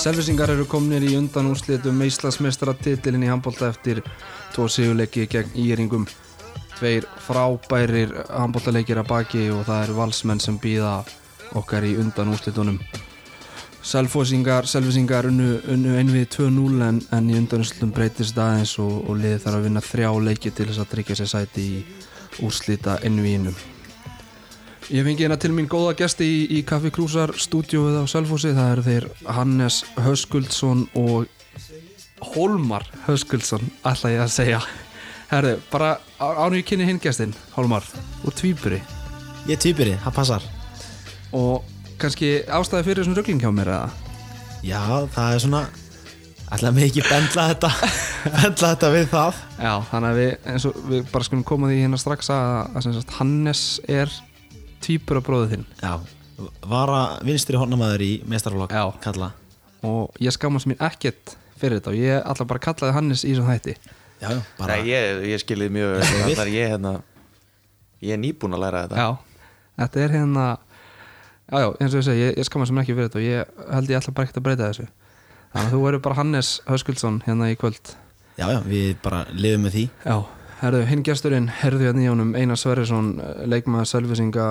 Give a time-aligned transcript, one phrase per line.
[0.00, 3.98] Selvisingar eru komnir í undan úrslitum meislasmestratitilinn í handbólta eftir
[4.54, 6.06] tvo sigurleiki gegn íringum.
[6.78, 10.94] Tveir frábærir handbóltaleikir að baki og það eru valsmenn sem býða
[11.60, 12.78] okkar í undan úrslitunum
[13.90, 19.20] Selfosingar, Selvisingar unnu, unnu einvið 2-0 en, en í undan úrslitum breytist aðeins og, og
[19.20, 21.84] liði þarf að vinna þrjá leiki til þess að tryggja sér sæti í
[22.48, 23.56] úrslita ennvíinum
[24.90, 28.50] Ég fengi hérna til mín góða gesti í, í Kaffi Krúsar stúdjóið á Selfossi.
[28.56, 29.04] Það eru þeir
[29.36, 31.28] Hannes Höskuldsson og
[32.32, 34.58] Holmar Höskuldsson ætla ég að segja.
[35.30, 37.86] Herðu, bara ánum ég kynni hinn gestin Holmar,
[38.26, 38.80] og Tvíburi.
[39.46, 40.48] Ég er týpuri, það passar.
[41.38, 41.68] Og
[42.02, 44.08] kannski ástæði fyrir þessum ruggling hjá mér eða?
[44.66, 44.82] Já,
[45.14, 45.60] það er svona
[46.50, 47.70] Ætla mig ekki bendla þetta
[48.40, 49.38] Bendla þetta við það.
[49.54, 53.64] Já, þannig að við, við bara skulum koma því hérna strax að, að sagt, Hannes
[53.86, 54.18] er
[54.80, 55.66] Tvíbura bróðið þinn.
[55.82, 55.92] Já,
[56.70, 58.84] vara vinstri hornamaður í mestarflokk Já.
[59.04, 59.32] Kalla.
[59.86, 63.34] Og ég skammast mér ekkert fyrir þetta og ég ætla bara að kallaði Hannes í
[63.36, 63.76] svona þætti.
[64.20, 66.00] Já, já, bara Nei, ég, ég skilið mjög.
[66.28, 66.94] Ég ég, hérna,
[68.04, 69.04] ég er nýbúinn að læra þetta.
[69.04, 69.46] Já,
[69.80, 70.48] þetta er hérna
[71.50, 73.70] Já, já, eins og ég segi, ég, ég skammast mér ekki fyrir þetta og ég
[73.74, 74.84] held ég ætla bara ekkert að breyta þessu.
[75.50, 77.90] Þannig að þú verður bara Hannes Höskuldsson hérna í kvöld.
[78.38, 79.82] Já, já, við bara lifum með því.
[80.04, 80.14] Já,
[80.60, 83.12] herðu, hinn gesturinn herðu hérna í honum Einar Sverrisson
[83.48, 84.46] leikmaður Selvisinga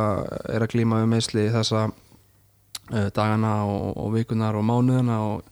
[0.49, 5.43] er að glíma við meðsli þessa uh, dagana og, og vikunar og mánuðina og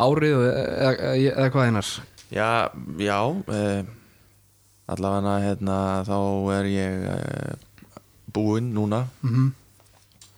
[0.00, 1.96] árið og, eða, eða, eða hvað einar?
[2.32, 2.50] Já,
[2.96, 3.18] já
[3.52, 3.82] eh,
[4.88, 6.16] allavega hérna, þá
[6.56, 7.90] er ég eh,
[8.32, 9.04] búinn núna.
[9.20, 9.50] Mm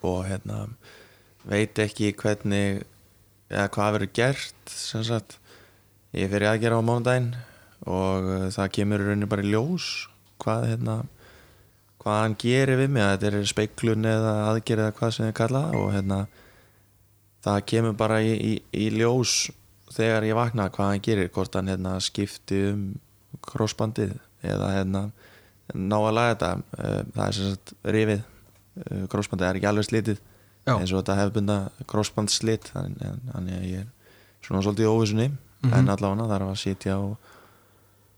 [0.04, 0.66] og hérna
[1.48, 2.84] veit ekki hvernig
[3.52, 5.38] eða hvað verður gert sem sagt.
[6.14, 7.32] Ég fyrir aðgera á mánudaginn
[7.86, 9.88] og uh, það kemur í rauninni bara í ljós
[10.42, 10.96] hvað hérna
[12.04, 15.36] hvað hann gerir við mig, að þetta er speiklun eða aðgerð eða hvað sem þið
[15.40, 16.18] kalla og hérna
[17.44, 19.34] það kemur bara í, í, í ljós
[19.94, 22.84] þegar ég vakna hvað hann gerir hvort hann hérna skipti um
[23.44, 24.14] krossbandið
[24.44, 25.02] eða hérna
[25.74, 26.52] ná að laga þetta
[26.84, 28.22] Eh, það er sem sagt rifið
[29.12, 30.18] krossbandið er ekki alveg slitið
[30.66, 30.74] Já.
[30.80, 31.56] eins og þetta hefbunda
[31.88, 33.30] krossband slit þannig
[33.60, 33.86] að ég er
[34.44, 35.28] svona svolítið í óvissunni
[35.64, 35.72] Mhm.
[35.78, 37.16] en allavega þarf að sitja og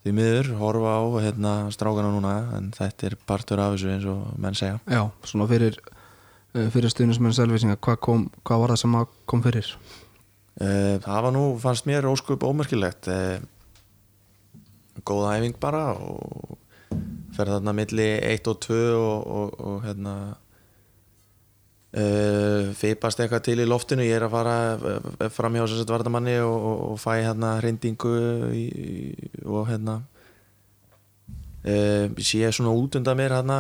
[0.07, 4.37] því miður horfa á hérna strákana núna en þetta er partur af þessu eins og
[4.39, 8.97] menn segja Já, svona fyrir uh, fyrir stuðnismenn Selvisinga, hvað, hvað var það sem
[9.27, 9.73] kom fyrir?
[10.57, 13.43] Uh, það var nú, fannst mér óskup ómerkilegt uh,
[15.03, 16.55] góð æfing bara og
[17.35, 20.15] fer þarna milli 1 og 2 og, og, og hérna
[21.97, 24.05] uh, fipast eitthvað til í loftinu.
[24.07, 27.57] Ég er að fara uh, fram hjá þess að vardamanni og, og, og fæ hérna
[28.55, 28.67] í,
[29.45, 30.03] og hérna
[31.67, 33.55] Uh, sé svona út undan mér hérna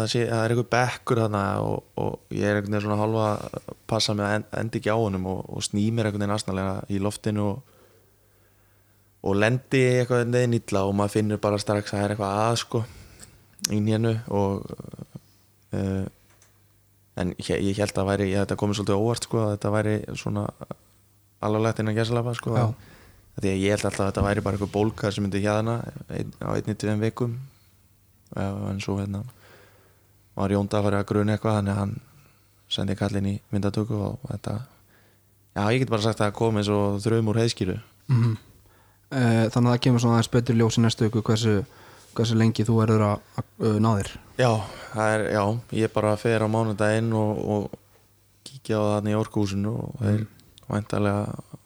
[0.00, 2.96] að sé- að það er eitthvað bekkur hérna og, og ég er einhvern veginn svona
[3.02, 6.32] halva að passa mig að end, endi ekki á honum og, sný mér einhvern veginn
[6.38, 7.74] aðsnalega í loftinu og,
[9.36, 12.82] lendi eitthvað neðin illa og maður finnur bara strax að það er eitthvað að sko
[13.68, 14.72] í hennu og
[15.76, 16.08] uh,
[17.20, 19.94] en ég, ég held að væri, ég, þetta komið svolítið óvart sko að þetta væri
[20.18, 20.46] svona
[21.40, 22.56] alvarlegt innan gæsalapa sko
[23.40, 25.78] því að ég held alltaf að þetta væri bara eitthvað bólka sem myndi hérna
[26.12, 27.38] ein, á einni tveim vikum.
[28.36, 29.22] En svo hérna
[30.36, 31.96] var Jónda að fara að gruna eitthvað þannig að hann
[32.70, 34.60] sendi kallin í myndatöku og þetta
[35.56, 37.80] já, ég get bara sagt að það kom eins og þrjum úr heiðskýru
[38.10, 38.38] Mm
[39.10, 41.54] uh, þannig að það kemur svona aðeins betur ljós í næstu ykkur hversu,
[42.16, 44.10] hversu lengi þú verður að, að ná þér.
[44.40, 44.50] Já,
[44.94, 45.44] það er, já,
[45.80, 47.78] ég bara fer á mánudaginn og, og
[48.46, 50.26] kíkja á þannig í orkuhúsinu og þeir
[50.70, 51.58] væntalega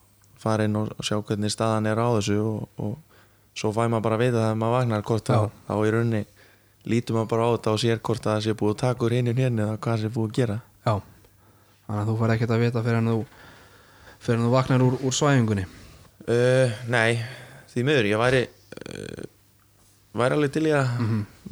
[0.44, 2.94] fara inn og sjá hvernig staðan er á þessu og, og
[3.56, 6.22] svo fæ maður bara að vita þegar maður vagnar hvort að þá í rauninni
[6.90, 9.16] lítur maður bara á þetta og sér hvort að það sé búið að taka úr
[9.16, 10.58] hinn hérna eða hvað sé búið að gera.
[10.84, 10.94] Já,
[11.86, 13.20] þannig að þú fær ekkert að vita fyrir en þú
[14.24, 15.64] fyrir en þú vaknar úr, úr svæfingunni.
[16.24, 17.20] Uh, Nei,
[17.72, 19.24] því miður, ég væri uh,
[20.18, 20.92] væri alveg til í að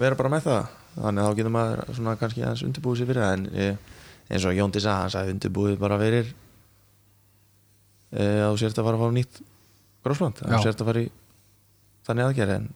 [0.01, 0.71] vera bara með það.
[0.93, 3.33] Þannig að þá getur maður svona kannski aðeins undirbúið sér fyrir það.
[3.37, 3.97] En ég,
[4.29, 6.29] eins og Jóndi sagði, hann sagði undirbúið bara fyrir
[8.13, 9.43] uh, að þú sért að fara að fá nýtt
[10.03, 11.09] grósland, að þú sért að fara í
[12.09, 12.55] þannig aðgerð.
[12.59, 12.69] En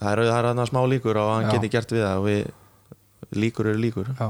[0.00, 2.20] það er, þarna smá líkur og hann geti gert við það.
[2.20, 2.42] Og við,
[3.36, 4.12] líkur eru líkur.
[4.18, 4.28] Já,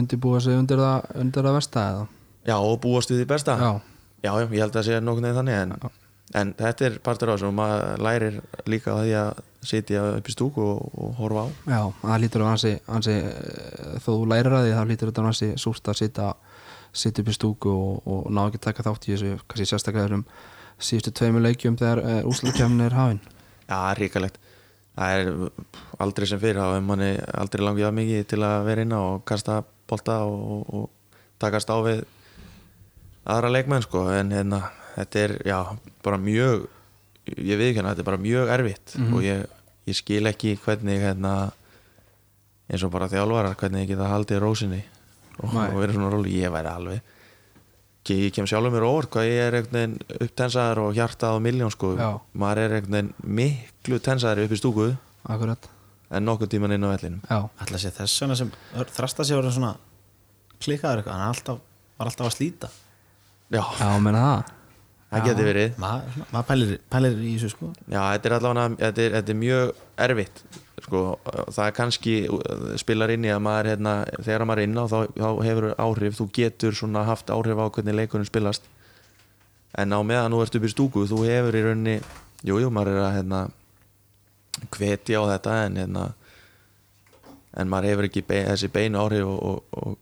[0.00, 2.04] undirbúa sig undir það, undir það versta eða?
[2.42, 3.56] Já, og búast við því besta.
[3.60, 3.72] Já,
[4.22, 5.94] Já, já, ég held að það sé nokkuð neginn þannig en,
[6.38, 8.36] en þetta er partur á þessu og maður lærir
[8.70, 11.48] líka á því að sitja upp í stúku og, og horfa á.
[11.70, 15.28] Já, það lítur að ansi, ansi eh, þó þú lærir að því það lítur að
[15.30, 16.30] ansi súrt að sitja
[17.24, 20.24] upp í stúku og, og ná ekki taka þátt í þessu kannski sérstaklega þessum
[20.82, 23.22] síðustu tveimur leikjum þegar uh, úslutkjæmni er hafin.
[23.68, 24.40] Já, ríkalegt
[24.92, 25.28] Það er
[26.04, 29.00] aldrei sem fyrir þá er manni aldrei langið að mikið til að vera inn á
[29.00, 32.02] og kasta bolta og, og, og takast á við
[33.24, 34.04] aðra leikmenn sko.
[34.12, 34.60] En hérna,
[34.98, 35.58] þetta er já,
[36.04, 36.66] bara mjög
[37.36, 39.14] ég veit ekki hérna, þetta er bara mjög erfitt Mhm.
[39.14, 39.46] og ég,
[39.86, 41.52] ég skil ekki hvernig hérna
[42.70, 44.82] eins og bara þjálfarar, hvernig ég geta haldið rósinni
[45.42, 47.00] og, og verið svona róli, ég væri alveg
[48.10, 51.44] Ég, ég kem sjálfur mér óvart hvað ég er einhvern veginn upptensaður og hjartað á
[51.44, 51.92] miljón sko.
[51.96, 52.18] Já.
[52.34, 54.86] maður er einhvern veginn miklu tensaður upp í stúku
[55.30, 55.68] akkurat.
[56.10, 57.20] en nokkuð tíman inn á vellinum.
[57.30, 59.76] Já, Ætla að sé þess vegna sem þrasta sér orðin svona
[60.60, 61.58] klikkaður eitthvað, hann er alltaf,
[61.98, 62.68] var alltaf að slíta.
[63.54, 64.50] Já, já, menna það
[65.12, 65.78] það geti verið.
[65.82, 67.70] maður ma pælir, pælir í þessu sko.
[67.86, 69.72] Já, þetta er allavega þetta er, þetta er mjög
[70.06, 70.44] erfitt
[70.82, 71.02] sko,
[71.52, 72.14] það er kannski
[72.80, 76.16] spilar inn í að maður hérna, þegar maður er inn á þá, þá hefur áhrif,
[76.18, 78.66] þú getur svona haft áhrif á hvernig leikurinn spilast.
[79.78, 82.00] En á meðan þú ert upp í stúku þú hefur í rauninni,
[82.44, 83.44] jú, jú, maður er að hérna
[84.74, 86.08] hvetja á þetta en hérna
[87.52, 89.98] en maður hefur ekki bein, þessi beinu áhrif og, og, og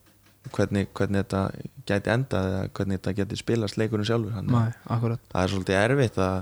[0.49, 1.43] hvernig, hvernig þetta
[1.89, 6.39] gæti endað eða hvernig þetta geti spilast leikurinn sjálfur Nei, það er svolítið erfitt að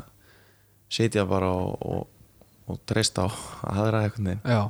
[0.99, 2.37] sitja bara og, og,
[2.71, 3.29] og treysta á
[3.75, 4.63] aðra já,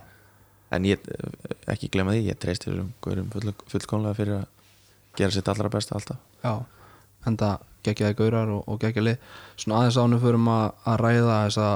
[0.75, 1.05] en ég,
[1.71, 4.49] ekki glemma því, ég treysti þessum gaurum full, fullkomlega fyrir að
[5.19, 6.19] gera sitt allra besta alltaf.
[6.43, 6.65] Já
[7.27, 9.29] enda geggjaði gaurar og, og geggjaði lið.
[9.59, 11.69] Svona aðeins ánum fyrir að, að ræða þessa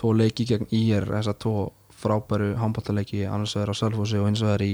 [0.00, 1.54] tvo leiki gegn IR þessa tvo
[1.94, 4.72] frábæru handbóltaleiki annars vegar á Sölfósi og eins vegar í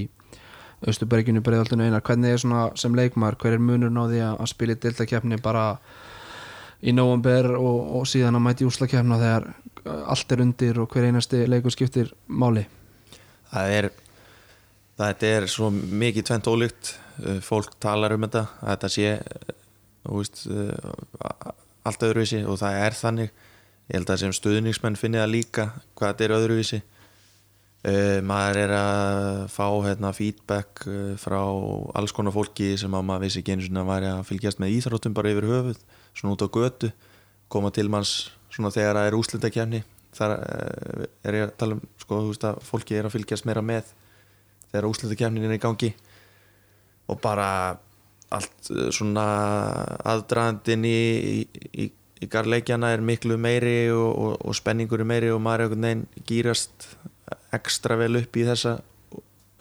[0.87, 4.73] Östuberginu breiðaldinu einar hvernig er svona sem leikmaður, hver er munurinn á því að spila
[4.73, 5.65] í deltakefni bara
[6.81, 11.09] í november og, og síðan að mæti úslakefna þegar uh, allt er undir og hver
[11.11, 12.65] einasti leikur skiptir máli?
[13.51, 13.91] Það er
[15.01, 20.45] þetta er svo mikið tvent ólíkt Uh, fólk talar um þetta þetta sé uh, veist,
[21.85, 23.33] allt öðruvísi og það er þannig.
[23.91, 25.65] Ég held að sem stuðningsmenn finni það líka
[25.99, 26.79] hvað þetta er öðruvísi
[27.87, 31.39] uh, maður er að fá hérna, feedback uh, frá
[31.97, 34.75] alls konar fólki sem að maður vissi ekki einu svona að væri að fylgjast með
[34.77, 35.81] íþróttum bara yfir höfuð
[36.11, 36.91] svona út á götu
[37.51, 39.83] koma til manns svona þegar það er úslitakefni
[40.15, 43.47] þar uh, er ég að tala um sko, þú veist að fólki er að fylgjast
[43.47, 43.93] meira með
[44.71, 45.93] þegar úslitakefnin er í gangi.
[47.11, 47.47] Og bara
[48.31, 49.25] allt svona
[50.07, 50.99] aðdraðandinn í,
[51.31, 51.87] í, í,
[52.23, 55.87] í garleikjana er miklu meiri og, og, og spenningur er meiri og maður er einhvern
[55.87, 56.87] veginn gýrast
[57.55, 58.77] ekstra vel upp í þessa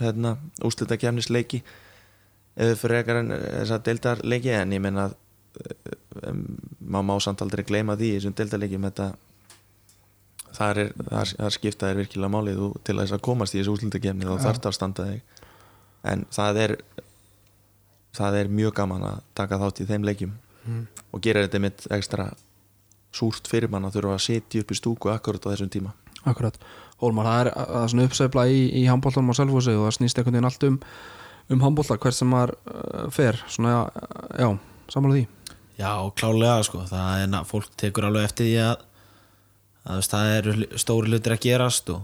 [0.01, 1.63] hérna, úslita kemnisleiki
[2.57, 5.09] fyrir ekkar en þessa deildarleiki en ég menna
[6.27, 6.45] um,
[6.81, 9.07] maður má samt aldrei gleyma því þessum deildarleikjum þetta
[10.57, 13.77] þar, er, þar, þar skipta er virkilega málið og til þess að komast í þessu
[13.77, 14.43] úslita kemni þá Já.
[14.47, 15.47] þarf það að standa þig
[16.13, 16.77] en það er
[18.19, 20.83] það er mjög gaman að taka þátt í þeim leikjum Mm.
[21.17, 22.25] og gera þetta mitt ekstra
[23.17, 25.95] súrt fyrir mann að þurfa að sitja upp í stúku akkurat á þessum tíma
[26.29, 26.59] Akkurat,
[27.01, 30.21] Hólmar, það er, það er svona uppsveifla í, í handbóltanum á Selfossi og það snýst
[30.21, 30.79] einhvern veginn allt um
[31.51, 33.39] um handbólta, hvert sem maður uh, fer.
[33.51, 34.49] Svona, uh, já,
[34.93, 35.57] samanlega því.
[35.81, 38.85] Já, klálega sko, það er na, fólk tekur alveg eftir því að,
[39.95, 42.03] að það eru stóri hlutir að gerast og,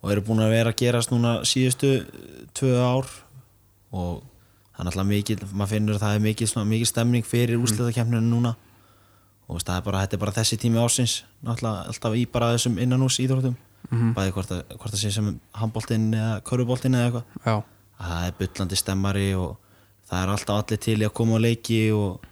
[0.00, 3.10] og eru búin að vera að gerast núna síðustu eh, tvö ár
[3.92, 4.22] og
[4.72, 8.24] það er náttúrulega mikil, maður finnur að það er mikil, svona, mikil stemning fyrir úrslitakefninu
[8.24, 8.54] núna
[9.48, 11.14] og það er bara, þetta er bara þessi tími ásins
[11.46, 13.56] náttúrulega alltaf í bara þessum innanús íþróttum.
[13.88, 17.62] Bæði hvort, að, hvort það sé sem handbóltinn eða köruboltinn eða eitthvað.
[17.98, 19.56] Að það er bullandi stemmari og
[20.10, 22.28] það er alltaf allir til í að koma á leiki og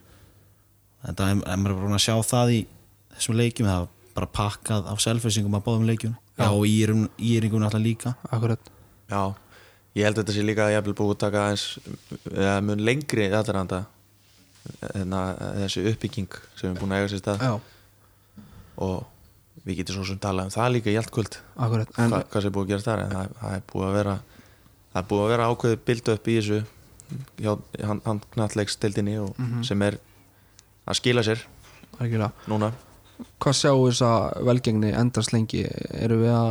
[1.06, 2.60] þetta er er maður búin að sjá það í
[3.16, 6.14] þessum leikjum það er bara pakkað af selfisingum að báðum leikjum.
[6.36, 6.44] Já.
[6.44, 8.16] já, og íringum alltaf líka.
[8.28, 8.72] Akkurat.
[9.08, 9.22] Já,
[9.96, 11.66] ég held að þetta sé líka að ég vil búið að taka aðeins
[12.34, 13.95] eða mun lengri aðranda en
[14.84, 17.44] þessi uppbygging sem er búin að eiga sér stað.
[17.46, 18.44] Já,
[18.86, 21.92] og við getum svo sem talað um það líka í allt kvöld akkurat.
[21.96, 24.16] Hva, hvað sem er búið að gera þar en það, það er búið að vera
[24.92, 26.60] það er búið að vera ákveðið bild upp í þessu
[27.40, 27.52] hjá
[27.86, 29.98] hann, hann knallegstildinni og sem er
[30.86, 31.42] að skila sér
[31.98, 32.30] algjörlega.
[32.50, 32.72] núna.
[33.40, 35.64] Hvað sjáu þess að velgengni endast lengi?
[35.96, 36.50] Eru við að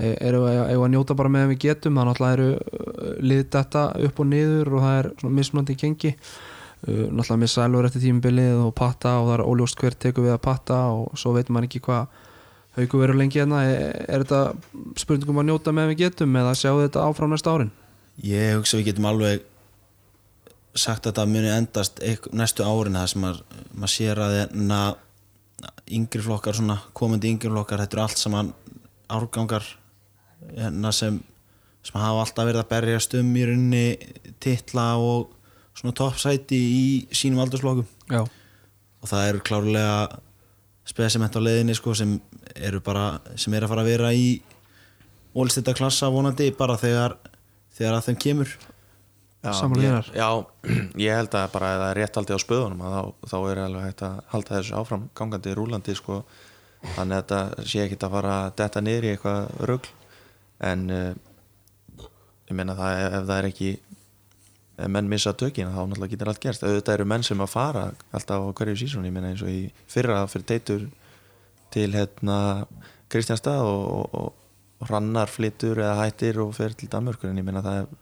[0.00, 1.98] eru við að, að njóta bara með við getum?
[1.98, 5.10] Það náttúrulega eru uh, lið þetta upp og niður og það er
[5.40, 6.12] mismunandi gengi
[6.86, 10.44] náttúrulega missa elvar eftir tímabilið og patta og það er óljóst hver tekur við að
[10.46, 12.06] patta og svo veit maður ekki hvað
[12.78, 13.62] haugu verður lengi hérna.
[13.68, 17.72] Er, er þetta spurningum að njóta með við getum eða sjáu þetta áfram næsta árin?
[18.24, 19.46] Ég hugsa við getum alveg
[20.78, 22.00] sagt að það muni endast
[22.36, 23.40] næstu árin það sem maður,
[23.74, 24.80] maður sér að na,
[25.90, 28.52] yngri flokkar svona, komandi yngri flokkar þetta eru allt saman
[29.10, 29.66] árgangar
[30.54, 31.18] hérna, sem,
[31.82, 33.84] sem hafa alltaf verið að berjast um í rauninni
[34.42, 35.34] titla og
[35.78, 36.84] svona toppsæti í
[37.14, 40.20] sínum aldursflokkum Já, og það eru klárlega
[40.90, 42.16] spesiment á leiðinni sko, sem
[42.56, 44.26] eru bara sem er að fara að vera í
[45.36, 47.16] ólistita klassa vonandi bara þegar,
[47.76, 48.56] þegar að þeim kemur
[49.80, 50.10] þér?
[50.12, 50.28] já,
[51.06, 53.62] ég held að bara ef það er rétt haldið á spöðunum að þá, þá er
[53.64, 56.20] alveg hægt að halda þessu áfram gangandi rúlandi sko.
[56.96, 59.90] þannig að þetta sé ekki að fara að detta niður í eitthvað rugl
[60.70, 62.06] en uh,
[62.50, 63.70] ég meina það ef það er ekki
[64.88, 66.64] menn missa tökin þá náttúrulega getur allt gerst.
[66.64, 67.84] Auðvitað eru menn sem að fara
[68.16, 70.86] alltaf á hverju sísón ég meina eins og í fyrra fyrir teitur
[71.74, 72.38] til hérna
[73.10, 74.32] Kristjánstað og, og,
[74.80, 77.94] og hrannar flyttur eða hættir og fer til Danmörkur en ég meina það er,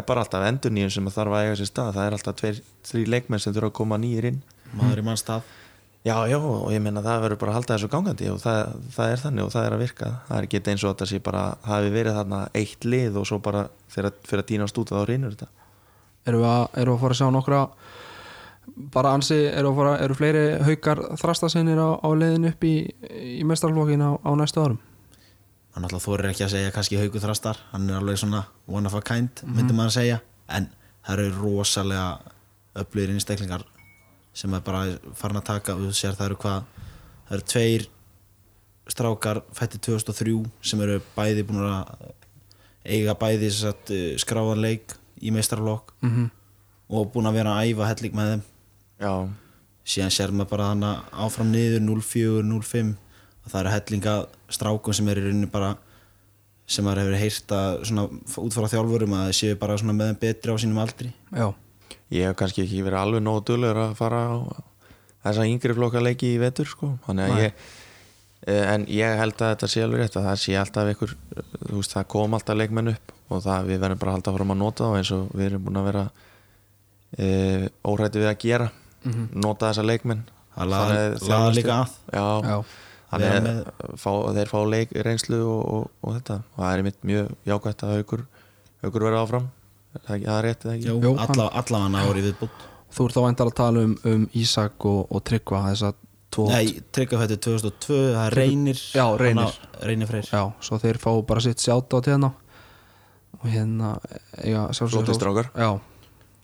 [0.00, 1.94] er bara alltaf endurnýjum sem þarf að eiga sér stað.
[1.96, 4.42] Það er alltaf tveir, þrý leikmenn sem þurfa að koma nýjir inn.
[4.74, 5.56] Maður í mann stað.
[6.00, 9.10] Já, já, og ég meina það verður bara að halda þessu gangandi og það, það
[9.12, 10.06] er þannig og það er að virka.
[10.28, 13.38] Það er ekki eins og þetta sé bara hafi verið þarna eitt lið og svo
[13.44, 15.59] bara fyrir að dýnast út þá reynur þetta
[16.28, 17.60] Erum við að, erum að fara að sjá nokkra
[18.94, 22.74] bara ansi, eru, fara, eru fleiri haukar þrastasinnir á, á leiðin upp í,
[23.40, 24.78] í mestarflokkin á, á næstu árum?
[25.74, 27.60] Hann alltaf þorir ekki að segja kannski haugu þrastar.
[27.70, 30.18] Hann er alveg svona one of a kind myndi maður að segja.
[30.50, 30.68] En
[31.06, 32.06] það eru rosalega
[32.80, 33.66] öflugir einstaklingar
[34.34, 34.82] sem er bara
[35.18, 36.16] farin að taka og þú sér.
[36.18, 36.64] Það eru hvað
[37.28, 37.86] það eru tveir
[38.90, 40.34] strákar fætti 2003
[40.66, 42.08] sem eru bæði búin að
[42.90, 46.30] eiga bæði satt, skráðan leik í meistarflokk mm -hmm.
[46.96, 48.42] og búin að vera að æfa helling með þeim
[49.00, 49.12] já,
[49.84, 52.94] síðan sér maður bara þannig áfram niður 0-4, 0-5
[53.44, 54.14] og það eru hellinga
[54.48, 55.76] strákum sem er í rauninni bara
[56.70, 58.06] sem maður hefur heyrt að svona
[58.44, 61.46] út frá þjálfurum að það séu bara svona með þeim betri á sínum aldri Já,
[62.10, 64.36] ég hef kannski ekki verið alveg nógu dölur að fara á
[65.24, 66.94] þessa yngri flokka leiki í vetur sko.
[67.06, 67.42] þannig að Nei.
[67.44, 67.52] ég
[68.48, 71.14] en ég held að þetta sé alveg rétt að það sé alltaf ykkur,
[71.68, 74.52] þú veist, það kom alltaf leikmenn upp og það við verðum bara að halda fram
[74.54, 76.04] að nota þá eins og við erum búin að vera
[77.18, 77.26] e,
[77.86, 78.70] órætti við að gera.
[79.44, 80.24] Nota þessa leikmenn.
[80.56, 80.74] Það
[81.20, 81.94] þjálfast- líka að.
[82.12, 82.56] Já, já,
[83.10, 83.62] að með-
[84.02, 86.40] fá, þeir fá leik, reynslu og, og, og þetta.
[86.56, 89.48] Og það er mitt mjög jákvætt að haukur verða áfram.
[89.94, 90.90] Er það, það er rétt eða ekki?
[91.60, 95.60] Allavega ári viðbútt þú ert þá endar að tala um, um Ísak og, og Tryggva
[95.68, 95.98] þess að
[96.50, 99.54] Nei, tryggafætti 2002, það er Reynir Já, Reynir.
[99.82, 100.28] Reynir Freyr.
[100.30, 102.32] Já, svo þeir fá bara sitt sjátt á hérna.
[103.40, 103.94] Og hérna
[104.38, 105.50] eiga sjálfsögðu- Flottir strákar.
[105.56, 105.80] Já,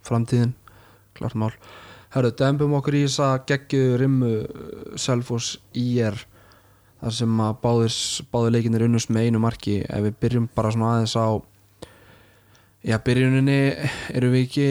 [0.09, 0.53] framtíðin,
[1.15, 1.53] klart mál.
[2.15, 4.33] Herru, dembum okkur í þessa geggju rimmu
[4.97, 6.17] Selfoss IR
[7.03, 7.97] þar sem að báðir,
[8.33, 9.81] báðir leikinir unnust með einu marki.
[9.85, 11.29] Ef við byrjum bara svona aðeins á
[12.87, 13.59] já, byrjuninni
[14.15, 14.69] erum við ekki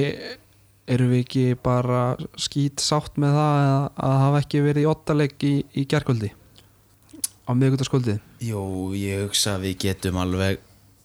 [0.91, 2.03] erum við ekki bara
[2.37, 6.31] skýt sátt með það að, að hafa ekki verið í ottaleg í, í gerkvöldi
[7.45, 8.61] á miðgutaskvöldið Jú,
[8.97, 10.59] ég hugsa að við getum alveg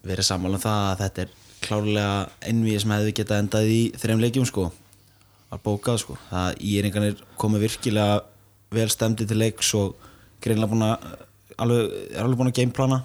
[0.04, 2.14] verið sammála um það að þetta er klárlega
[2.50, 4.66] ennvið sem hefði getað endað í þreim leikjum sko.
[5.50, 6.16] Var bókað sko.
[6.30, 8.20] Það íringarnir komið virkilega
[8.74, 9.96] vel stemdi til leiks og
[10.42, 11.08] greinlega búin að
[11.60, 13.00] alveg, er alveg búin að gameplana.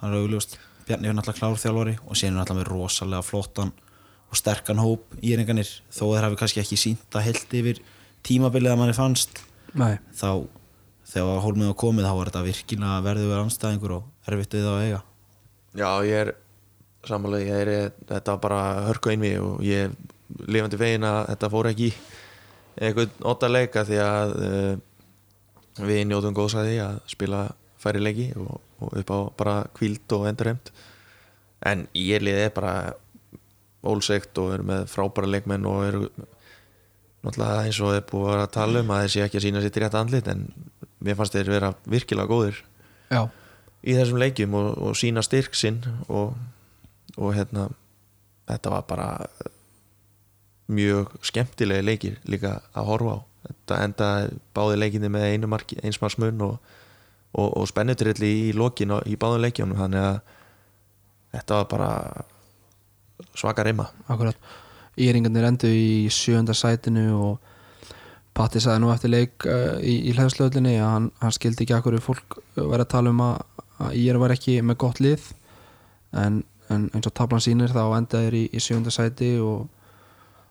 [0.00, 0.58] Það er augljóst.
[0.88, 3.72] Bjarni er náttúrulega klár þjálfari og síðan er náttúrulega rosalega flottan
[4.30, 7.82] og sterkan hóp íringarnir þó þeir hafi kannski ekki sínt að held yfir
[8.26, 9.42] tímabilið að manni fannst
[9.74, 10.46] Nei, þá
[11.10, 14.76] þegar hólmið á komið þá var þetta virkilega verðið verið anstæðingur og erfitt við það
[14.76, 15.00] að eiga.
[15.80, 16.32] Já, ég er
[17.06, 21.50] samanlega, ég er, þetta var bara hörku einvi og ég er lifandi vegin að þetta
[21.54, 21.94] fór ekki í
[22.86, 24.72] einhvern otta leika því að uh,
[25.80, 27.44] við njóðum góðsæði að spila
[27.80, 30.72] færi leiki og, og upp á bara kvíld og endurheimt.
[31.66, 32.74] En ég liði er bara
[33.86, 36.02] ólsegt og eru með frábæra leikmenn og eru
[37.24, 39.78] náttúrulega eins og er búið að tala um að þeir sé ekki að sína sitt
[39.80, 40.46] rétt andlit en
[41.04, 42.60] mér fannst þeir vera virkilega góðir
[43.12, 43.22] já,
[43.84, 46.36] í þessum leikjum og, og sína styrk sinn og,
[47.16, 47.68] og hérna
[48.50, 49.08] þetta var bara
[50.70, 53.18] mjög skemmtilegi leikir líka að horfa á.
[53.50, 54.08] Þetta enda
[54.54, 56.58] báði leikinni með einu marki, einsmarsmun og,
[57.32, 60.20] og, og spennutrilli í lokin í báðum leikjónum þannig að
[61.34, 61.90] þetta var bara
[63.34, 63.90] svaka reyma
[65.00, 67.50] Íringarnir endur í sjönda sætinu og
[68.36, 71.98] Patti sagði nú eftir leik uh, í, í hlæðslöðlinni að hann, hann skildi ekki akkur
[72.02, 73.42] fólk verið að tala um að,
[73.82, 75.26] að Ír var ekki með gott lið.
[76.16, 79.66] En, en eins og tablan sýnir þá enda þeir í, í sjönda sæti og,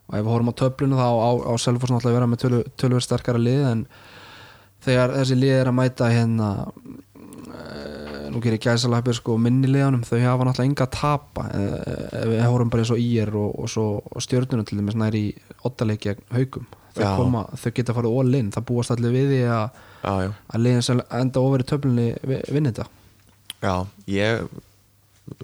[0.10, 3.06] og ef við horfum á töflunu þá á, á náttúrulega að vera með tölu, tölver
[3.06, 3.86] sterkara lið en
[4.84, 7.99] þegar þessi lið er að mæta hérna eh,
[8.34, 12.70] nú gerir gæsalapir sko minni liðanum þau hafa náttúrulega enga að tapa eh, við horfum
[12.74, 15.24] bara eins og ír og, og, og stjörnuna til dæmis næri
[16.04, 18.50] gegn haugum þau, koma, þau geta farið all in.
[18.56, 19.84] Það búast allir við því að,
[20.56, 22.88] að liðin sem enda ofar í töflunni vi- vinni þetta.
[23.60, 23.76] Já,
[24.10, 24.46] ég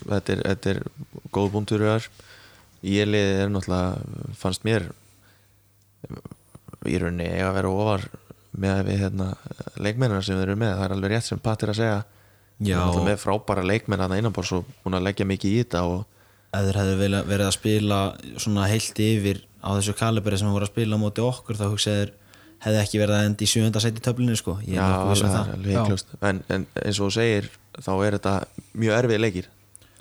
[0.10, 0.80] þetta er, þetta er
[1.36, 2.08] góð búntur þar
[2.86, 4.90] ég liði er náttúrulega fannst mér
[6.86, 8.04] í rauninni að vera ofar
[8.56, 9.30] með við hérna
[9.82, 11.98] leikmennina sem þeir eru með, það er alveg rétt sem Pat er að segja
[12.60, 16.06] Með frábæra leikmenn að innanbors og búin að leggja mikið í þetta og
[16.56, 17.98] ef þeir hefðu vilja- verið að spila
[18.40, 22.14] svona heilt yfir á þessu kalibri sem voru að spila á móti okkur þá hugsaður
[22.64, 24.56] hefði ekki verið að enda í sjöunda sæti töflinu sko.
[24.64, 26.16] Ég Já, er um alveg, það.
[26.30, 28.36] en, en eins og þú segir þá er þetta
[28.74, 29.50] mjög erfið leikir.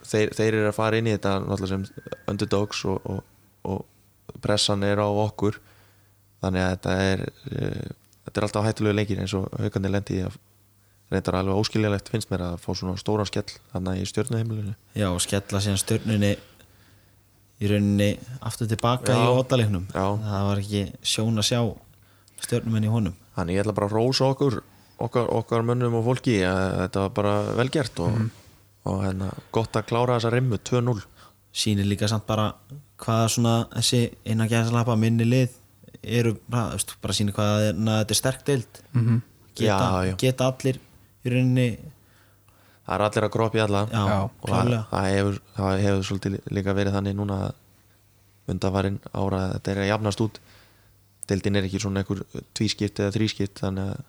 [0.04, 1.84] Þeir, þeir eru að fara inn í þetta sem
[2.30, 3.20] underdogs og, og,
[3.64, 5.58] og pressan er á okkur.
[6.44, 7.92] Þannig að þetta er uh,
[8.28, 10.38] þetta er alltaf hættulegu leikir eins og haugandi lendi í að
[11.12, 15.20] reyndar alveg óskiljalegt finnst mér að fá svona stóran skell þannig í stjórnuheimilinu já og
[15.22, 16.32] skella síðan stjörnunni
[17.64, 18.08] í rauninni
[18.44, 19.24] aftur tilbaka Já.
[19.24, 20.06] í ótaleiknum Já.
[20.24, 21.60] það var ekki sjón að sjá
[22.44, 24.56] stjörnumenn í honum Þannig ég ætla bara að rósa okkur
[25.04, 28.18] okkar, okkar mönnum og fólki að þetta var bara vel gert og,
[28.86, 31.02] og hérna, gott að klára þessa rimmu 2-0
[31.54, 32.48] sýnir líka samt bara
[33.02, 35.54] hvað svona þessi innan gæðsalapa minni lið
[36.04, 39.22] eru bara, bara sýnir hvað na, þetta er sterk deild Mhm.
[39.54, 40.14] geta, Já, já.
[40.18, 40.78] geta allir
[41.24, 41.68] í rauninni
[42.84, 43.82] Það er allir að groppi alla.
[43.88, 47.60] Já, og það, það, hefur, það hefur svolítið líka verið þannig núna að
[48.52, 50.40] undanvarin ára að þetta er að jafnast út.
[51.30, 52.20] Deildin er ekki svona einhver
[52.52, 54.02] tvískipt eða þrískipt þannig að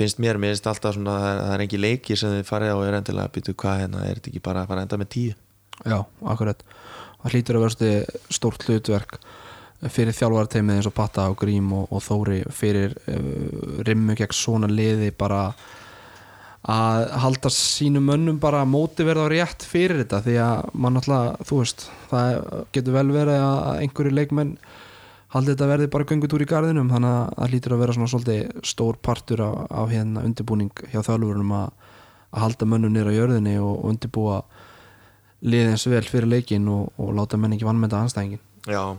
[0.00, 2.76] finnst mér, mér finnst alltaf svona að það er, engi leiki sem þið farið á
[2.80, 4.98] og er endilega að bytja hvað hérna, er þetta ekki bara að fara að enda
[4.98, 5.36] með tíu?
[5.82, 5.98] Já,
[6.32, 6.64] akkurat.
[7.22, 7.92] Það hlýtur að verðstu
[8.34, 9.20] stórt hlutverk
[9.92, 14.70] fyrir þjálfarteimið eins og Patta og Grím og, og Þóri fyrir uh, rimmu gegn svona
[14.70, 15.44] liði bara
[16.70, 21.58] að halda sínum mönnum bara móti verða rétt fyrir þetta því að mann alltaf, þú
[21.58, 22.36] veist það
[22.76, 24.52] getur vel verið að einhverju leikmenn
[25.32, 28.12] haldi þetta verði bara göngut úr í garðinum þannig að það hlýtur að vera svona
[28.12, 31.72] svolítið stór partur af, af hérna undirbúning hjá þjálfurunum að,
[32.30, 34.42] að halda mönnum á jörðinni og, og undirbúa
[35.42, 38.94] liðins vel fyrir leikin og, og láta menn ekki vannmynda anstæðingin Já,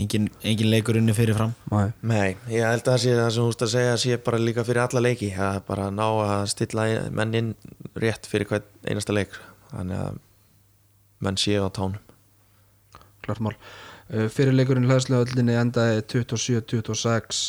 [0.00, 1.92] engin, engin leikur unni fyrir fram Nei.
[2.02, 4.64] Nei, ég held að það sé það sem þú veist að segja sé bara líka
[4.66, 5.30] fyrir alla leiki.
[5.36, 7.54] Að bara ná að stilla mennin
[8.00, 9.36] rétt fyrir hvern einasta leik.
[9.70, 10.18] Þannig að
[11.26, 12.00] menn séu á tánum.
[13.24, 13.54] Klart mál.
[14.10, 17.42] Uh, fyrir leikurinn hlæðslega endaði 27-26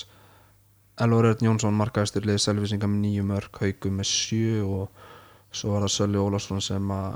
[1.02, 5.08] Elvar Örn Jónsson markaðistur liðið Selvisinga með nýju mörg Haugum með sjö og
[5.56, 7.16] svo var það Sölvi Ólafsson sem að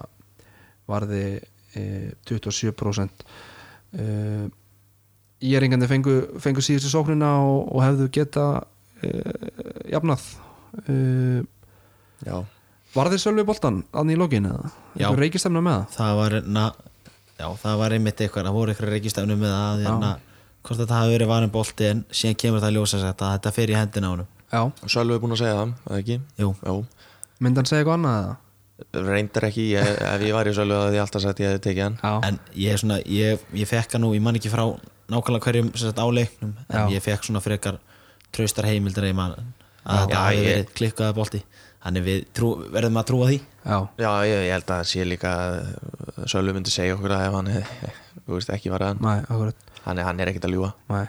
[0.89, 1.25] varði
[3.99, 4.47] uh,
[5.45, 8.45] 27% uh, Íringandi fengu, fengu síðustu sóknina og, og hefðu geta
[9.05, 10.25] uh, jafnað
[10.89, 11.41] uh,
[12.25, 12.38] Já,
[12.95, 14.69] Var þið Sölvi boltan aðni í lokin eða?
[14.99, 15.10] Já.
[15.19, 15.95] Reykistemna með það?
[15.97, 16.63] það var na,
[17.36, 20.13] já, það var einmitt eitthvað það voru eitthvað reykistefnu með það hérna,
[20.65, 23.53] hvort þetta hafi verið varin bolti en síðan kemur það að ljósa sér að þetta
[23.58, 26.17] fer í hendina á honum Já, Sölvi er búin að segja það, eða ekki?
[26.39, 26.73] Jú, Já,
[27.43, 28.36] myndi hann segja eitthvað annað eða?
[28.95, 31.63] Reyndar ekki ég, ef ég var í Sölvi þá hefði ég alltaf sagt ég hefði
[31.69, 31.97] tekið hann.
[32.03, 34.65] Já, en ég, er svona, ég, ég fekk hann nú, ég man ekki frá
[35.11, 36.88] nákvæmlega hverjum sem sagt, á leiknum en Já.
[36.95, 37.77] ég fekk svona frekar
[38.35, 39.05] traustar heimildar
[39.85, 41.43] að hafi ég- verið klikkaða bolti.
[41.85, 43.35] Þannig við trú, verðum að trúa því.
[43.65, 47.25] Já, Já, ég, ég held að það sé líka að Sölvi myndi segja okkur að
[47.27, 47.91] ef hann hefði,
[48.25, 48.97] þú veist, ekki var hann.
[49.05, 49.55] Næ, akkurat.
[49.85, 50.71] Hann, er- hann er ekkert að ljúga.
[50.89, 51.05] Nei.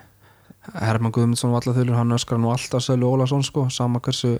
[0.76, 4.34] Herman Guðmundsson og alla þulur hann öskar nú alltaf Sölvi Ólason sko, sama hversu,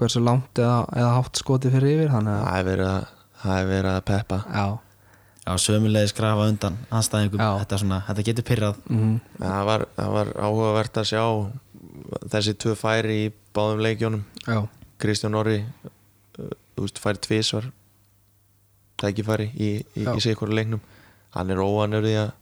[0.00, 4.06] hversu langt eða, eða hátt skoti fyrir yfir þannig að það hefur verið að, að
[4.10, 4.40] peppa.
[4.54, 4.66] Já,
[5.40, 7.50] Já, sömulegis grafa undan anstæðingum, Já.
[7.62, 11.22] þetta, svona, þetta getur pyrrað mm, það var, það var áhugavert að sjá
[12.34, 14.60] þessi tvö færi í báðum leikjónum já,
[15.00, 15.62] Kristján Orri
[16.36, 17.70] þú veist, færi tvísvar
[19.00, 20.84] tækifæri í, í, í hverju leiknum.
[21.34, 22.36] Hann er óvanur því að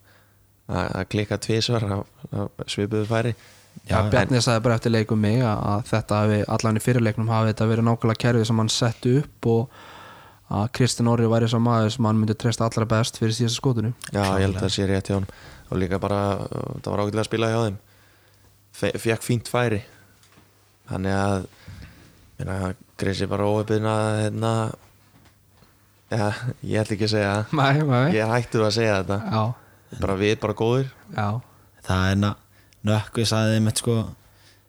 [0.69, 3.33] að að klikka tvísvar að svipuðu færi
[3.87, 7.53] já, Bjarni sagði bara eftir leikum mig að, að þetta hafi, allan í fyrirleiknum hafi
[7.53, 9.79] þetta verið nákvæmlega kerfið sem hann setti upp og
[10.49, 13.93] að Kristinn Orri væri sá maður sem hann myndi treysta allra best fyrir síðasta skotinu.
[14.09, 15.29] Já, ég held að það sé rétt hjá hann
[15.69, 17.79] og líka bara, uh, það var ágætilega að spila hjá þeim.
[18.79, 19.83] Fe, fekk fínt færi.
[20.89, 21.49] Þannig að
[22.39, 22.59] minna,
[22.99, 24.53] Grissi bara óöfðin að hérna
[26.09, 26.25] já,
[26.65, 29.19] ég ætla ekki að segja Nei, nei, ég er hættur að segja þetta.
[29.29, 30.93] Já, bara við, bara góðir.
[31.13, 31.29] Já.
[31.89, 32.33] Það er na,
[32.89, 33.97] nökkvi sagði þeim sko,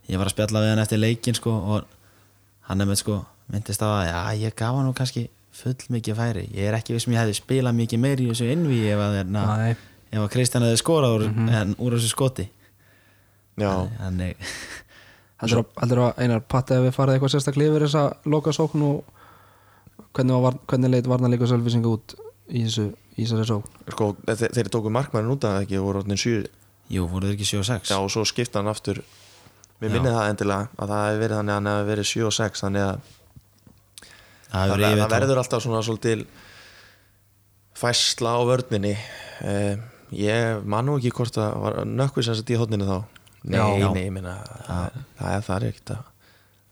[0.10, 3.84] ég var að spjalla við hann eftir leikin sko, og hann er með sko, myndist
[3.84, 5.28] á að já, ég gaf hann nú kannski
[5.60, 6.46] full mikið færi.
[6.56, 9.46] Ég er ekki vissum ég hefði spilað mikið meir í þessu innví ef að, na,
[9.60, 9.72] Nei,
[10.14, 11.26] ef að Kristján hefði skorað úr,
[11.60, 12.48] en, úr þessu skoti.
[13.60, 14.40] Já, þannig
[15.40, 19.14] heldur að, að einar patti ef við farið eitthvað sérstaklega yfir þessa loka sókn og
[20.16, 22.16] hvernig, var, hvernig leit varna líka sölvisinga út
[22.50, 23.84] í þessu í þessari sókn?
[23.94, 25.80] Sko, þe þeir tóku markmannin út af það ekki?
[25.80, 26.48] Og voru orðin 7
[26.90, 29.02] jú, voru þeir ekki 7 og 6 Já, og svo skipta hann aftur.
[29.80, 29.94] Mér Já.
[29.96, 32.64] minnið það endilega að það hefði verið þannig að hann hefði verið 7 og 6
[32.66, 33.00] þannig að
[34.50, 36.20] það, það, hefur það, verður alltaf svona svolítil
[37.80, 38.94] fæsla á vörninni.
[39.46, 39.80] Eh,
[40.20, 43.00] ég man nú ekki hvort að var nökkvi sem sett í hótninu þá.
[43.48, 43.90] Nei, Já.
[43.96, 44.36] nei, ég meina
[44.68, 46.08] það, það er það er ekkert að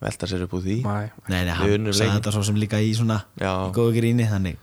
[0.04, 0.78] velta sér upp úr því.
[0.84, 3.52] Nei, nei, hann sagði þetta svo sem líka í svona Já.
[3.70, 4.60] í góðu gríni, þannig.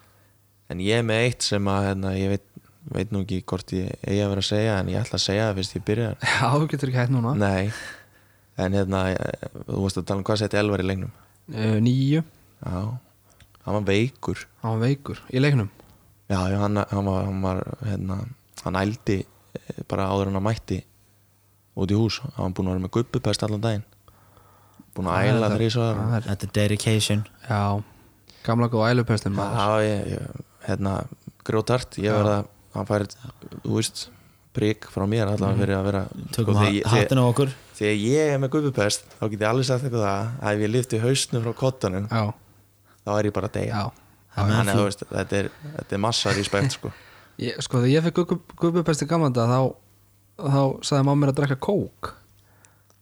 [0.72, 2.44] En ég er með eitt sem að hérna, ég veit,
[2.92, 5.46] veit nú ekki hvort ég eigi að vera að segja en ég ætla að segja
[5.48, 7.34] það fyrst ég byrja Já, þú getur ekki hægt núna.
[7.40, 7.70] Nei,
[8.60, 11.14] en hérna eh, þú veist að tala um hvað setti Elvar í leiknum?
[11.52, 12.22] Uh, Nýju,
[12.64, 12.76] já,
[13.64, 14.44] hann var veikur.
[14.62, 15.20] Hann var veikur.
[15.32, 15.70] Í leiknum?
[16.32, 18.20] Já, hann, hann var, hann, var hérna,
[18.64, 20.80] hann ældi eh, bara áður en hann mætti
[21.74, 23.84] út í hús, hann var búinn að vera með gubbupest allan daginn.
[24.94, 26.34] Búinn að æla þrísvar Þetta.
[26.34, 27.24] Er dedication.
[27.48, 27.82] Já,
[28.46, 30.98] gamla góð ælupestin Já, ég, ég, hérna
[31.44, 33.04] grótart, ég verða hann fær,
[33.64, 34.04] þú veist
[34.54, 36.02] prik frá mér allavega fyrir að vera
[36.34, 37.52] Tökum sko, ha þegar, ég- þegar, hattinu á okkur.
[37.74, 41.00] þegar ég er með gubbupest þá get ég alveg sagt eitthvað að ef ég lyfti
[41.02, 42.24] hausnum frá kottanum Já,
[43.04, 43.84] þá er ég bara að deyja.
[44.34, 46.90] Þannig að þetta er, þetta er massa respekt sko.
[47.46, 49.58] ég, Sko, þegar ég fekk gubbupesti gamlanda þá,
[50.38, 52.14] þá sagði mamma mér að drekka kók.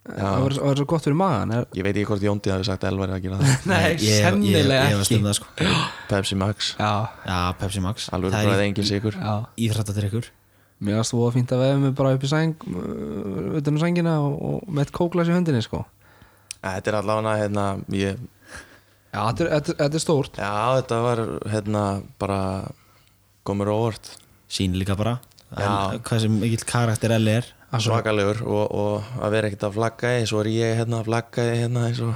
[0.03, 2.85] Það var, var svo gott fyrir magan er, ég veit ekki hvort Jóndi hafi sagt
[2.89, 5.69] Elvar að gera það Nei, sennilega ekki um það, sko.
[6.11, 6.91] Pepsi Max, Já,
[7.29, 8.09] Já, Pepsi Max.
[8.17, 9.37] Alveg er engin sigur já.
[9.63, 10.27] Íþrættadrykkur
[10.83, 13.83] Mér varst þú að fínt að vefa mig bara upp í sæng uh, utan um
[13.85, 15.85] sængina og, og með kóklas í höndinni sko.
[16.59, 18.19] Þetta er allavega hérna ég,
[19.13, 20.39] Já, þetta er, þetta, þetta er stórt.
[20.41, 21.21] Já, þetta var
[21.53, 21.83] hérna
[22.19, 22.41] bara
[23.47, 24.15] komur óvart.
[24.51, 25.19] Sín líka bara.
[25.53, 30.27] Hvað sem mikill karakter Elli er svakalegur og, og að vera ekkert að flagga í
[30.29, 32.15] svo er ég hérna að flagga hérna eins og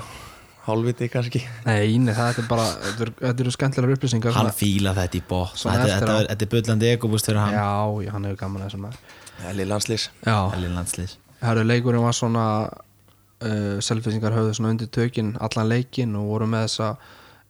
[0.67, 1.41] hálfviti kannski.
[1.65, 5.23] Nei, nei, það er bara Þetta eru- þetta eru skemmtilegar upplýsingar Hann fíla þetta í
[5.29, 7.55] bótt Þetta er- þetta er bullandi ekobúst fyrir hann.
[7.55, 8.99] Já, já, hann hefur gaman þessum maður.
[9.47, 10.09] Elli landslýs.
[10.27, 11.17] Landslýs.
[11.41, 16.67] Herru, leikurinn var svona uh, Selfisingar höfðu svona undir tökin allan leikin og voru með
[16.67, 16.97] þessa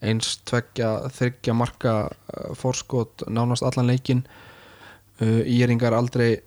[0.03, 4.23] eins, tveggja, þryggja marka uh, forskot nánast allan leikin
[5.21, 6.46] uh, Íringar aldrei al, al,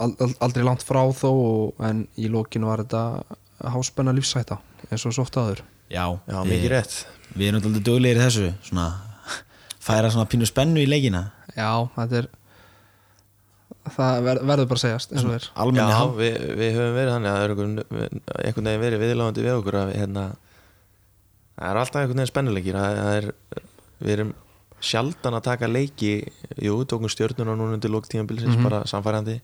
[0.00, 3.02] aldrei langt frá þó og, en í lokinu var þetta
[3.74, 4.56] háspenna lífsæta
[4.90, 5.60] eins og svo oft aður
[5.90, 6.94] Já, já, við- mikið rétt.
[7.36, 8.84] Við erum alltaf duglegir í þessu Svona
[9.80, 11.24] Færa svona pínu spennu í leikina.
[11.56, 12.26] Já, þetta er
[13.90, 15.46] það ver, verður bara að segjast eins og er.
[15.64, 19.78] Almenni já, við, við höfum verið þannig að er einhvern, veginn verið viðláðandi við okkur
[19.80, 20.24] að hérna,
[21.56, 22.78] það er alltaf einhvern veginn spennuleikir.
[23.16, 23.28] Er,
[24.04, 24.32] við erum
[24.90, 26.12] sjaldan að taka leiki
[26.64, 28.64] jú, tókum stjörnuna núna undir lók tímabilsins Mhm.
[28.68, 29.40] bara samfærandi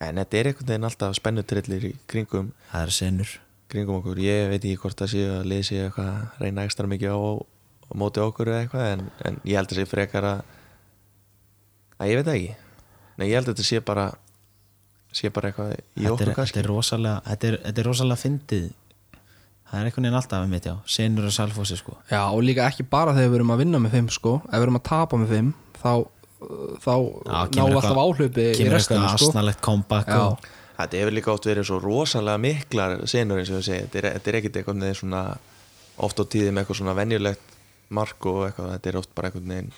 [0.00, 3.32] en þetta er einhvern veginn alltaf spennutrillir í kringum Það er senur.
[3.68, 6.86] kringum okkur, ég veit ekki hvort það sé að liði sé eitthvað að reyna ekstra
[6.88, 10.40] mikið á, á móti okkur eða eitthvað en, en ég held að sé frekar að
[11.98, 12.56] að ég veit það ekki.
[13.18, 14.06] Nei, ég held að þetta sé bara
[15.18, 16.60] sé bara eitthvað í þetta er, okkur þetta kannski.
[16.62, 18.68] er rosalega Þetta er, þetta er rosalega fyndið.
[19.68, 20.74] Það er einhvern veginn alltaf með mitt já.
[20.88, 21.96] Senur og salfósi sko.
[22.08, 24.64] Já, og líka ekki bara þegar við erum að vinna með fimm sko, ef við
[24.68, 25.50] erum að tapa með fimm
[25.82, 25.90] þá,
[26.38, 26.92] þá
[27.26, 29.30] náum kemur við alltaf áhlaupi í restinu sko.
[30.78, 34.06] Þetta hefur líka oft verið svo rosalega miklar senur eins og ég segi, þetta er,
[34.14, 35.22] þetta er ekkit eitthvað neginn svona
[36.06, 37.56] oft á tíði með eitthvað svona venjulegt
[37.98, 39.72] mark og eitthvað, þetta er oft bara eitthvað neginn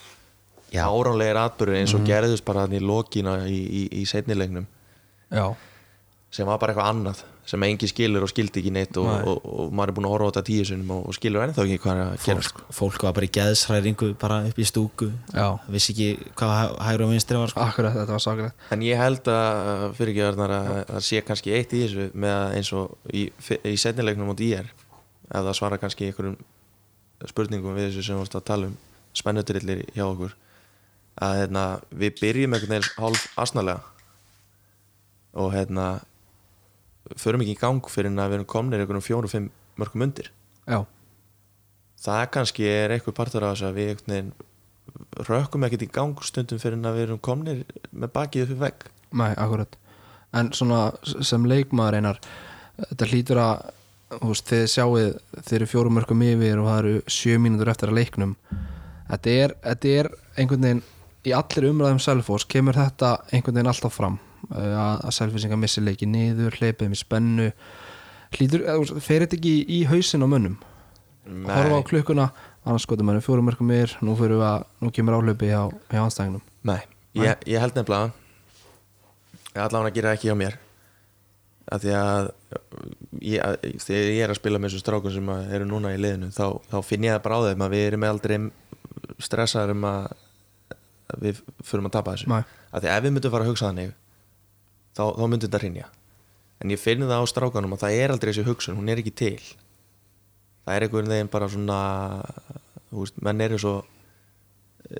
[0.70, 0.82] Já.
[0.86, 4.66] áránlegir atbyrður eins og gerðust bara þannig í lokina í, í, í seinnilegnum
[5.32, 5.46] Já,
[6.30, 9.22] sem var bara eitthvað annað sem engi skilur og skildi ekki neitt og, Nei.
[9.26, 11.64] og, og, maður er búin að horfa á þetta tíu sinum og, og skilur ennþá
[11.66, 12.66] ekki hvað er að gera sko.
[12.76, 15.46] fólk, var bara í geðsræringu bara upp í stúku Já.
[15.74, 17.64] vissi ekki hvað hæ- hægri og vinstri var sko.
[17.64, 20.44] akkurat, þetta var saklegt en ég held að fyrir ekki að
[20.92, 23.24] það sé kannski eitt í þessu með að eins og í,
[23.66, 26.38] í setnilegnum mot IR ef það svara kannski einhverjum
[27.30, 28.78] spurningum við þessu sem við varst að tala um
[29.18, 30.36] spennutrillir hjá okkur
[31.20, 33.82] að hérna, við byrjum einhvern veginn hálf asnalega
[35.40, 35.88] og hérna
[37.18, 40.30] förum ekki í gang fyrir að við erum komnir einhvern fjóru-fimm mörgum undir.
[40.68, 40.84] Já,
[42.04, 44.30] það kannski er eitthvað partur af þessu að við
[45.28, 48.86] rökkum ekkert í gang stundum fyrir að við erum komnir með bakið upp í vegg.
[49.20, 49.76] Nei, akkurat.
[50.36, 50.90] En svona
[51.26, 52.22] sem leikmaður einar
[52.80, 53.68] þetta hlýtur að
[54.10, 55.10] þú veist, þið sjáuð,
[55.46, 58.32] þið eru fjórum mörgum yfir og það eru sjö mínútur eftir að leiknum.
[59.10, 60.82] Þetta er, þetta er einhvern veginn
[61.26, 66.08] í allir umræðum Selfoss kemur þetta einhvern veginn alltaf fram að, að Selfossinga missi leiki
[66.08, 67.50] niður hleypið með spennu.
[68.36, 68.64] Hlýtur,
[69.02, 70.56] fer þetta ekki í, hausin á mönnum?
[71.48, 72.30] Horfa á klukkuna
[72.64, 76.00] annars skoðum maður fjórum mörgum yfir nú, fyrir við að, nú kemur áhlaupi hjá, hjá
[76.02, 76.80] anstæðingnum Nei,
[77.16, 78.10] ég, ég held nefnilega
[79.58, 80.58] allan að gera ekki hjá mér.
[81.70, 82.28] Að því að
[83.22, 86.30] ég, að þegar ég er að spila með þessu strákum sem eru núna í liðinu
[86.34, 88.36] þá, þá finn ég það bara á þeim að við erum aldrei
[89.22, 90.08] stressaður um að
[91.20, 92.30] við förum að tapa þessu.
[92.30, 92.42] Nei.
[92.70, 93.94] að því ef við myndum fara að hugsa þannig
[95.00, 95.88] þá, þá myndum þetta rinja
[96.60, 99.14] en ég finn það á strákanum að það er aldrei þessi hugsun, hún er ekki
[99.16, 99.38] til.
[100.66, 101.78] Það er einhvern veginn bara svona
[102.90, 103.74] þú veist, menn eru svo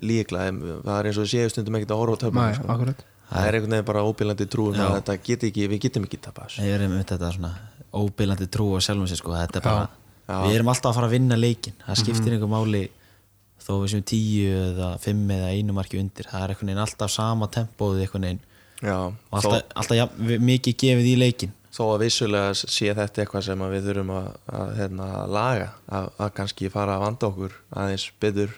[0.01, 0.47] líkla,
[0.85, 2.95] það er eins og séu stundum ekkert að horfa á töfnum Nei, sko.
[3.31, 6.65] það er einhvern veginn bara óbílandi að þetta get ekki, við getum ekki tapa þessu.
[6.65, 7.51] Ég er með þetta svona
[7.91, 9.35] óbylandi trú á sjálfum sér sko.
[9.35, 9.89] þetta er bara,
[10.25, 10.37] Já.
[10.47, 12.85] við erum alltaf að fara að vinna leikin það skiptir einhver máli
[13.61, 16.25] þó við séum tíu eða fimm eða einu marki undir.
[16.31, 18.45] Það er einhvern veginn alltaf sama tempóð einhvern veginn
[18.81, 20.07] Já, og þó, alltaf, alltaf ja,
[20.41, 24.31] mikið gefið í leikin þó að vissulega sé þetta eitthvað sem að við þurfum að,
[24.61, 28.57] að hérna, laga að, að kannski fara að vanda okkur aðeins betur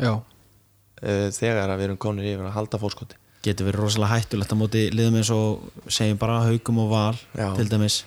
[0.00, 4.54] Já, uh, þegar að við erum konir yfir að halda fórskoti getur verið rosalega hættulegt
[4.54, 7.50] á móti liðum eins og segjum bara haugum og val Já.
[7.58, 8.02] til dæmis.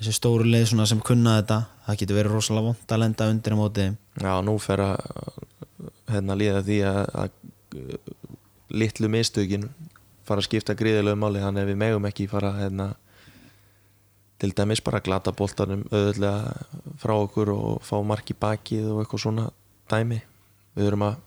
[0.00, 3.56] Þessi stóru lið svona sem kunna þetta það getur verið rosalega vond að lenda undir
[3.56, 3.96] á móti þeim.
[4.20, 4.98] Já, nú fer að
[6.10, 7.30] hérna, líða því að, að
[8.80, 9.68] litlu mistökin
[10.30, 11.42] fara að skipta gríðilegu máli.
[11.42, 12.88] Þannig að við megum ekki fara hérna,
[14.40, 16.46] til dæmis bara glata boltanum auðvitað
[17.02, 19.50] frá okkur og fá mark í bakið og eitthvað svona
[19.92, 20.22] dæmi.
[20.78, 21.20] Við þurfum að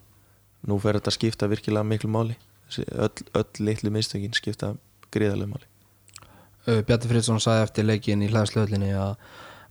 [0.72, 2.40] nú fer þetta að skipta virkilega miklu máli.
[2.74, 4.74] Öll, öll litlu mistökin skipta
[5.14, 5.70] gríðilegu máli.
[6.64, 9.18] Uh, Bjarni Friðsson sagði eftir leikin í hlæðslöðlinni að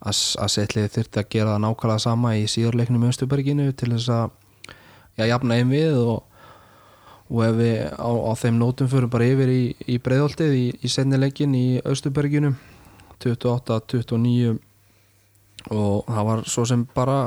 [0.03, 5.59] að setliði þurfti að gera nákvæmlega sama í síðarleiknum í Östuberginu til þess að jafna
[5.61, 6.25] einn við og,
[7.33, 10.88] og ef við á, á þeim nótum fyrir bara yfir í, í breiðoltið í, í
[10.92, 12.53] senni leikin í Östuberginu
[13.23, 14.59] 28-29
[15.73, 17.18] og það var svo sem bara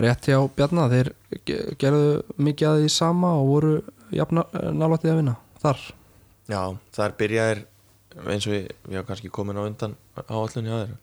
[0.00, 0.88] rétt hjá Bjarna.
[0.90, 1.10] Þeir
[1.46, 2.08] ge- gerðu
[2.40, 3.74] mikið að því sama og voru
[4.14, 5.84] nálættið að vinna þar.
[6.50, 6.60] Já,
[6.96, 7.60] þar byrjaðir
[8.30, 9.94] eins og við, við hafa kannski komin á undan
[10.28, 10.96] áallunni á þeir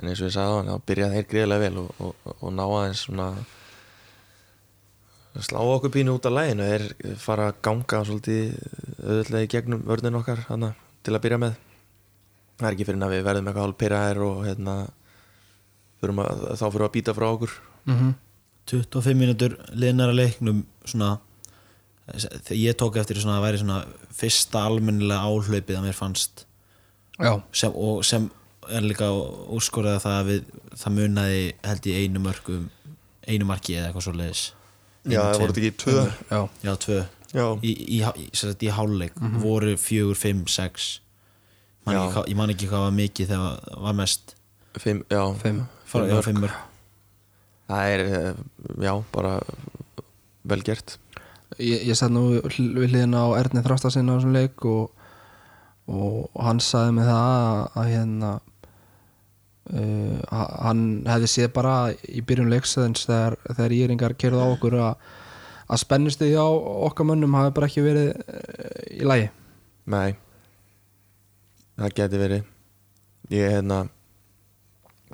[0.00, 3.04] en eins og við sagðum þá byrjaði þeir greiðlega vel og, og, og ná aðeins
[3.06, 3.28] svona
[5.38, 6.86] slá okkur pínu út af læginu þeir
[7.22, 8.54] fara að ganga svolítið
[9.04, 10.72] auðvitað í gegnum vörðin okkar hana,
[11.06, 11.60] til að byrja með.
[12.60, 14.74] Það er ekki fyrir að við verðum eitthvað hálf pyrraðir og hérna
[16.00, 17.56] þurfum að, þá fyrir að býta frá okkur.
[17.86, 17.96] Mm
[18.70, 21.16] 25 mínútur liðnara leiknum svona
[22.54, 23.78] ég tók eftir svona að væri svona
[24.14, 26.44] fyrsta almennilega áhlaupið að mér fannst.
[27.18, 28.28] Já, sem, og sem
[28.70, 32.70] er líka úrskorðað það að við, það munaði held í einu mörgum
[33.26, 34.44] einu marki eða eitthvað svo leiðis
[35.08, 36.02] Já, það voru þetta ekki tvö?
[36.30, 36.98] Já, já, tvö.
[37.30, 40.90] Já, í, í, í, sem sagt, í hálfleik voru fjögur, fimm, sex.
[41.86, 42.00] Man Já.
[42.08, 44.34] ekki, ég man ekki hvað var mikið þegar það var mest.
[44.82, 45.22] Fimm, já.
[45.40, 45.62] Fimm.
[45.90, 46.58] Fara, já, fimm mörg
[47.70, 48.34] Það er, eh,
[48.82, 49.32] já, bara
[50.50, 50.98] vel gert.
[51.58, 54.90] Ég, ég satt nú við hliðina á Erni Þrastasinn á þessum leik og,
[55.90, 58.32] og hann sagði mig það að, að hérna
[59.74, 61.74] uh, hann hefði séð bara
[62.08, 65.10] í byrjun leiksæðins þegar, þegar íringar kerðu á okkur að,
[65.70, 69.30] að spennusti á okkar mönnum hafi bara ekki verið uh, í lagi.
[69.90, 70.14] Nei.
[71.80, 72.48] Það geti verið.
[73.30, 73.84] Ég hérna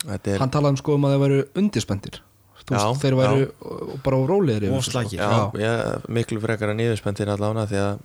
[0.06, 2.16] Þetta er hann talaði um sko um að þeir væru undirspendir
[2.66, 3.50] Þú Já, veist, þeir væru já.
[4.02, 5.60] bara Og þessu, sko.
[6.16, 8.00] miklu frekar en yfirspenntinn allána því að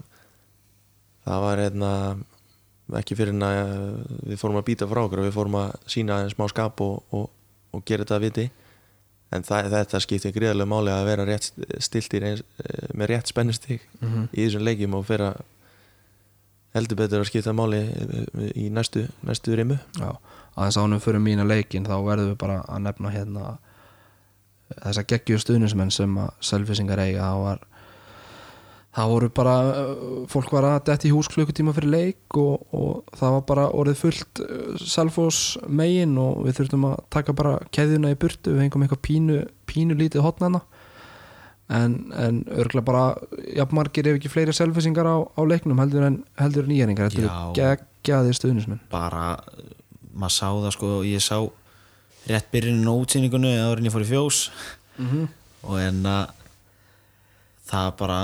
[1.26, 1.90] það var hérna
[2.98, 3.70] ekki fyrir en að
[4.32, 7.30] við fórum að býta frá okkur við fórum að sína en smá skap og, og,
[7.72, 8.50] og gera þetta að viti.
[9.32, 14.28] En það, þetta skiptir gríðarlega máli að vera rétt eins, eh, með rétt spennustík Mhm.
[14.34, 15.40] í þessum leikjum og fyrir að
[16.74, 20.10] heldur betur að skipta máli eh, í næstu, næstu rimu Já,
[20.56, 23.58] aðeins ánum fyrir mína leikin þá verðum við bara að nefna hérna
[24.82, 27.20] þessa geggju stuðnismenn sem að selfisingar eiga.
[27.28, 27.58] Það var
[28.92, 33.16] það voru bara, uh, fólk var að detti í hús klukkutíma fyrir leik og, og
[33.16, 38.12] það var bara orðið fullt uh, Selfoss megin og við þurftum að taka bara keðjuna
[38.12, 38.52] í burtu.
[38.52, 40.62] Við hengum eitthvað pínu, pínu lítið hotnana
[41.72, 43.04] en, en örgulega bara
[43.56, 47.30] jafnmargir ef ekki fleiri selfisingar á, á leiknum heldur en, heldur en íheringar þetta eru
[47.30, 47.78] Já.
[47.78, 49.36] geggjaði stuðnismenn bara,
[50.12, 51.38] maður sá það sko og ég sá
[52.28, 54.42] rétt byrjunin á útsýningunni ég fór í fjós.
[54.98, 55.30] Mm
[55.62, 56.30] og en að
[57.70, 58.16] það bara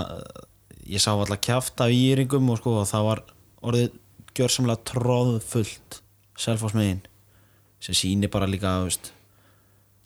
[0.89, 3.23] ég sá alltaf kjaft af íringum og sko og það var
[3.69, 3.97] orðið
[4.39, 6.01] gjörsamlega tróðfullt
[6.39, 7.01] selfásmegin
[7.83, 9.13] sem sýnir bara líka veist,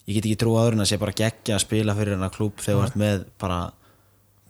[0.07, 2.59] ég get ekki trú aður en að sé bara geggja að spila fyrir hennar klúb
[2.61, 3.59] þegar þú ert með bara,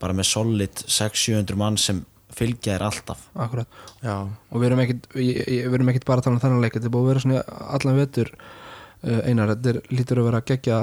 [0.01, 2.01] bara með solid 600-700 mann sem
[2.33, 3.19] fylgja þér alltaf.
[3.37, 3.67] Akkurat.
[4.01, 6.63] Já, og við erum ekkit, ég- ég- við erum ekkit bara að tala um þennan
[6.63, 7.41] leik þetta er búið að vera svona
[7.77, 10.79] allan vetur uh, einar, þetta er, lítur að vera geggja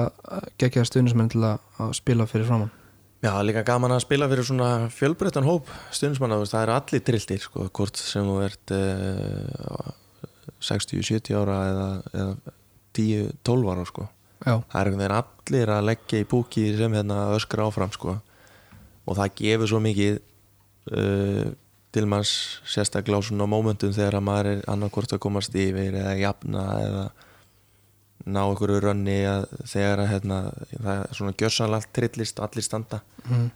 [0.63, 2.71] geggja stuðnismenn til að, að spila fyrir framann
[3.21, 7.03] Já, líka gaman að spila fyrir svona fjölbreyttan hóp stundismanna, þú veist, það eru allir
[7.05, 9.91] trilltir sko, hvort sem þú ert uh,
[10.57, 11.85] 60-70 ára eða,
[12.17, 12.55] eða
[12.97, 14.07] 10-12 ára sko.
[14.41, 18.17] það er einhvern veginn allir að leggja í púki sem hérna öskra áfram sko.
[19.05, 21.51] og það gefur svo mikið uh,
[21.91, 22.33] til manns
[22.65, 27.05] sérstaklega á svona mómentum þegar að maður er annarkvort að komast yfir eða jafna eða
[28.25, 30.37] ná einhverju rönni að þegar að hérna,
[30.75, 33.01] það er svona gjörsanlegt trillist og allir standa.
[33.25, 33.49] Mm.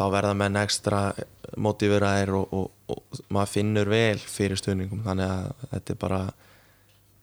[0.00, 1.00] þá verða menn ekstra
[1.60, 5.02] motiveraðir og, og, og maður finnur vel fyrir stuðningum.
[5.04, 6.20] Þannig að þetta er bara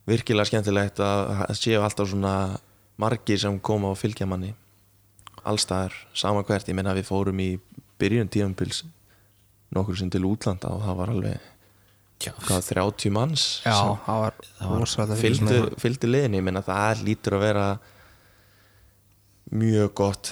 [0.08, 2.36] virkilega skemmtilegt að séu alltaf svona
[3.02, 4.54] margir sem koma og fylgja manni
[5.48, 6.68] allstaðar, sama hvert.
[6.70, 7.50] Ég menna við fórum í
[8.02, 8.84] byrjun tíðanpils
[9.76, 11.54] nokkur sem til útlanda og það var alveg
[12.20, 13.44] 30 manns?
[13.66, 14.40] Já, sem það var,
[14.98, 17.68] var fylgdu, fylgdu liðinni, ég menna það lítur að vera
[19.54, 20.32] mjög gott.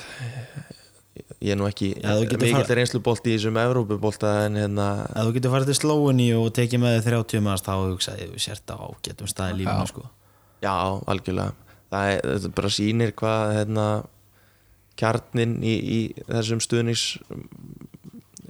[1.40, 5.36] Ég er nú ekki Já, mikill fara- reynslubolti í þessum Evrópubolta en hérna ef þú
[5.38, 8.80] getur farið til Slóinni og tekið með þér 30 maður þá hugsaði ég sért á
[9.06, 10.08] getum staði lífinu sko.
[10.66, 10.74] Já,
[11.06, 11.54] algjörlega.
[11.94, 13.88] Það er, þetta bara sýnir hvað hérna,
[15.00, 17.06] kjarnin í, í þessum stuðnings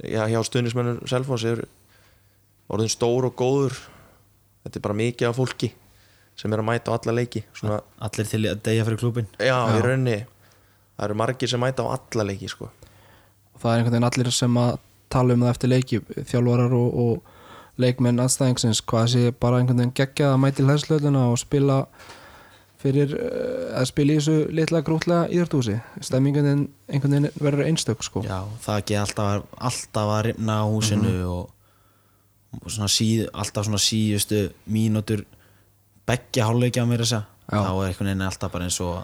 [0.06, 1.66] já, hjá stuðningsmennur Selfoss er
[2.70, 3.80] orðin stór og góður.
[4.66, 5.72] Þetta er bara mikið af fólki
[6.40, 9.56] sem er að mæta á alla leiki svona, allir til að deyja fyrir klúbin já,
[9.56, 12.70] í rauninni það eru margir sem mæta á alla leiki sko.
[13.62, 14.76] það er einhvern veginn allir sem að
[15.16, 19.96] tala um það eftir leiki þjálfarar og, og leikmenn aðstæðingsins hvað sé bara einhvern veginn
[19.96, 21.80] geggjað að mæti hlæðslöðuna og spila
[22.86, 28.28] fyrir uh, að spila í þessu litla grútlega íðartúsi stemmingun einhvern veginn verður einstök sko.
[28.28, 31.55] já, það ekki alltaf, alltaf að rimna á húsinu og, og
[32.68, 35.26] svona síð, alltaf svona síðustu mínútur
[36.06, 38.96] beggja hálfleikja á mér þess að þá er einhvern veginn alltaf bara eins og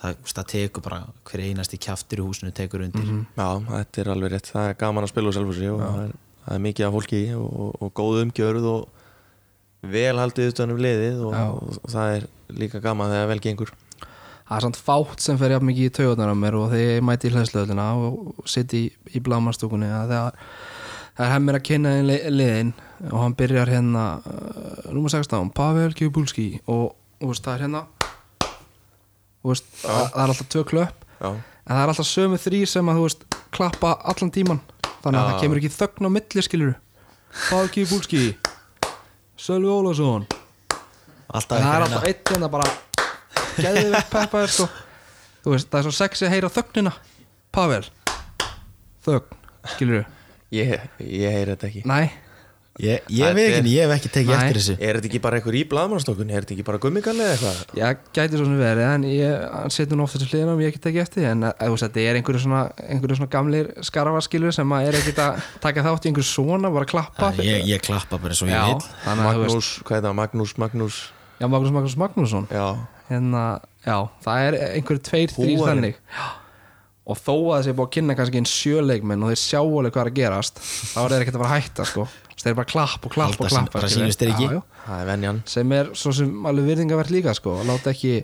[0.00, 3.12] það, það tekur bara hver einasti kjaftur í húsinu tekur undir.
[3.36, 4.50] Já, þetta er alveg rétt.
[4.54, 7.22] Það er gaman að spila á Selfossi og það er, það er mikið af fólki
[7.38, 8.82] og, og, og góð umgjörð og
[9.92, 11.38] vel haldið utan um liðið og,
[11.82, 12.28] og það er
[12.62, 13.72] líka gaman þegar vel gengur.
[14.42, 17.06] Það er samt fátt sem fer jafn mikið í taugarnar á mér og þegar ég
[17.08, 18.82] mæti í hlæðslöðuna og, og sitt í,
[19.14, 20.42] í blámanstúkunni að það,
[21.16, 22.72] það er hemmir að kynna einn liðin
[23.10, 27.82] og hann byrjar hérna uh, nummer 16, Pavel Kjubulski og, og veist, það er hérna
[29.42, 32.92] veist, það, það er alltaf tvö klöpp já, en það er alltaf sömu þrý sem
[32.92, 34.62] að veist klappa allan tíman
[35.02, 35.32] þannig að Já.
[35.32, 36.78] það kemur ekki þögn á milli skilur
[37.48, 38.24] Pavel Kjubulski
[39.42, 39.72] Sölvi
[41.32, 42.70] alltaf það er alltaf eitt hérna bara
[43.56, 44.66] geðið við peppaður sko.
[45.42, 46.92] Það er svo sexy að heyra þögnina.
[47.52, 47.82] Pavel
[49.04, 49.38] þögn,
[49.74, 50.04] skilur
[50.52, 51.86] ég, ég heyri þetta ekki.
[52.80, 54.36] Ég, nei, ég, Þetta veit ekki, ég hef ekki tekið Nei.
[54.38, 54.74] eftir þessu.
[54.80, 57.58] Er þetta ekki bara einhver í blaðmannstokkunni er þetta ekki bara gummigalli eða eitthvað?
[57.76, 60.72] Ég gæti svo sem verið en ég hann setur nú oft þessi hliðina og ég
[60.72, 63.70] ekki tekið eftir því, en að, þú veist, þetta er einhverju svona, einhverju svona gamlir
[63.90, 67.32] skarfaskilur sem að er ekkert að taka þátt í einhverju svona, bara klappa.
[67.44, 71.02] Ég, ég klappa bara eins og ég já, vil Magnús, hvað er það, Magnús, Magnús.
[71.36, 72.48] Já, Magnús Magnús Magnússon.
[72.48, 72.68] Já,
[73.12, 73.48] hérna,
[73.84, 75.92] já, það er einhverju tveir, þrýr Húarinn.
[75.92, 76.00] þannig.
[76.08, 76.41] já.
[77.02, 79.94] Og þó að það sé búið að kynna kannski einn sjöleikmenn og þeir sjá alveg
[79.94, 82.06] hvað er að gerast þá er þeir ekkert að fara að hætta sko.
[82.42, 83.76] Þeir eru bara klapp og klapp og klapp
[85.02, 85.42] er venjan.
[85.50, 88.16] Sem er svo sem alveg virðingavert líka sko láta ekki,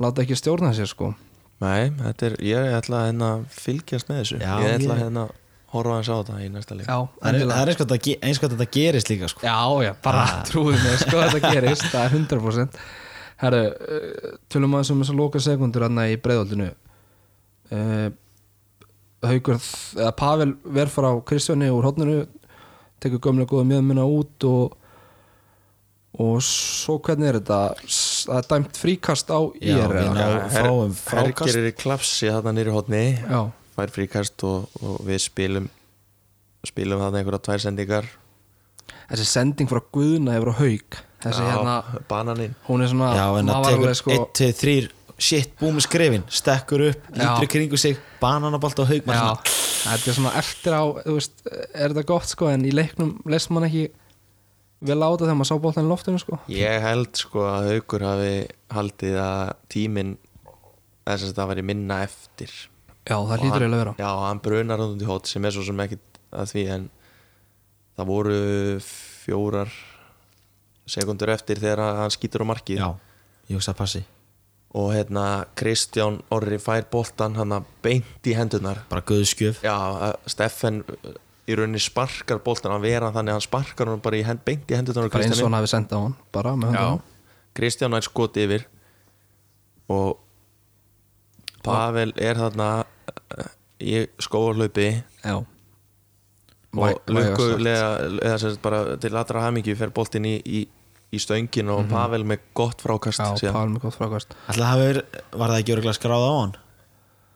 [0.00, 1.12] láta ekki stjórna sér sko.
[1.60, 4.38] Nei, þetta er, ég ætla að hérna fylgjast með þessu.
[4.40, 5.26] Já, ég ætla að hérna
[5.74, 6.88] horfa hans á þetta í næsta leik.
[6.88, 9.44] Já, það er, er eins og þetta, eins gerist líka sko.
[9.44, 12.80] já, já, bara trúið mig sko þetta gerist, það er 100%
[13.40, 16.70] herru, uh, tölum aðeins um þessar loka sekundur hann í breiðaldinu
[17.70, 18.10] Eh,
[19.20, 19.58] Haugur
[20.00, 22.22] eða Pavel verð frá Kristjáni úr hodninu
[23.00, 24.76] tekur gömlega góða miðmuna út og
[26.20, 27.58] og svo hvernig er þetta?
[28.26, 29.92] Það er dæmt fríkast á já, ég er
[30.50, 31.04] frákast.
[31.12, 33.04] Herger er í klapsi þarna nýri hodni
[33.76, 35.68] fær fríkast og, og við spilum
[36.66, 38.10] spilum þarna einhverja tvær sendingar.
[39.10, 41.76] Þessi sending frá Guðna yfir á haug þessi já, hérna
[42.08, 42.54] bananinn.
[42.66, 48.80] hún er svona 1-3 shit, búið með skrifin, stekkur upp lítur í kringu sig, bananabalt
[48.80, 49.24] á haug já,
[49.84, 51.42] þetta er svona eftir á þú veist,
[51.74, 53.90] er þetta gott sko en í leiknum leist mann ekki
[54.80, 56.38] vel á þetta þegar maður sá boltan í loftinu sko.
[56.48, 58.30] Ég held sko að Haukur hafi
[58.72, 60.14] haldið að tíminn
[61.04, 62.54] þess að það væri minna eftir.
[63.04, 63.94] Já, það Og hlýtur hann- eiginlega að vera.
[64.00, 66.88] Já, hann brunar út í hót sem er svo sem ekkit að því en
[67.98, 68.38] það voru
[68.80, 69.68] fjórar
[70.90, 72.80] sekundur eftir þegar hann skýtur á markið.
[72.80, 72.88] Já,
[73.50, 74.02] ég hugsa að passi
[74.74, 75.24] og hérna
[75.58, 79.74] Kristján Orri fær boltan hann að beint í hendunar bara guðskjöf já,
[80.30, 81.14] Steffen uh,
[81.50, 84.70] í rauninni sparkar boltan að vera þannig að hann sparkar hann bara í hend, beint
[84.70, 87.06] í hendunar á bara eins og hann hafi sendað á hann bara með Já, höndunum.
[87.56, 88.66] Kristján er skoti yfir.
[89.90, 90.18] Og
[91.66, 93.48] Pavel er þarna uh,
[93.82, 95.34] í skóarlaupi já,
[96.70, 100.60] og lukkulega til allra hamingi fer boltinn í, í,
[101.10, 103.52] í stöngin og Pavel með gott frákast já.
[103.54, 104.36] Pál með gott frákast.
[104.54, 105.02] Verið,
[105.34, 106.52] var það ekki örgulega skráð á hann?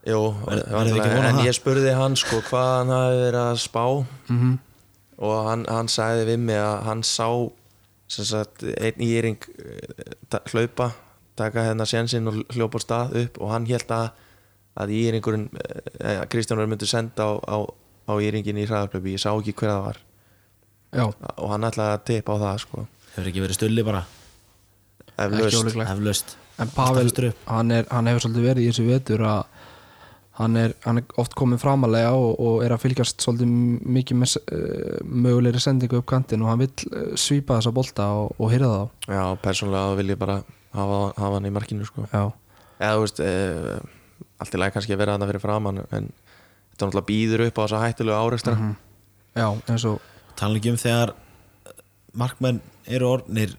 [0.05, 0.21] Jú,
[0.53, 1.47] að vona en það?
[1.49, 3.85] ég spurði hann sko hvað hann hafi verið að spá.
[4.29, 4.55] Mm
[5.23, 7.29] og hann, hann sagði við mig að hann sá
[8.11, 9.39] sem sagt einn íring
[10.51, 10.91] hlaupa
[11.39, 14.09] taka hérna sénsinn og hljópa stað upp og hann held að
[14.75, 17.59] að íringurinn eh, Kristjánur myndi senda á, á,
[18.11, 20.01] á íringin í hraðarplöpi, ég sá ekki hver það var.
[20.95, 21.05] Já,
[21.39, 22.83] og hann ætlaði að teipa á það sko
[23.15, 24.05] hefur ekki verið stulli bara,
[25.19, 26.37] eflaust.
[26.63, 27.11] En Pavel,
[27.51, 29.43] hann, er, hann hefur svolítið verið í þessu vetur að
[30.39, 33.51] hann er, hann er oft komin framalega og, og er að fylgjast svolítið
[33.97, 38.35] mikið með uh, mögulegri sendingu upp kantinn og hann vill uh, svípa þessa bolta og,
[38.39, 39.11] og hyrða þá.
[39.15, 40.41] Já, persónulega vil ég bara
[40.75, 42.07] hafa, hafa hann í markinu sko.
[42.11, 42.25] Já,
[42.81, 43.33] eða þú veist e,
[44.43, 47.63] allt í lagi kannski að vera þarna fyrir framann en þetta náttúrulega býður upp á
[47.65, 48.57] þessa hættulegu árekstra.
[48.59, 48.75] Mhm.
[49.35, 50.03] já eins og
[50.39, 51.15] tala ekki um þegar
[52.19, 53.55] markmenn eru orðnir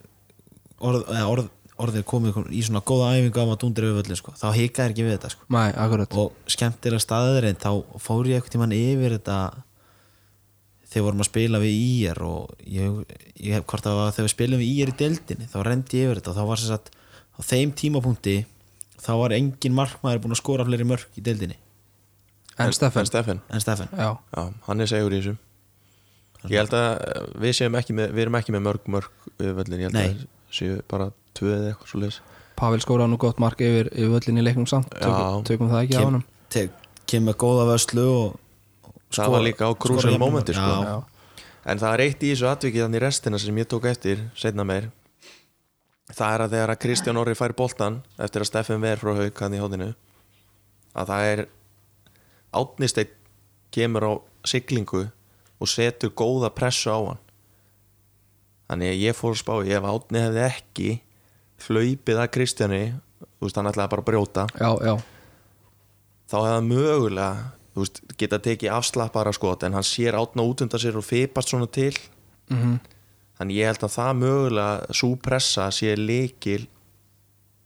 [0.79, 1.51] orð, eða orð,
[1.81, 4.33] orðið komið í svona góða æfingu af að dundra yfir völlin sko.
[4.39, 5.47] þá hikaði ekki við þetta sko.
[5.51, 6.17] Mæ, akkurat.
[6.21, 9.39] Og skemmtilega staðir en þá fór ég eitthvað tímann yfir þetta
[10.95, 12.99] þegar vorum að spila við IR og ég,
[13.43, 16.21] ég hef hvort að þegar við spilum við IR í deildinni þá rendi ég yfir
[16.21, 16.93] þetta og þá var sem sagt
[17.35, 18.35] á þeim tímapunkti
[19.03, 21.59] þá var engin markmaður búin að skora fleiri mörg í deildinni.
[22.55, 25.35] En Steffen, en Steffen, en Steffen já, já, hann er segur í þessu
[26.51, 29.83] ég held að eh, við séum ekki með við erum ekki með mörg mörg völlin
[29.83, 30.07] ég held Nei.
[30.13, 32.21] að séu bara tvö eða eitthvað svo leis
[32.55, 35.99] Pavel skóraði nú gott mark yfir, yfir völlin í leiknum samt tökum, tökum það ekki
[35.99, 36.07] á
[36.55, 36.69] te-
[37.05, 38.37] kemur með góða vöslu og
[39.15, 40.53] það var líka á krúsal mörg.
[40.55, 41.03] sko.
[41.65, 44.63] En það er eitt í þessu atvikið þannig í restina sem ég tók eftir setna
[44.67, 44.87] meir
[46.13, 49.41] það er að þegar að Kristján Orri fær boltan eftir að Steffen ver frá haug
[49.41, 49.87] hann í hóðinu
[50.95, 51.41] að það er
[52.55, 53.13] átnisteinn
[53.75, 54.11] kemur á
[54.47, 55.07] siglingu
[55.61, 57.21] og setur góða pressu á hann.
[58.69, 60.89] Þannig að ég fór að spá ef átni hefði ekki
[61.67, 62.81] hlaupið að Kristjáni
[63.21, 64.95] þú veist hann ætlaði bara að brjóta já, já,
[66.27, 67.29] þá hefði hann mögulega
[67.75, 71.51] þú veist, geta tekið afslappara skot en hann sér átna út undan sér og fipast
[71.51, 71.93] svona til.
[72.49, 72.79] Mhm.
[73.35, 76.67] Þannig ég held að það mögulega svo pressa sé leikil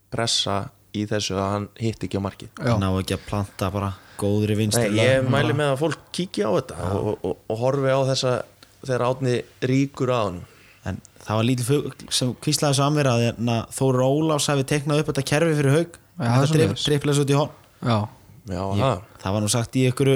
[0.09, 2.49] pressa í þessu að hann hitt ekki á markið.
[2.57, 2.73] Já.
[2.81, 6.51] ná ekki að planta bara góðri vinstri Nei, ég mæli með að fólk kíkja á
[6.59, 8.33] þetta og, og, og horfi á þessa
[8.85, 9.35] þegar átni
[9.71, 10.39] ríkur á hann.
[10.87, 14.65] En það var lítið fugl sem kvíslaði þessu að mér að hérna, Þóru Ólafs hafi
[14.69, 16.85] teiknað upp þetta kerfi fyrir haug svoleiðis.
[16.87, 17.97] dripplega svo út í hón Já,
[18.49, 20.11] Já, ég, það, var nú sagt í ykkur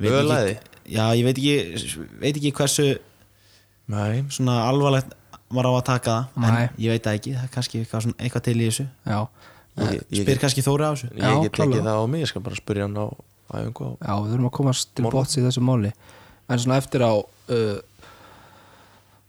[0.00, 0.54] Ölæði?
[0.90, 2.86] já, ég veit ekki veit ekki hversu
[3.90, 4.22] nei.
[4.32, 5.12] svona alvarlegt
[5.50, 6.62] maður á að taka það Nei.
[6.62, 8.86] en ég veit það ekki, það er kannski eitthvað, svona, eitthvað til í þessu.
[9.10, 9.18] Já,
[9.80, 11.10] Ég, ég, spyr kannski Þóru á þessu.
[11.16, 13.06] ég Já, get tekið það á mig, ég skal bara spyrja hann á
[13.50, 15.92] æfingu á já, við þurfum að komast til bots í þessu máli.
[16.50, 17.78] En svona eftir á uh,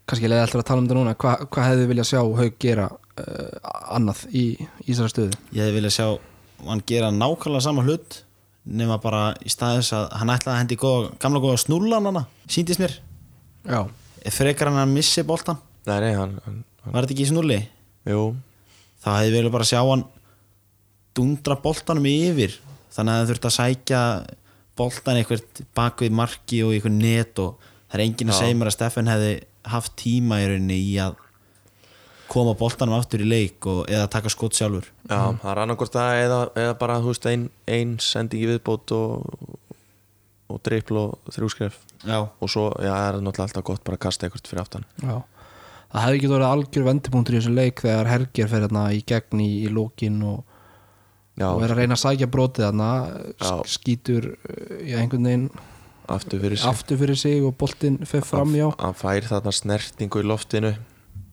[0.10, 2.88] kannski leiði alltaf að tala um þetta núna Hva, Hvað hefði viljað sjá Haug gera
[2.92, 4.44] uh, annað í
[4.90, 5.38] Ísara stöðu?
[5.56, 6.08] ég hefði viljað sjá
[6.68, 8.20] hann gera nákvæmlega sama hlut
[8.66, 12.82] nema bara í staðis að hann ætlaði að hendi góða, gamla góða snúlan hana síndist
[12.82, 12.94] mér,
[13.66, 13.80] Já,
[14.34, 15.58] frekar hann að missi boltan
[15.90, 17.58] Nei, nei, hann, hann, hann var þetta ekki í snúli?
[18.10, 18.26] Jú,
[19.02, 20.04] þá hefði viljað bara sjá hann
[21.18, 22.58] dundra boltanum yfir.
[22.92, 24.04] Þannig að það þurfti að sækja
[24.80, 28.72] boltan eitthvað bak við marki og eitthvað net og það er enginn að segja mér
[28.72, 29.34] að Steffen hefði
[29.72, 31.20] haft tíma í rauninni í að
[32.32, 34.88] koma boltanum aftur í leik og, eða taka skot sjálfur.
[35.10, 39.42] Já, það er annarkvort það eða, eða bara, þú veist, ein, ein sendingi viðbót og,
[40.52, 41.76] og dreipl og þrjúskref
[42.08, 44.88] já, og svo, já, það er náttúrulega alltaf gott bara að kasta eitthvað fyrir aftan.
[45.04, 45.18] Já.
[45.92, 49.44] Það hefði ekki verið algjör vendipunktur í þessu leik þegar Herger fer hérna í gegn
[49.44, 50.51] í, í lókin og,
[51.42, 52.82] Já, og er að reyna að sækja brotið
[53.42, 53.54] Já.
[53.74, 55.48] skýtur uh, í einhvern veginn
[56.12, 56.70] aftur fyrir sig.
[56.70, 60.74] aftur fyrir sig og boltinn fer fram hann fær þarna snertingu í loftinu.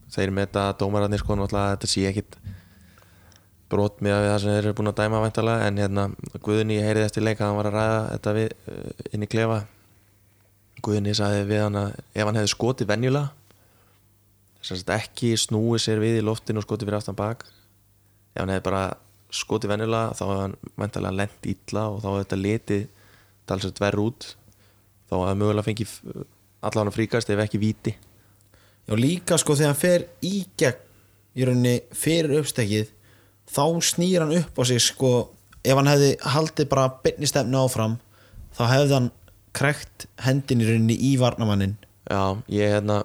[0.09, 2.39] Þeir meta dómararnir sko náttúrulega að þetta sé ekkit
[3.69, 6.05] brot með það sem þeir eru búin að dæma væntalega en hérna
[6.45, 9.59] Guðni heyrið eftir leika að hann var að ræða þetta við uh, inn í klefa.
[10.87, 13.29] Guðni sagði við hann að ef hann hefði skotið venjulega
[14.63, 18.55] sem sagt ekki snúið sér við í loftinu og skotið fyrir aftan bak ef hann
[18.55, 18.83] hefði bara
[19.35, 22.85] skotið venjulega þá hefði hann væntalega lent illa og þá hefði þetta litið
[23.49, 24.29] talsett verð út.
[25.09, 25.95] Þá hefði hann mögulega fengið
[26.69, 27.95] allan að fríkast ef ekki víti.
[28.89, 30.85] Já líka sko þegar hann fer í gegn
[31.39, 32.95] í rauninni fyrir uppstekið
[33.49, 35.13] þá snýr hann upp á sig sko
[35.63, 37.99] ef hann hefði haldið bara beinni stefnu áfram
[38.57, 39.11] þá hefði hann
[39.57, 41.77] krekt hendin í rauninni í varnamannin
[42.09, 43.03] Já, ég hérna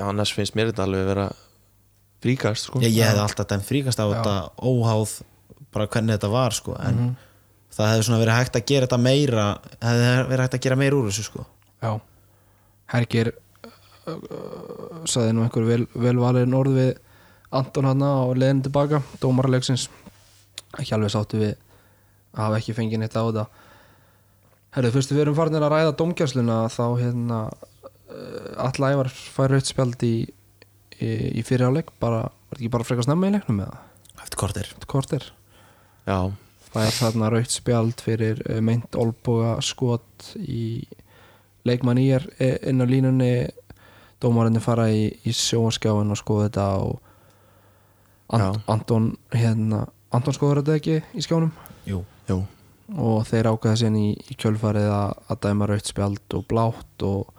[0.00, 1.26] annars finnst mér þetta alveg vera
[2.24, 2.80] fríkast sko.
[2.80, 5.18] Ég, ég hefði alltaf dæmt fríkast á þetta óháð
[5.78, 7.02] bara hvernig þetta var sko en
[7.74, 9.44] það hefði svona verið hægt að gera þetta meira
[9.82, 11.44] hefði verið hægt að gera meira úr þessu sko.
[11.78, 11.90] Já,
[12.94, 13.70] Hergir uh,
[14.10, 16.90] uh, saði nú einhver vel, velvalin orð við
[17.58, 19.86] Anton hann og leiðin tilbaka dómaralegsins
[20.76, 21.54] ekki alveg sáttu við
[22.34, 23.46] að hafa ekki fengið neitt á þetta.
[24.76, 29.70] Herðu, fyrst við erum farinir að ræða dómgjörsluna þá hérna uh, Alla Ævar fær rautt
[29.70, 30.14] spjald í,
[31.00, 31.08] í,
[31.40, 31.94] í fyriráleik.
[32.02, 33.88] Bara, var ekki bara frekar snemma í leiknum með það
[34.24, 35.26] eftir kortir kortir
[36.08, 36.32] Já,
[36.72, 40.86] það er þarna rautt spjald fyrir uh, meint olboga skot í
[41.68, 43.32] leikmann í er eh, inn á línunni.
[44.18, 46.96] Dómarinni fara í, í sjónskjáin og skoða þetta og
[48.28, 48.60] And.
[48.68, 51.52] Anton hérna, Anton skoður þetta ekki í skjánum?
[51.88, 52.02] Jú.
[52.28, 52.42] Jú.
[53.00, 57.30] Og þeir ákveða síðan í, í kjölfarið að, að dæma raut spjald og blátt og,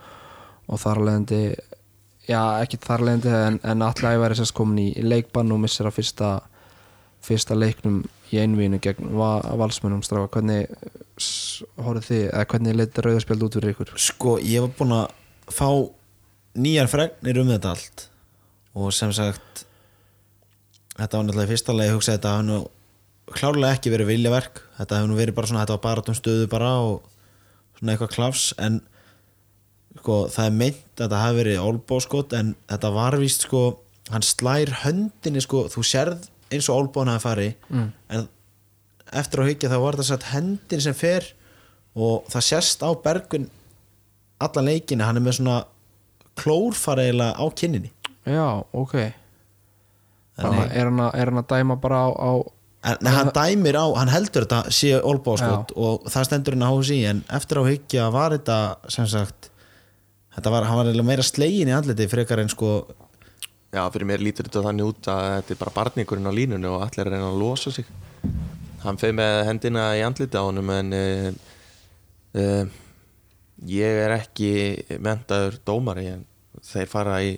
[0.65, 1.41] og þar alvegandi
[2.29, 5.99] já, ekki þar alvegandi en, en allir æfæri sérst komin í leikbann og missir að
[5.99, 6.31] fyrsta
[7.25, 8.01] fyrsta leiknum
[8.33, 10.69] í einvínu gegn va valsmönum stráka hvernig
[11.79, 13.93] horfðu þið, eða hvernig leiti rauðarspjald út fyrir ykkur?
[13.99, 15.07] Sko, ég var búinn að
[15.53, 15.69] fá
[16.59, 18.05] nýjar fregnir um þetta allt.
[18.77, 19.65] Og sem sagt
[20.95, 22.59] þetta var náttúrulega í fyrsta lagi hugsa þetta hafi nú
[23.29, 24.63] klárlega ekki verið viljaverk.
[24.79, 27.09] Þetta hefur nú verið bara svona, þetta var bara um stöðu bara og
[27.79, 28.81] svona eitthvað klafs en
[29.99, 33.63] sko, það er meint að þetta hafi verið olbóskot en þetta var víst sko
[34.09, 37.87] hann slær höndinni sko, þú sérð eins og olbón hafi farið mm.
[38.15, 38.27] en
[39.19, 41.25] eftir að hyggja þá var þetta satt hendin sem fer
[41.99, 43.49] og það sést á bergun
[44.39, 45.57] allan leikinni, hann er með svona
[46.39, 47.91] klórfara eiginlega á kinninni.
[48.23, 48.95] Já, ok.
[50.39, 52.31] Þannig- er, hann að, er hann að dæma bara á, á
[52.79, 56.99] en hann dæmir á, hann heldur þetta sé olbáskot og það stendur hann á HSI
[57.09, 59.49] en eftir á hyggja var þetta sem sagt
[60.37, 62.85] þetta var, hann var meira slegin í andliti frekar en sko
[63.69, 66.81] Já, fyrir mér lítur þetta þannig út að þetta er bara barningurinn á línunni og
[66.85, 67.89] allir er að reyna að losa sig.
[68.81, 71.29] Hann feið með hendina í andliti á honum en uh,
[72.39, 72.79] uh,
[73.69, 74.51] ég er ekki
[75.03, 76.25] mentaður dómari en
[76.65, 77.35] þeir fara í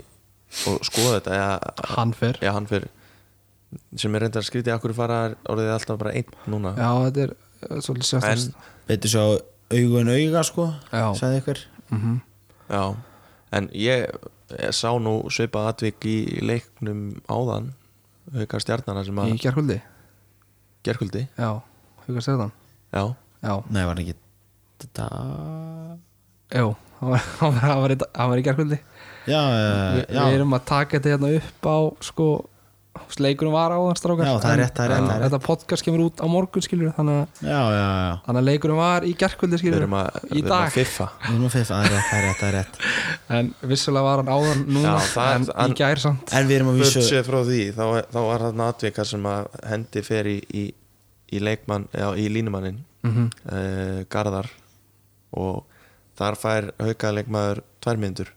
[0.67, 1.51] og skoða þetta ja,
[1.95, 2.89] hann hann fyrir
[3.95, 6.73] sem er reyndar skrítið akkur fara orðið alltaf bara einn núna?
[6.75, 9.25] Já, þetta er uh, svolítið en, sérstast betur svo
[9.71, 11.05] augun auga sko Já.
[11.19, 12.19] sagði ykkur mm
[12.71, 12.83] já,
[13.51, 14.07] en ég
[14.75, 17.71] sá nú svipað atvik í leiknum áðan
[18.37, 19.79] auka stjarnana sem í að gerkvöldi
[20.87, 21.49] gerkvöldi já,
[22.07, 22.47] hugast þetta
[22.95, 23.03] já,
[23.45, 24.15] já, nei var ekki
[24.83, 25.07] þetta
[26.57, 26.71] jú,
[27.01, 27.99] hann var, hann var, var, í-
[28.31, 28.79] var í gerkvöldi
[29.29, 31.77] já, já, Vi, já, við erum að taka þetta hérna upp á
[32.07, 32.27] sko,
[33.21, 34.27] leikurum var á þann strákar.
[34.27, 35.23] Já, það er rétt, það er rétt, það er rétt.
[35.31, 38.13] þetta podcast kemur út á morgun skilur þannig að, já, já, já.
[38.25, 40.73] þannig að leikurum var í gerkvöldi við skilur erum að, í við erum að dag.
[40.75, 41.07] fiffa.
[41.23, 42.79] Við erum að fiffa, það er rétt, það er rétt, það er rétt.
[43.41, 46.33] En vissulega var hann áðan núna Já, það er- en hann- í gær samt.
[46.41, 49.47] En við erum að vísu Börsið frá því, þá, þá var þarna atvika sem að
[49.71, 50.63] hendi fer í, í,
[51.31, 54.51] í leikmann, já, í línumannin mm uh, Garðar.
[55.31, 55.63] Og
[56.19, 58.33] þar fær haukaðleikmaður tvær myndur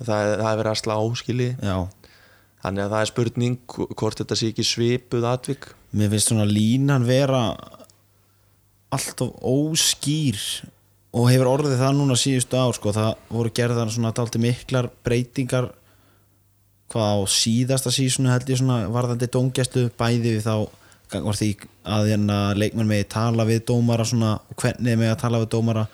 [0.00, 1.74] það, er- það er verið að slá áskili Já,
[2.60, 3.58] þannig að það er spurning
[3.96, 5.70] hvort þetta sé ekki svipuð atvik.
[5.96, 7.42] Mér finnst svona línan vera
[8.90, 10.38] alltaf óskýr
[11.16, 15.70] og hefur orðið það núna síðustu ár sko, það voru gerðar svona dalti miklar breytingar
[16.90, 20.54] hvað á síðasta sísonu held ég svona varðandi dómgæslu bæði við þá
[21.10, 21.50] var því
[21.90, 25.86] að hérna leikmenn megi tala við dómara svona hvernig megi að tala við dómara.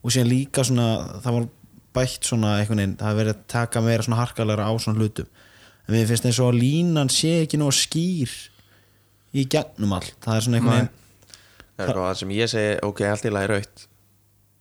[0.00, 0.86] Og síðan líka svona
[1.22, 1.48] það var
[1.98, 5.30] bætt svona einhvern veginn það verið að taka meira svona harkalega á svona hlutum
[5.90, 8.32] en mér finnst eins og að línan sé ekki nóg skýr
[9.34, 10.14] í gegnum allt.
[10.22, 11.36] Það er svona einhvern Nei.
[11.74, 13.86] það er eitthvað sem ég segi, ok, allt í lagi raut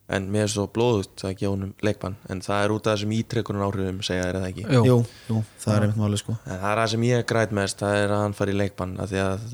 [0.10, 3.12] en mér er svo blóðut að gefa honum leikmann en það er út af þessum
[3.14, 4.64] ítrekkunar áhrifum segja þér það ekki.
[4.74, 4.82] Jú.
[4.88, 4.98] jú,
[5.30, 6.38] jú, það er einmitt máli sko.
[6.48, 8.96] En það er það sem ég græt mest það er að hann fari í leikbann
[9.04, 9.46] af því að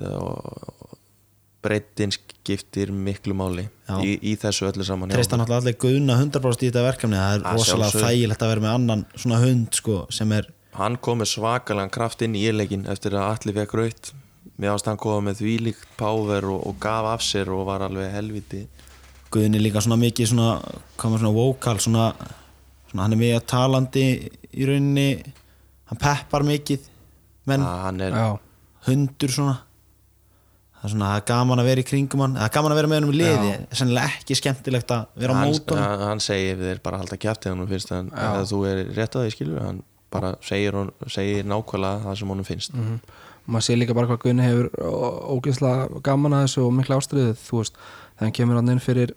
[1.65, 3.65] breytin skiptir miklu máli
[4.05, 7.37] í, í þessu öllu saman hjá treysta náttúrulega allir guðna 100% í þetta verkefni það
[7.37, 10.49] er rosalega þægilegt að vera með annan svona hund sko sem er
[10.79, 14.13] hann kom með svakalega kraft inn í íleikin eftir að allir fekk raut
[14.55, 18.11] mér ást hann koma með þvílíkt power og, og gaf af sér og var alveg
[18.13, 18.65] helviti
[19.35, 20.49] guðni líka svona mikið svona
[20.99, 22.09] komið svona vokal svona,
[22.89, 24.05] svona hann er mjög talandi
[24.55, 25.09] í rauninni.
[25.89, 26.85] Hann peppar mikið
[27.49, 27.63] menn.
[27.65, 28.27] Að hann er já,
[28.87, 29.55] hundur svona.
[30.75, 32.37] Það er svona það er gaman að vera í kringum hann.
[32.39, 33.51] Það er gaman að vera með hann um liði.
[33.79, 36.05] Sennilega ekki skemmtilegt að vera á hann, mót honum.
[36.09, 38.23] hann, segir við þér bara að halda kjæftið hann finnst hann, Já.
[38.29, 39.83] eða þú er rétt að því skilur hann
[40.15, 42.75] bara segir, hon, segir nákvæmlega það sem honum finnst.
[42.75, 42.99] Mm
[43.45, 44.71] maður sé líka bara hvað Gunni hefur
[45.35, 47.77] ógeðslega gaman að þessu og mikla ástriðið þú veist,
[48.21, 49.13] hann kemur hann inn fyrir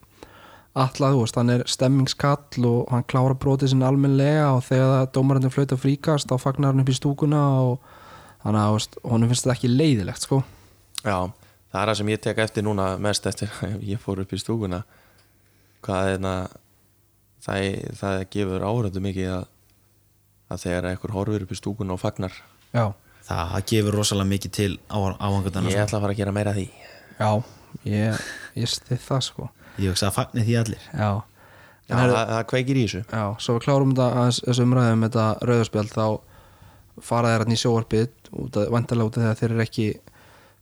[0.78, 5.10] alla, þú veist, hann er stemmingskall og hann klára brotið sinni almennlega og þegar það
[5.16, 7.90] dómarandi flauta fríkast þá fagnar hann upp í stúkuna og
[8.44, 10.42] þannig að, þú veist, honum finnst þetta ekki leiðilegt sko,
[11.06, 11.30] Já,
[11.72, 14.40] það er það sem ég tek eftir núna mest eftir að ég fór upp í
[14.40, 14.82] stúkuna.
[15.86, 16.56] Hvað er það
[17.46, 17.66] það,
[18.00, 19.44] það gefur áhörðu mikið að,
[20.48, 22.32] að þegar einhver horfir upp í stúkuna og fagnar
[22.72, 22.84] já,
[23.28, 26.68] það gefur rosalega mikið til áhangundana ég ætla að fara að gera meira af því.
[27.18, 27.30] Já
[27.84, 28.22] ég,
[28.56, 29.48] ég stið það sko.
[29.78, 30.86] Ég hugsa að fagni því allir.
[30.94, 31.10] Já,
[31.88, 32.98] Já, En er- það, það kveikir í þessu.
[33.12, 36.06] Já, svo við klárum þetta aðeins þessu umræðum þetta rauðarspjald þá
[37.08, 38.08] fara þeir hann í sjóarpið
[38.42, 39.86] út að vandalega út af því að þeir eru ekki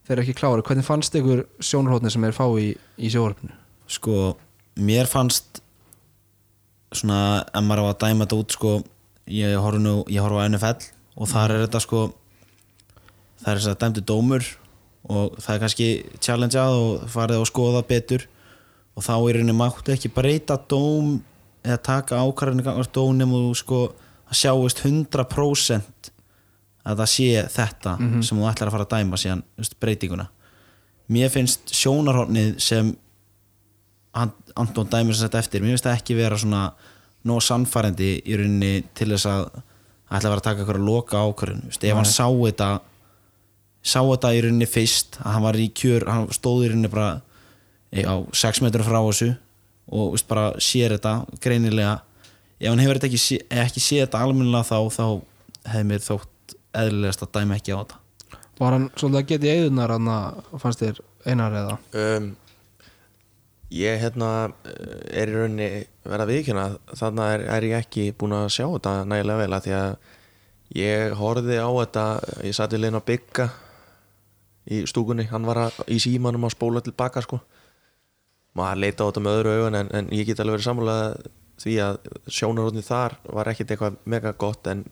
[0.07, 0.63] þeir eru ekki klári.
[0.69, 2.69] Hvernig fannst ykkur sjónarhóttni sem er fá í,
[2.99, 3.51] í sjóarpinu?
[3.87, 4.37] sko,
[4.79, 5.59] mér fannst
[6.95, 7.19] svona,
[7.51, 8.71] ef maður á að dæma þetta út sko,
[9.27, 12.01] ég horf nú ég horf á NFL og þar er þetta sko
[13.41, 14.49] það er þess að dæmdi dómur
[15.07, 15.87] og það er kannski
[16.23, 18.27] challengeað og farið að skoða betur.
[18.97, 21.19] Og þá er henni máttu ekki breyta dóm
[21.61, 23.81] eða taka ákvarðinu gangast dónum og sko
[24.27, 26.09] að sjáist 100%
[26.87, 27.93] að það sé þetta
[28.25, 29.43] sem þú ætlar að fara að dæma síðan
[29.79, 30.27] breytinguna.
[31.13, 32.95] Mér finnst sjónarhornið sem
[34.17, 36.63] Anton sem þetta eftir mér finnst það ekki vera svona
[37.27, 39.47] nóg sannfærandi í rauninni til þess að
[40.07, 41.65] ætla að vera að taka eitthvað að loka ákvörðun.
[41.73, 42.69] Ef hann sá þetta
[43.87, 47.09] sá þetta í rauninni fyrst að hann var í kjör, hann stóð í rauninni bara
[47.91, 49.33] eh, á 6 metrum frá þessu
[49.87, 51.99] og veist, bara sér þetta greinilega.
[52.59, 55.05] Ef hann hefur þetta ekki, ekki séð þetta almennilega þá þá
[55.71, 58.01] hefði mér þótt eðlilegast að dæma ekki á þetta.
[58.57, 61.77] Var hann svolítið að geta í eigðunar hann að fannst þér einar eða?
[62.01, 62.29] Um,
[63.73, 64.31] ég hérna
[64.63, 65.69] eh, er í rauninni
[66.07, 69.77] verða viðkjöna þannig er, er ég ekki búin að sjá þetta nægilega vel að því
[69.77, 69.89] að
[70.77, 72.05] ég horfði á þetta
[72.47, 73.47] ég satt við leina að bygga
[74.67, 77.39] í stúkunni, hann var að, í símanum að spóla tilbaka sko.
[78.57, 80.97] Maður leita á þetta með öðru augun en, en ég get alveg verið sammála
[81.61, 81.99] því að
[82.29, 84.83] sjónarhóðni þar var ekkit eitthvað mega gott en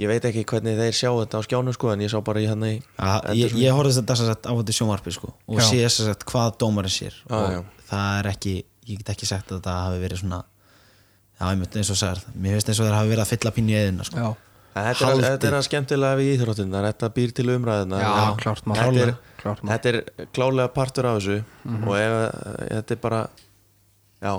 [0.00, 2.48] ég veit ekki hvernig þeir sjá þetta á skjánu sko en ég sá bara í
[2.48, 5.66] hann í að, ég, ég horfði þetta sem sagt á þetta sjónvarpi sko, og Já.
[5.68, 7.60] sé sem sagt hvað dómarinn sér Já, og já.
[7.90, 8.54] það er ekki
[8.90, 12.56] ég get ekki sagt að þetta hafi verið svona já, einmitt eins og sagði mér
[12.56, 14.22] finnst eins og þeir hafi verið að fylla pínu í eðina sko.
[14.24, 14.30] Já,
[14.70, 18.00] En Þetta er, er að skemmtilega við íþróttinnar, þetta býr til umræðina
[19.66, 21.38] þetta er, er klálega partur af þessu
[21.80, 22.14] og ef,
[22.60, 23.20] þetta er bara
[24.22, 24.34] já,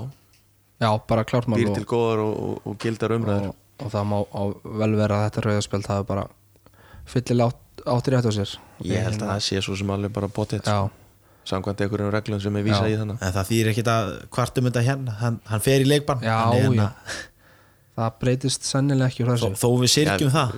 [0.85, 3.49] já bara býr til góðar og, og, og gildar umræður.
[3.51, 4.41] Og, og það má á
[4.81, 6.25] vel vera að þetta rauðarspjöld hafi bara
[7.11, 8.55] fyllilega átt, áttir rétt á sér.
[8.85, 10.77] Ég held að það sé svo sem alveg bara bóttið Já,
[11.49, 12.93] samkvæmt einhverjum reglum sem er vísa Já.
[12.93, 15.17] í þannig en það þýr ekki að kvartum þetta hérna.
[15.23, 16.21] Hann, hann fer í leikbann.
[16.23, 16.91] Er hérna-
[18.01, 20.53] það breytist sennilega ekki þó, þó við sirkjum það.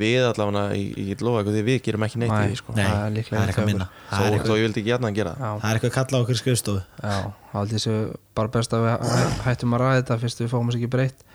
[0.00, 2.74] Við allavega, ég, ég get lofa eitthvað því við gerum ekki neitt í því sko.
[2.76, 3.88] Nei, það er líklega það er eitthvað minna.
[4.06, 5.58] Þó, það er ég vildi ekki hérna að gera það.
[5.64, 6.84] Það er eitthvað kalla á okkur skrifstofu.
[7.02, 7.16] Já,
[7.50, 7.96] það held ég sé
[8.38, 11.26] bara best að við hæ- hættum að ræða þetta fyrst við fáum þess ekki breytt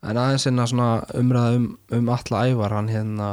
[0.00, 3.30] en aðeins einna svona umræða um, um alla ævar hann hérna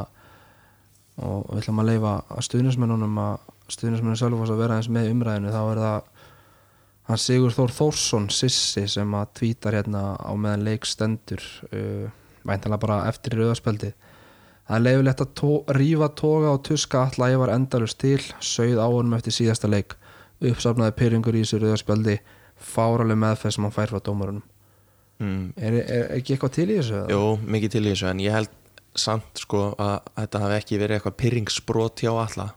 [1.24, 5.54] og við ætlum að leifa að stuðnismennunum að stuðnismennun sjálf að vera eins með umræðinu
[5.54, 6.10] þá er það
[7.08, 12.12] hann Sigur Þór Þórsson Sissi sem að tvítar hérna á meðan leik stendur uh,
[12.48, 13.94] væntanlega bara eftir rauðarspeldi
[14.68, 18.88] það er leifilegt að tó, rífa toga og tuska alla ævar endalust til sögð á
[18.92, 19.96] honum eftir síðasta leik.
[20.44, 22.20] Uppsafnaði pyrringur í þessu rauðarspeldi
[22.60, 24.44] fáraleg meðferð sem hann fær frá dómarunum
[25.24, 25.42] mm.
[25.58, 27.02] er, er ekki eitthvað til í þessu?
[27.02, 27.16] eða?
[27.16, 28.56] Jú, mikið til í þessu en ég held
[28.98, 32.48] samt sko að þetta hafi ekki verið eitthvað pyrringsbrot hjá alla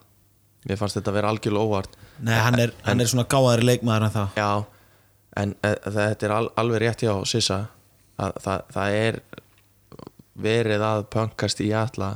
[0.68, 4.06] Mér fannst þetta að vera algjörlega óvart Nei, hann er, hann er svona gáðari leikmaður
[4.06, 4.50] en það Já,
[5.40, 7.60] en uh, þetta er al, alveg rétt hjá Sissa
[8.20, 9.20] að það, það er
[10.40, 12.10] verið að pönkast í alla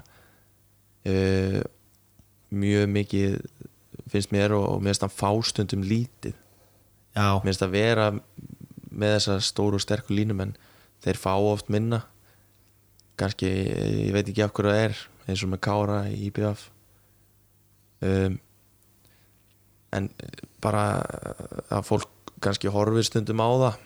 [1.08, 1.60] uh,
[2.54, 3.38] mjög mikið
[4.12, 6.36] finnst mér og, og mér finnst það fástundum lítið
[7.14, 8.10] Já, mér finnst það vera
[8.94, 10.54] með þessar stóru og sterku línumenn
[11.04, 12.04] þeir fá oft minna.
[13.20, 13.50] Kannski,
[14.08, 16.64] ég veit ekki af hverju það er eins og með Kára í IBF
[18.04, 18.34] um,
[19.94, 20.08] en
[20.64, 20.84] bara
[21.72, 23.78] að fólk kannski horfir stundum á það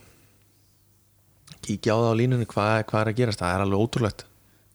[1.69, 4.25] kíkja á það á línunni hvað, hvað er að gerast, það er alveg ótrúlegt.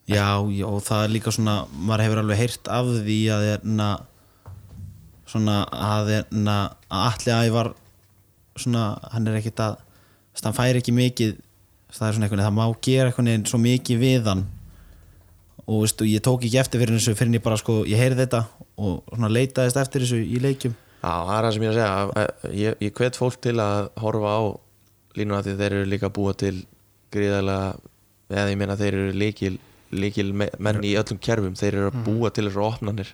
[0.10, 3.90] Já, já, og það er líka svona maður hefur alveg heyrt af því að erna,
[5.32, 6.58] svona að erna,
[6.92, 7.72] að allir ævar
[8.60, 9.80] svona, hann er ekkit að
[10.34, 11.36] þú veist, hann fær ekki mikið
[11.94, 14.46] það er veginn, það má gera veginn svo mikið við hann.
[15.64, 18.40] Og veistu, ég tók ekki eftir fyrir þessu fyrir ég bara sko, ég heyrði þetta
[18.84, 20.74] og svona leitaðist eftir þessu í leikjum.
[21.04, 23.38] Já, það er það sem ég er að segja að- að ég, ég hvet fólk
[23.42, 24.42] til að horfa á
[25.16, 26.66] línuna því þeir eru líka að búa til
[27.14, 27.78] gríðarlega,
[28.34, 29.58] eða ég meina þeir eru líkil,
[29.94, 33.14] líkil me- menn í öllum kerfum, þeir eru að búa til þessar opnanir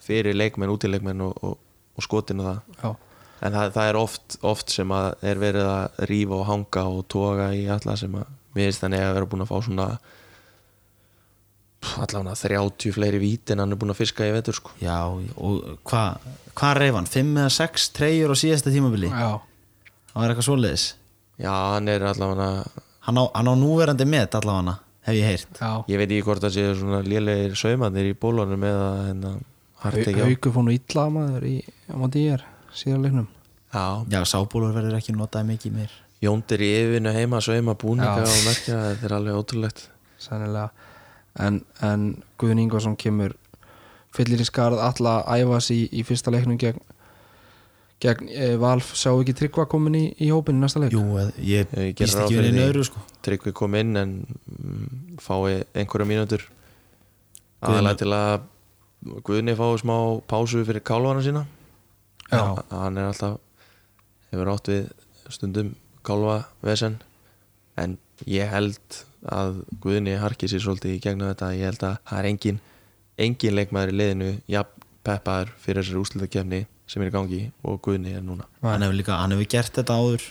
[0.00, 1.58] fyrir leikmenn, útileikmenn og, og,
[1.98, 2.60] og skotin og það.
[2.82, 2.96] Já,
[3.42, 7.04] en það, það er oft, oft sem að er verið að rífa og hanga og
[7.12, 9.86] toga í alla sem að mér finnst þannig að vera búin að fá svona
[12.02, 14.70] allavega 30 fleiri vít en hann er búin að fiska í vetur sko.
[14.82, 17.10] já, og hvað hva reyf hann?
[17.10, 19.40] 5 eða 6 treyjur á síðasta tímabili já,
[20.12, 20.88] það var eitthvað svoleiðis
[21.42, 22.48] Já, hann er allavega
[23.08, 25.70] hann á, hann á núverandi met allavega hef ég heyrt já.
[25.90, 29.32] Ég veit ekki hvort það séu svona lélegir saumanir í bólunum eða hérna
[29.82, 31.56] hart ekki á Hauku fór nú illa maður í
[31.90, 32.44] á móti ég er
[32.76, 33.28] síðan leiknum.
[33.72, 35.92] Já, já, sábólur verður ekki notað mikið meir.
[36.22, 38.28] Jóndir í yfirinu heima að sauma búninga Já.
[38.30, 39.80] og merkja þetta er alveg ótrúlegt.
[40.22, 40.68] Sennilega.
[41.40, 42.04] En, en
[42.38, 43.32] Guðun Ingvarsson kemur
[44.14, 46.78] fyllir í skarð alla æfas í, í fyrsta leiknum gegn,
[48.04, 48.92] gegn e, Valf.
[48.98, 50.92] Sjá ekki tryggva komin í, í hópin í næsta leik?
[50.94, 52.68] Jú, eð- ég Ég býst ekki við fyrir einu því.
[52.68, 53.02] öðru sko.
[53.26, 56.44] Tryggvi kom inn en mm, fái einhverja mínútur.
[57.62, 58.48] Aðalega til að
[59.26, 59.96] Guðni fái smá
[60.30, 61.46] pásu fyrir kálvana sína.
[62.32, 63.38] Hann er alltaf
[64.32, 64.90] hefur átt við
[65.32, 65.72] stundum
[66.06, 66.98] kálva vesen
[67.80, 67.96] en
[68.28, 71.52] ég held að Guðni harki sér svolítið í gegnum þetta.
[71.54, 72.60] Ég held að það er engin
[73.22, 76.60] engin leikmaður í liðinu jafn peppaður fyrir þessari úslutakefni
[76.90, 78.48] sem er í gangi og Guðni er núna.
[78.64, 80.26] Hann hefur líka, hann hefur gert þetta áður.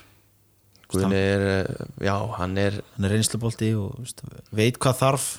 [0.92, 5.30] Guðni er, eh, já, hann er hann er reynslubolti og veist, veit hvað þarf.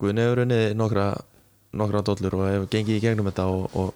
[0.00, 1.08] Guðni hefur unnið nokkra
[1.72, 3.94] nokkra dollur og hefur gengið í gegnum þetta og, og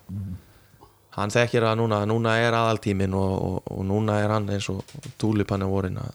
[1.17, 4.83] hann þekkir að núna núna er aðaltímin og, og, og núna er hann eins og
[5.21, 6.13] túlipanni vorin að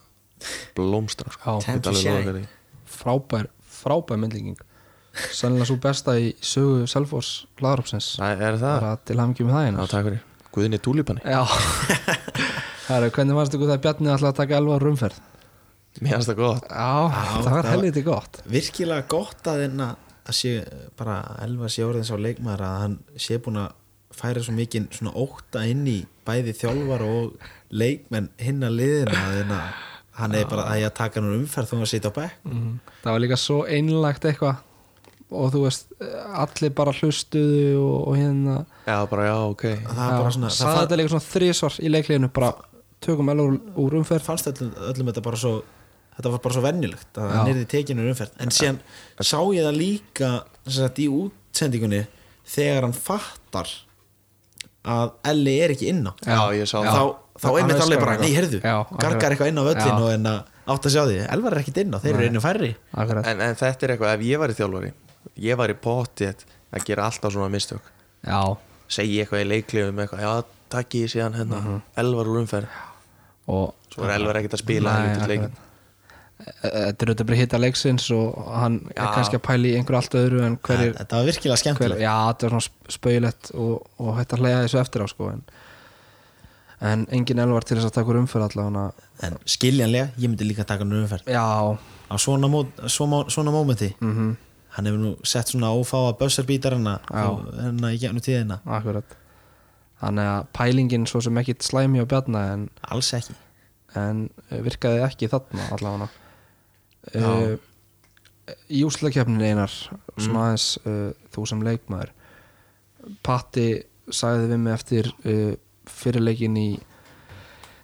[0.78, 1.60] blómstra sko.
[1.62, 2.43] Já.
[2.91, 3.49] Frábær,
[3.82, 4.60] frábær myndlíking.
[5.36, 6.86] Sannlega svo besta í sögu
[8.62, 10.22] það, bara til hafingjum með það já fyrir.
[10.52, 11.41] Guðni túlipanni, Já.
[12.91, 15.20] Hvernig fannst ykkur það Bjarni ætlaði að taka elva rumferð?
[15.99, 16.70] mér finnst það gott.
[16.72, 18.39] Já, það var helviti gott.
[18.52, 19.66] Virkilega gott að
[20.22, 20.52] að sé
[20.99, 23.72] bara Elva sé orðin sá leikmaður að hann sé búin að
[24.18, 29.38] færa svo mikið svona ótta inn í bæði þjálfar og leikmenn hinn að liðina að
[29.38, 29.62] þeirna
[30.22, 32.36] hann er bara að ég að taka hann umferð þó að sitja á bekk.
[32.45, 32.74] Mhm.
[33.03, 34.68] Það var líka svo einlagt eitthvað
[35.32, 35.93] og þú veist,
[36.43, 38.55] allir bara hlustuðu og, og hérna.
[38.86, 39.64] Já, bara já, ok.
[39.88, 42.49] Það er bara svona það Saði fann, þetta líka svona þrísvar í leikleginu bara
[43.01, 43.45] tökum elva
[43.80, 44.26] úr, umferð.
[44.28, 45.53] Fannst öllum, öllum þetta bara svo
[46.18, 48.36] þetta var bara svo venjulegt að hann er í tekinu umferð.
[48.43, 48.82] En síðan
[49.24, 50.32] sá ég það líka
[50.68, 52.03] sem sagt, í útsendingunni
[52.51, 53.72] þegar hann fattar
[54.86, 56.14] að Elli er ekki inn á.
[56.26, 56.90] Já, ég sá Já.
[56.90, 56.96] það.
[56.98, 58.60] Þá, þá einmitt veist alveg bara, er nei, heyrðu
[59.02, 60.40] gargar eitthvað inn á völlin og en að
[60.72, 62.72] átt að sjá því, Elvar er ekkit inn á þeir eru einu færri.
[62.98, 64.92] En, en þetta er eitthvað, ef ég var í þjálfari
[65.42, 67.90] ég var í potið að gera alltaf svona mistök.
[68.26, 68.40] Já,
[68.92, 70.32] segi eitthvað í leiklegum eitthvað, já,
[70.72, 71.60] takk ég síðan hérna.
[71.62, 71.82] Mhm.
[72.04, 72.80] Elvar úr umferð.
[73.52, 75.50] Og Svo er Elvar ekkert að spila Nei.
[76.62, 79.10] Þetta er auðvitað bara hitta leiksins og hann er Já.
[79.16, 82.04] kannski að pæla í einhverju allt öðru en hverjir þetta var virkilega hver, skemmtilegt.
[82.04, 85.42] Já, þetta er svona spauðilegt og, og hægt að hleyja þessu eftir á sko en,
[86.92, 89.10] en engin elvar til þess að taka úr umferð allavega.
[89.28, 91.30] En skiljanlega, ég myndi líka taka hann umferð.
[91.30, 91.44] Já,
[91.76, 93.92] á svona, mó, svona, svona mómenti.
[94.00, 94.32] Mhm,
[94.78, 98.62] hann hefur nú sett svona ófáa bösserbítar hennar hennar í gegnum tíðina.
[98.66, 99.18] Akkurat.
[100.02, 103.36] Þannig að pælingin svo sem ekkit slæmi á bjarna en, alls ekki.
[104.00, 106.08] en virkaði ekki þarna allavega
[107.16, 107.56] uh,
[108.70, 109.72] í úslakefnin einar
[110.18, 112.12] svona aðeins uh, þú sem leikmaður.
[113.26, 113.68] Patti
[114.12, 115.54] sagði við mig eftir uh,
[115.89, 116.70] fyrirleikin í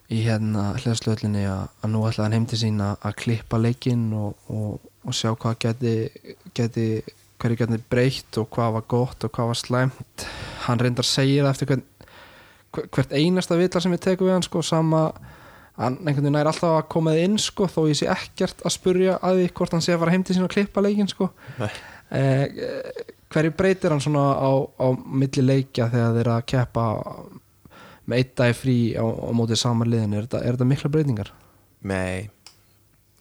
[0.08, 4.06] í hérna hlæðslöðlinni að, að nú ætlaði hann heim til sín að, að klippa leikinn
[4.16, 5.96] og, og, og sjá hvað geti,
[6.56, 6.86] geti
[7.44, 10.24] hverju geti breytt og hvað var gott og hvað var slæmt.
[10.64, 11.84] Hann reyndar segir það eftir hvern,
[12.78, 15.02] hver- hvert einasta vitlar sem ég teku við hann sko sama
[15.78, 18.74] hann einhvern veginn er alltaf að koma þið inn sko þó ég sé ekkert að
[18.74, 21.30] spurja að því hvort hann sé að fara heim til sín og klippa leikinn sko.
[22.08, 22.46] Eh,
[23.34, 26.88] hverju breytir hann svona á, á milli leikja þegar þeir að keppa
[28.08, 31.32] með eitt dag frí á, á mótið saman liðin er þetta, mikla breytingar?
[31.88, 32.30] Nei,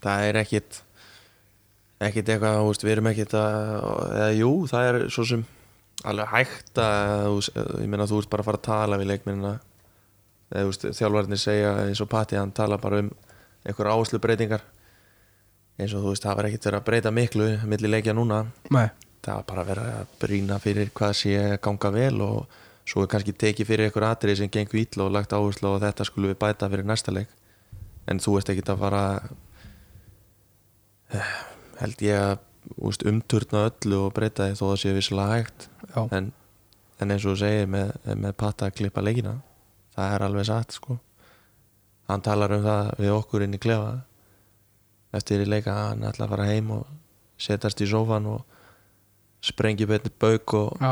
[0.05, 0.83] það er ekkit
[2.07, 3.71] ekkit eitthvað, þú veist, við erum ekkit að,
[4.17, 5.45] eða jú, það er svo sem
[6.07, 7.39] alveg hægt að
[7.81, 9.53] ég meina þú veist bara að fara að tala við leikminna
[10.51, 13.11] veist, þjálfarnir segja eins og Patti, hann tala bara um
[13.67, 14.63] einhver áherslu breytingar
[15.77, 18.89] eins og þú veist, það var ekkit verið að breyta miklu milli leikja núna, Nei,
[19.25, 23.11] það var bara verið að brýna fyrir hvað sé að ganga vel og svo er
[23.11, 26.41] kannski tekið fyrir einhver atrið sem gengur ítla og lagt áherslu og þetta skulum við
[26.45, 27.33] bæta fyrir næsta leik.
[28.07, 29.03] En þú ert ekkit að fara
[31.11, 31.33] eh,
[31.81, 32.37] held ég að
[32.87, 35.69] úst, umturna öllu og breyta því þó það sé vissilega hægt.
[36.15, 36.31] En,
[37.03, 39.35] en eins og þú segir með, með patta að klippa leikina
[39.97, 40.99] það er alveg satt sko.
[42.07, 43.97] Hann talar um það við okkur inn í klefa.
[45.17, 46.87] Eftir í leika hann ætla að fara heim og
[47.41, 48.45] setjast í sófan og
[49.45, 50.85] sprengja betni bauk og,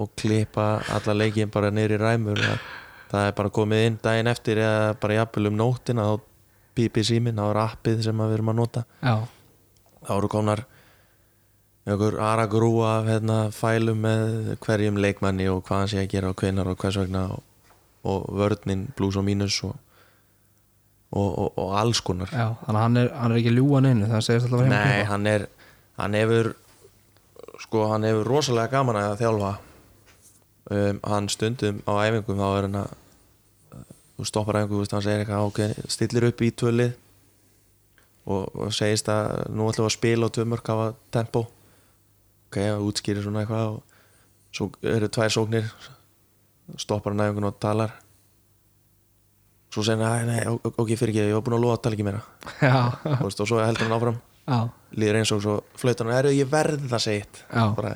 [0.00, 2.40] og klippa alla leikin bara í ræmur.
[2.40, 2.68] Það,
[3.10, 6.30] það er bara komið inn daginn eftir eða bara jafnvel um nóttina þá
[6.74, 8.84] pípi síminn, þá er appið sem við erum að nota.
[9.00, 9.16] Já,
[10.04, 10.64] þá eru komnar
[11.84, 16.40] einhver aragrúa af hérna, fælum með hverjum leikmanni og hvað hann sé að gera og
[16.40, 17.42] hvenar og hvers vegna og,
[18.04, 19.76] og vörninn, plus og mínus og,
[21.12, 22.32] og, og, og alls konar.
[22.32, 25.04] Já þannig að hann er, hann er ekki ljúan einu það segist alltaf heim Nei,
[25.08, 25.46] hann er
[26.00, 26.52] hann hefur
[27.62, 29.54] sko, hann hefur rosalega gaman að þjálfa.
[30.74, 32.92] Um, hann stundum á æfingum þá er hann að
[34.14, 36.92] þú stoppar æfingu, þú veist, hann segir eitthvað ok, stillir upp í tvölið
[38.24, 41.44] og, og segist að nú ætlum við að spila og tvö mörg hafa tempo.
[42.48, 43.82] Ok, og útskýrir svona eitthvað og
[44.54, 45.68] svo eru tvær sóknir
[46.80, 47.92] stoppar hann æfingun og talar.
[49.74, 51.94] Svo segir hann, "Æ, nei, ok, fyrir ekki ég var búin að lofa að tala
[51.96, 52.22] ekki meira.
[52.62, 54.18] Já, Þú veist, og svo heldur hann áfram.
[54.44, 54.58] Já,
[54.94, 57.44] líður eins og svo flautan er ég verð að segja eitt.
[57.48, 57.74] Já.
[57.74, 57.94] bara,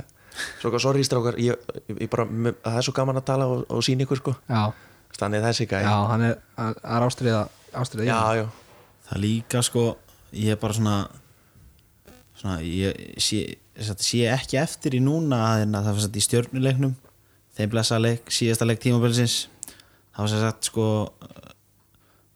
[0.61, 1.57] svo hvað, sorry strákar ég,
[1.89, 2.25] ég, ég bara,
[2.65, 4.73] það er svo gaman að tala og, og sína ykkur sko, já,
[5.19, 7.41] þannig þessi gæði já, hann er, hann er ástriða
[7.75, 8.47] ástriða já, já,
[9.11, 9.85] það líka sko
[10.33, 10.97] ég er bara svona
[12.39, 13.43] svona ég sé,
[13.99, 16.95] sé ekki eftir í núna að hérna, það satt í stjörnuleiknum
[17.59, 19.49] þeim blessa leik, síðasta leik tímabilsins.
[20.15, 20.87] Það var sem sagt sko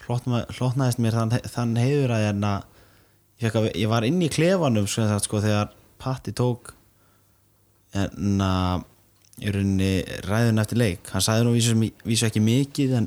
[0.07, 2.53] hlotna- hlotnaðist mér þann, þann heiður að hérna,
[3.39, 5.71] ég, fekk að, ég var inn í klefanum sem sagt, sko, þegar
[6.03, 6.73] Patti tók
[7.95, 8.83] hérna
[9.43, 9.91] í rauninni
[10.27, 11.11] ræðun eftir leik.
[11.13, 11.75] Hann sagði nú vísu,
[12.07, 13.07] vísu ekki mikið en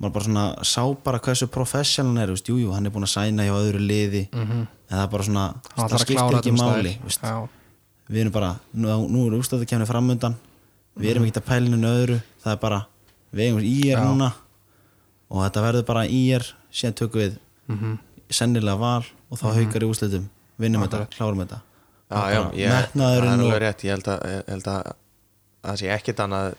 [0.00, 3.06] maður bara svona sá bara hversu professional hann er, veist, jú, jú, hann er búin
[3.06, 4.64] að sæna hjá öðru liði Mhm.
[4.90, 5.44] en það er bara svona,
[5.76, 6.98] það að skiptir ekki um máli
[8.10, 10.34] við erum bara, nú, nú er úrstöðu kemni framundan
[10.98, 12.18] við erum ekki að pælinu öðru.
[12.44, 12.80] Það er bara,
[13.34, 14.32] við eigum í er núna.
[15.30, 17.38] Og þetta verður bara í er síðan tökum við
[17.68, 17.98] Mhm.
[18.30, 20.28] sennilega val og þá haukar í úrslitum.
[20.60, 21.60] Vinnum þetta, klárum þetta.
[22.10, 23.84] Er metnaðurinn og rétt.
[23.84, 24.92] Ég held að, ég held að
[25.64, 26.54] það sé ekkert annað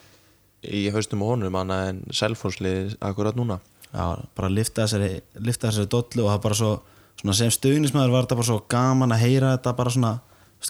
[0.65, 3.59] í haustum og honum annað en selfhónsliði akkurat núna.
[3.93, 6.71] Já, bara lifta þessari, þessari dollu og það bara svo
[7.21, 10.19] svona sem stuðnismæður var þetta bara svo gaman að heyra þetta bara svona,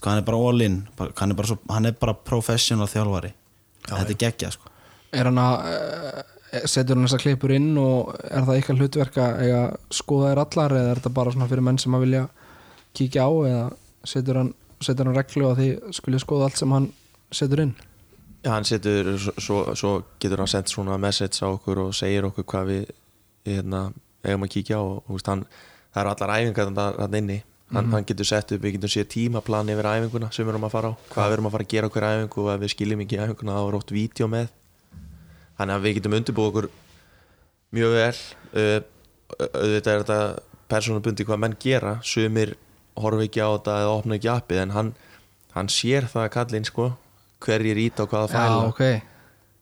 [0.04, 3.32] hann er bara all in hann, er bara svo, hann er bara professional þjálfari
[3.90, 4.72] þetta er geggja sko.
[5.16, 6.24] Er hann að uh,
[6.70, 9.64] setur hann þessa klippur inn og er það eitthvað hlutverk að eiga
[9.94, 12.24] skoða þér allar eða er þetta bara svona fyrir menn sem að vilja
[12.96, 13.66] kíkja á eða
[14.08, 16.90] setur hann, setur hann reglu að því skulle skoða allt sem hann
[17.36, 17.76] setur inn?
[18.46, 22.46] Já, hann setur, svo, svo, getur hann sendt svona message á okkur og segir okkur
[22.52, 22.84] hvað við
[23.50, 23.88] hérna,
[24.26, 25.44] eigum að kíkja á og veist, hann,
[25.94, 27.40] það eru allar æfingar þannig inni
[27.74, 30.76] hann, hann getur sett upp, við getum séð tímaplan yfir æfinguna sem við erum að
[30.76, 33.06] fara á, hvað við erum að fara að gera okkur æfingu og ef við skiljum
[33.06, 34.52] ekki æfinguna þá er ótt vídeo með.
[35.56, 36.70] Þannig að við getum undirbúið okkur
[37.76, 38.20] mjög vel.
[38.56, 38.78] Uh,
[39.36, 40.20] auðvitað er þetta
[40.70, 41.98] persónubundi hvað menn gera.
[42.06, 42.56] Sumir
[43.00, 44.94] horfa ekki á þetta eða opna ekki appið en hann,
[45.56, 46.92] hann sér það kallinn sko
[47.44, 48.60] hverjir ít á hvaða já, fæla.
[48.70, 48.84] ok,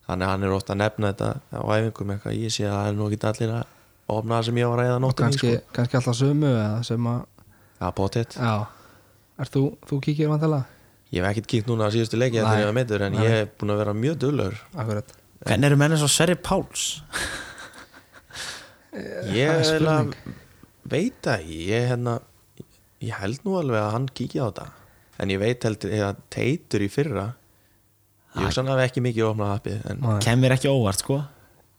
[0.08, 2.89] þannig að hann er ofta að nefna þetta á æfingum eitthvað, ég sé að það
[2.89, 3.64] er nú ekki allir að
[4.14, 5.74] opna það sem ég var að ræða nóttinni kannski, sko.
[5.78, 7.26] kannski alltaf sömu eða sem að,
[7.84, 8.38] Já, potið.
[9.43, 10.65] er þú, þú kíkir vantilega?
[11.13, 12.45] Ég hef ekkert kíkt núna á síðustu leiki Nei.
[12.47, 13.23] þegar ég var meittur en Nei.
[13.25, 15.11] ég hef búin að vera mjög dullur Akkurat.
[15.43, 16.86] Hvernig eru menn eins og Sverri Páls?
[19.34, 20.34] Ég það er eiginlega
[20.93, 22.15] veit ekki, ég hérna
[23.03, 24.65] ég held nú alveg að hann kíkja á þetta.
[25.21, 27.27] En ég veit heldur að teitur í fyrra.
[28.34, 31.19] Ég hugsa hann hafi ekki mikið opnað appið en kemur ekki óvart sko.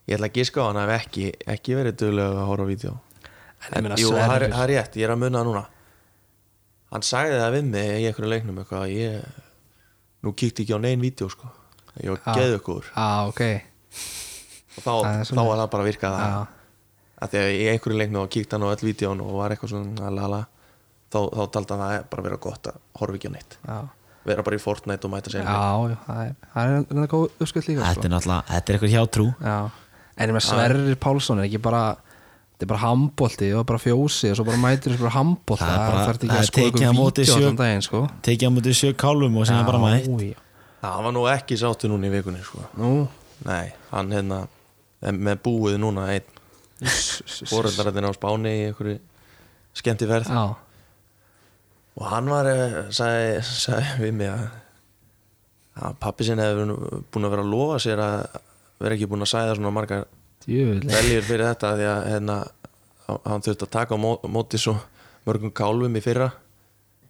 [0.07, 1.27] Ég ætla að giska á hann hafi ekki,
[1.57, 2.95] ekki verið dullur að horfa á vídeo.
[3.65, 5.65] En ég En, meina jú, það er, er rétt, ég er að munna það núna
[6.95, 9.39] Hann sagði það við mig í einhverju leiknum eitthvað að ég
[10.25, 11.51] nú kíkti ekki á neinn vídeo sko.
[11.99, 12.35] Ég var Já.
[12.39, 13.43] geðu ykkur Já, ok.
[14.75, 14.93] Og þá,
[15.31, 16.39] þá var það bara að virka það Já,
[17.25, 19.75] að því að í einhverju leiknum og kíkti hann á öll vídeón og var eitthvað
[19.75, 20.41] svona lala
[21.15, 23.57] þá, þá taldi hann það bara vera gott að horfa ekki á neitt.
[23.63, 23.79] Já,
[24.31, 25.55] vera bara í Fortnite og mæta sér já,
[26.07, 28.07] það er, það er enda góð uppskilt líka þetta sko.
[28.09, 29.29] er náttúrulega, þetta er eitthvað hjátrú.
[29.39, 29.59] Já,
[30.15, 31.85] en ég með Sverrir Pálsson er ekki bara
[32.55, 35.75] þetta er bara handbólti og bara fjósi og svo bara mætir þessu bara handbólta Það
[35.75, 38.01] er bara- þarf ekki það að er skoða tekið á ykkur sjö- allan daginn sko.
[38.23, 40.37] tekið á mútið sjö kálum og sem er bara mætt.
[40.85, 42.61] það var nú ekki sáttu núna í vikunni sko.
[42.79, 43.09] Nú,
[43.45, 44.47] nei, hann hérna
[45.03, 46.31] er með búið núna einn.
[47.49, 48.99] Fóröldarinn á Spáni í einhverju
[49.75, 50.29] skemmtiferð.
[50.29, 50.55] Já,
[51.97, 54.45] og hann var eh, sagði, sagði við mig að,
[55.87, 58.41] að pappi sinni hefur búin að vera að lofa sér að
[58.83, 60.05] vera ekki búin að sæða svona margar
[60.47, 62.39] veljur fyrir þetta því að hérna,
[63.25, 64.75] hann þurfti að taka á mó- móti svo
[65.27, 66.31] mörgum kálfum í fyrra.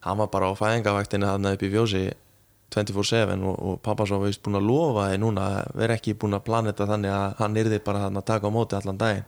[0.04, 2.02] Hann var bara á fæðingavæktinu þarna upp í fjósi
[2.74, 6.34] 24-7 og, og pappa svo veist búin að lofa því núna að vera ekki búin
[6.36, 9.24] að plana þetta þannig að hann yrði bara þarna að taka á móti allan daginn.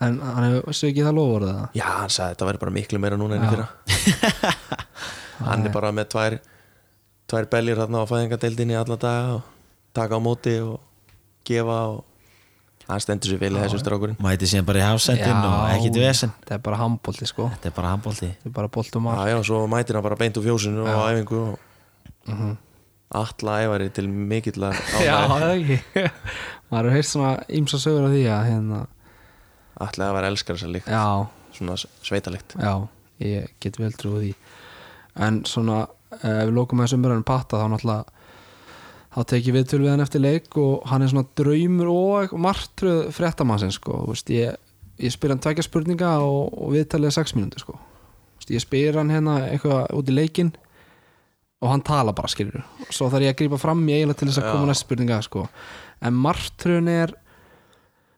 [0.00, 3.00] En hann hefur ekki það lofur það Já, hann sagði að þetta væri bara miklu
[3.04, 3.66] meira núna enn í fyrra.
[5.40, 6.34] Hann er bara með tvær
[7.30, 9.44] tvær beljur þarna á fæðingadeildinni alla daga og
[9.96, 10.80] taka á móti og
[11.48, 12.02] gefa og
[12.90, 16.32] hann stendur sér vel í þessu strákurinn mæti síðan bara í hafsendin og ekkit vesen.
[16.42, 17.48] Þetta er bara handbólti sko.
[17.54, 20.40] Þetta er bara handbólti Þetta er bara bóltum Já, já, svo mætir hann bara beint
[20.40, 22.56] úr fjósinu og á æfingu og
[23.10, 26.04] alla æfari til mikill að Já, það er ekki.
[26.70, 28.80] Maður hefur heilt svona ímsa sögur af því að hérna
[29.80, 31.06] Alla æfari elskar þessa líkt, Já,
[31.56, 32.54] svona sveitalikt.
[32.60, 32.74] Já,
[33.24, 34.32] ég get vel trúið því.
[35.26, 35.78] En svona
[36.20, 38.19] eh, ef við lókum með þessum umræðinu patta þá náttúrulega
[39.10, 43.08] þá tekið við til við hann eftir leik og hann er svona draumur og martröð
[43.14, 44.58] fréttamannsins sko, veist, ég,
[45.02, 47.78] ég spyr hann tvekja spurninga og, og viðtalið 6 mínútur sko,
[48.38, 50.52] veist, ég spyr hann hérna eitthvað út í leikin
[51.60, 54.30] og hann tala bara skilur og svo þarf ég að grípa fram í eiginlega til
[54.30, 55.48] þess að koma næst spurninga sko,
[56.00, 57.16] en martröðin er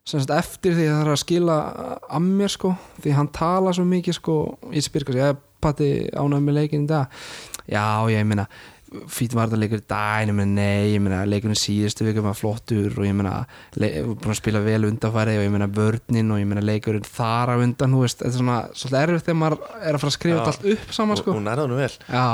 [0.08, 1.56] sagt eftir því að það er að skila
[2.10, 4.36] að mér sko, því hann tala svo mikið sko,
[4.74, 7.20] ég spyr kannski, ég patti ánægð með leikin í dag?
[7.70, 8.48] Já, ég meina
[9.12, 12.36] fýtum var þetta leikur í dag ég meina nei, ég meina leikurinn síðustu vikum var
[12.38, 13.34] flottur og ég meina
[13.76, 17.56] búin að spila vel undanfæri og ég meina vörnin og ég meina leikurinn þar á
[17.64, 20.46] undan þú veist, þetta er svona svolítið erfitt þegar maður er að fara að skrifa
[20.52, 22.26] allt upp saman sko hún er það nú vel já,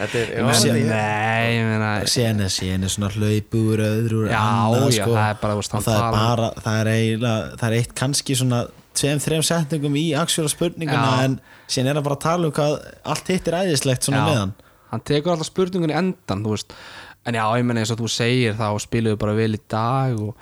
[0.00, 3.84] þetta er, ég meina, já, nei, ég meina Sen er, sen er svona hlaupu úr
[3.90, 5.14] öðru úr Já, annað, já, sko.
[5.18, 7.94] það er bara, þú veist, það er talar- bara, það er eiginlega það er eitt
[8.00, 8.62] kannski svona
[9.00, 11.28] tveim, þreim setningum í aksjóra spurninguna Já.
[11.28, 11.36] en
[11.70, 12.72] sen er það bara að tala um hvað
[13.14, 14.32] allt hitt er æðislegt svona Já.
[14.32, 16.74] með hann tekur alltaf spurningun í endan þú veist,
[17.26, 20.36] en já, ég meina eins og þú segir þá spiluðu bara vel í dag og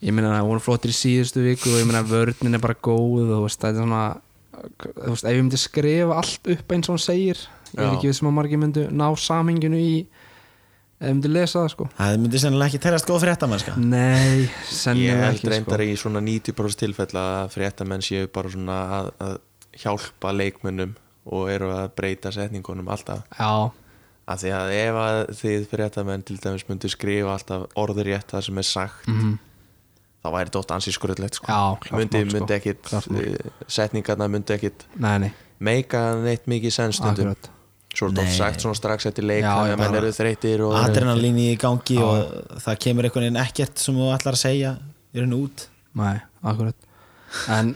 [0.00, 3.26] ég meina það voru flottir í síðustu viku og ég meina vörnin er bara góð
[3.26, 4.04] og þú veist, það er svona
[4.60, 8.10] þú veist, ef ég myndi skrifa allt upp eins og hann segir ég er ekki
[8.10, 9.92] við sem að margir myndu ná samhenginu í
[11.00, 11.86] ef ég myndi lesa það sko.
[11.96, 13.76] Það myndi sennilega ekki teljast góð fréttamennska.
[13.80, 15.86] Nei, ég sennilega held ekki reyndar sko.
[15.88, 19.38] í svona 90% tilfella að fréttamenn séu bara svona að, að
[19.80, 20.92] hjálpa leikmönnum
[21.30, 23.22] og eru að breyta setningunum alltaf.
[23.38, 23.72] Já,
[24.30, 28.60] af því að ef að þið fréttamenn til dæmis myndu skrifa alltaf orðurétt það sem
[28.62, 29.38] er sagt mhm,
[30.20, 31.60] þá væri þetta oft ansi skröðlegt sko.
[31.96, 32.36] myndi, sko.
[32.36, 37.34] myndi ekkit uh, setningarna myndi ekkit nei, nei, meika neitt mikið sennstundum
[37.90, 38.36] svo er þetta Nei.
[38.36, 42.06] sagt svona strax eftir leik þannig að menn eru þreytir og adrenalín í gangi Já.
[42.06, 44.74] og það kemur einhvern veginn ekkert sem þú ætlar að segja
[45.10, 45.64] í raun og út.
[45.98, 46.14] Nei,
[46.46, 46.90] akkurat.
[47.50, 47.72] En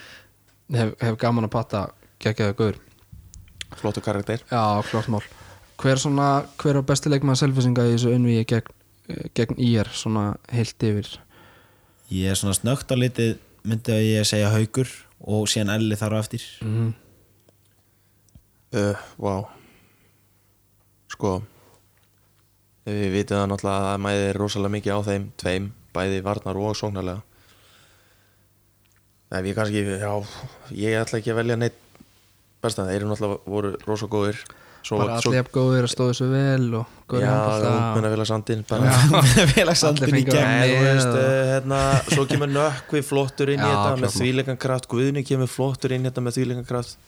[0.70, 1.86] hef, hef gaman að patta
[2.22, 2.78] geggjaðu guður
[3.80, 4.46] flottu karakter.
[4.46, 5.24] Já, klart mál
[5.80, 6.28] Hver svona,
[6.60, 8.76] hver á besti leikmaður selfisinga í þessu unnvíi gegn,
[9.08, 11.08] eh, gegn IR svona heilt yfir?
[12.12, 14.90] Ég er svona snögt á litið myndi að ég segja haugur
[15.24, 16.46] og síðan elli þar á eftir.
[16.62, 16.94] Mm.
[18.74, 19.46] uh, wow
[21.14, 21.38] sko
[22.84, 26.76] við vitum það náttúrulega að mæði er rosalega mikið á þeim tveim, bæði varnar og
[26.76, 27.22] sóknarlega.
[29.34, 30.12] Ef ég kannski, já
[30.76, 31.78] ég ætla ekki að velja neitt
[32.62, 32.84] besta.
[32.84, 34.42] Þeir eru náttúrulega voru rosa góðir
[34.84, 37.78] svo, Bara allir jafn góðir að stóðu svo vel og góðir í já, handbolta og-
[37.80, 38.92] ungmennafélag sandinn bara
[39.54, 41.80] félagsandin í og- uh, hérna,
[42.10, 44.14] svo kemur nökkvi flottur inn í þetta með mál.
[44.18, 46.98] þvíleikan kraft Guðni kemur flottur inn í þetta með þvíleikan kraft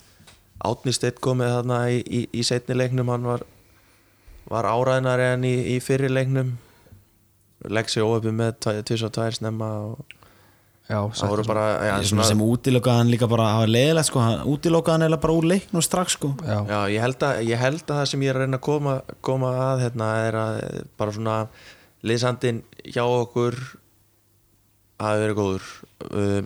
[0.67, 3.43] Átni Steitt komið þarna í, í, í setni leiknum hann var,
[4.49, 6.55] var áræðnari en í, í fyrri leiknum.
[7.69, 8.55] Legg sig óöpi með
[8.89, 10.15] tvis og tvær snemma og
[10.87, 14.07] Já, það voru bara já, er svona sem útilokaði hann líka bara það var leiðilegt
[14.07, 16.29] sko, hann útilokaði hann eða bara úr leiknum strax sko.
[16.47, 18.67] Já, Já, ég held, að, ég held að það sem ég er að reyna að
[18.69, 18.93] koma,
[19.27, 20.59] koma að hérna er að
[21.03, 21.39] bara svona
[22.07, 23.59] liðsandinn hjá okkur
[25.03, 25.73] hafi verið góður.
[26.07, 26.39] Uh,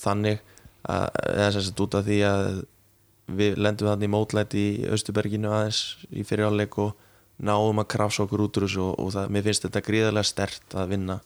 [0.00, 0.40] þannig
[0.88, 2.48] að eða sem sagt út af því að
[3.38, 6.96] við lendum þannig í mótlæti í Östuberginu aðeins í fyriráleik og
[7.44, 10.80] náum að krafsa okkur út úr þessu og, og það, mér finnst þetta gríðarlega stert
[10.80, 11.20] að vinna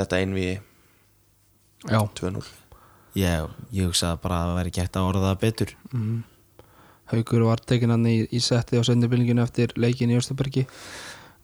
[0.00, 0.64] þetta einvi já
[1.88, 2.42] 2-0
[3.18, 5.72] ég, ég hugsaði bara að það væri gett að orða það betur.
[5.94, 6.18] Mm.
[7.10, 10.66] Haukur var tekin hann í, í setti á sendibillinginu eftir leikin í Östubergi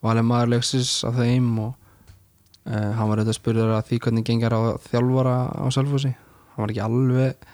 [0.05, 4.55] valið maður leiksins af þeim og uh, hann var auðvitað spurður að því hvernig gengar
[4.55, 6.13] á þjálfara á Selfossi.
[6.55, 7.49] Hann var ekki alveg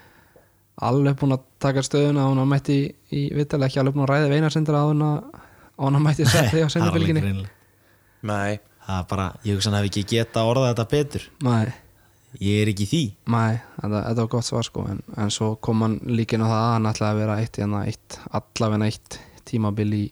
[0.82, 4.12] alveg búinn að taka stöðuna á hann mætti í, í vittalega ekki alveg búinn að
[4.12, 4.28] ræða
[4.90, 7.46] hann að hann mætti setti á alveg sendibillinginu.
[8.28, 11.24] Nei, það er bara, ég hugsaði að hann hefði ekki geta að orða þetta betur.
[11.46, 11.72] Nei,
[12.40, 13.02] ég er ekki því.
[13.34, 16.48] Nei, þetta, þetta var gott svar sko en, en svo kom hann líka inn á
[16.48, 19.18] það að hann ætlaði að vera eitt, hérna, eitt allavega eitt
[19.50, 20.04] tímabil í,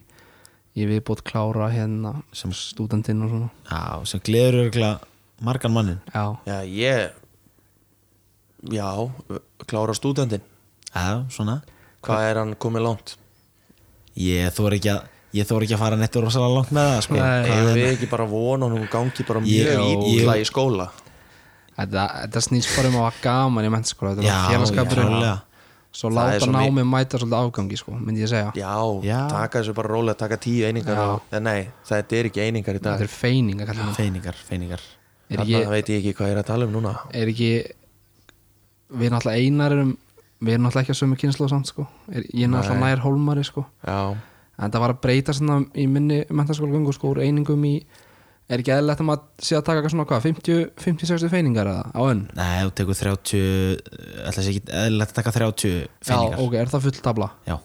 [0.77, 3.49] í viðbót klára hérna Sem- stúdentinn og svona.
[3.71, 4.99] Já, sem gleður örgulega
[5.41, 7.11] margan mannin Já, já, ég
[8.69, 8.89] já,
[9.67, 10.41] klára stúdendin
[10.93, 11.61] Já, svona.
[12.03, 13.15] Hvað er hann komið langt?
[14.19, 15.05] Ég þór ekki að
[15.37, 17.15] ég þór ekki að fara nettur rosalega langt með það sko.
[17.15, 17.51] Nei.
[17.55, 20.89] Er- við ekki bara von og hún gangi bara Ég- mjög ég- ítla í skóla
[21.77, 25.41] þetta, snýst bara um að hafa gaman í mennskóla þetta Já, var félagskapurinn.
[25.91, 28.51] svo láta svo mi- námið mæta svolítið afgangi sko, myndi ég segja.
[28.55, 29.19] Já, Já.
[29.29, 32.81] taka þessu bara rólega, taka tíu einingar og, en nei, þetta er ekki einingar í
[32.81, 32.99] dag.
[32.99, 34.79] Þetta er að Feiningar, feiningar.
[35.31, 36.93] Er Þarna ekki, veit ég ekki hvað ég er að tala um núna.
[37.13, 37.51] Er ekki
[38.91, 39.91] við erum alltaf einar erum,
[40.41, 43.43] við erum alltaf ekki að sömu kynslu samt sko, er, ég er alltaf nær hólmari
[43.47, 44.15] sko, Já,
[44.61, 45.35] en það var að breyta
[45.75, 47.75] í minni mentaskóla göngu sko úr einingum í,
[48.51, 52.01] er ekki eðlilegt að maður sé að taka svona hvað, 50, 50-60 feiningar eða, á
[52.11, 53.41] önn Nei, þú tekur 30
[54.27, 57.29] ætla sér ekki eðlilegt að taka 30 já, feiningar ok, er það full tabla?
[57.47, 57.57] Já.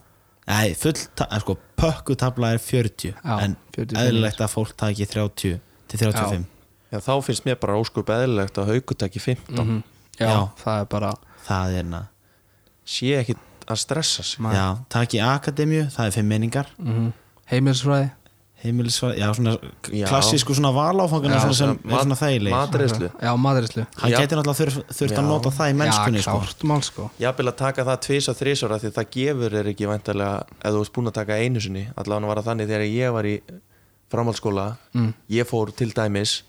[0.47, 4.77] Nei, full, ta- eh, sko, pökku tabla er 40 Já, en 40 eðlilegt að fólk
[4.79, 5.57] taki 30
[5.91, 6.45] til 35
[6.95, 7.01] já.
[7.03, 9.83] Þá finnst mér bara óskup eðlilegt að hauku taki 15 Mhm.
[10.21, 10.39] já, Já.
[10.63, 11.13] það er bara
[11.49, 12.03] það er na
[12.87, 13.35] sé ekki
[13.67, 14.39] að stressa sig.
[14.55, 17.13] Já, taki akademju, það er 5 meiningar mm
[17.51, 18.11] heimilisfræði
[18.65, 19.53] heimilisvar, já, svona
[19.93, 20.07] Já.
[20.09, 24.19] klassísku svona valáfangana sem svona er svona þægileg Matreyslu já, maðurislu hann Já.
[24.23, 26.39] gæti náttúrulega þurft að nota það í mennskunni já, sko.
[26.41, 27.11] klárt mál sko.
[27.21, 30.81] Jafnvel að taka það tvís og þrísora því það gefur er ekki væntalega ef þú
[30.87, 31.85] ert búin að taka einu sinni.
[31.97, 33.37] Allavega var það þannig þegar ég var í
[34.11, 35.13] framhaldsskóla Mm.
[35.31, 36.43] ég fór til dæmis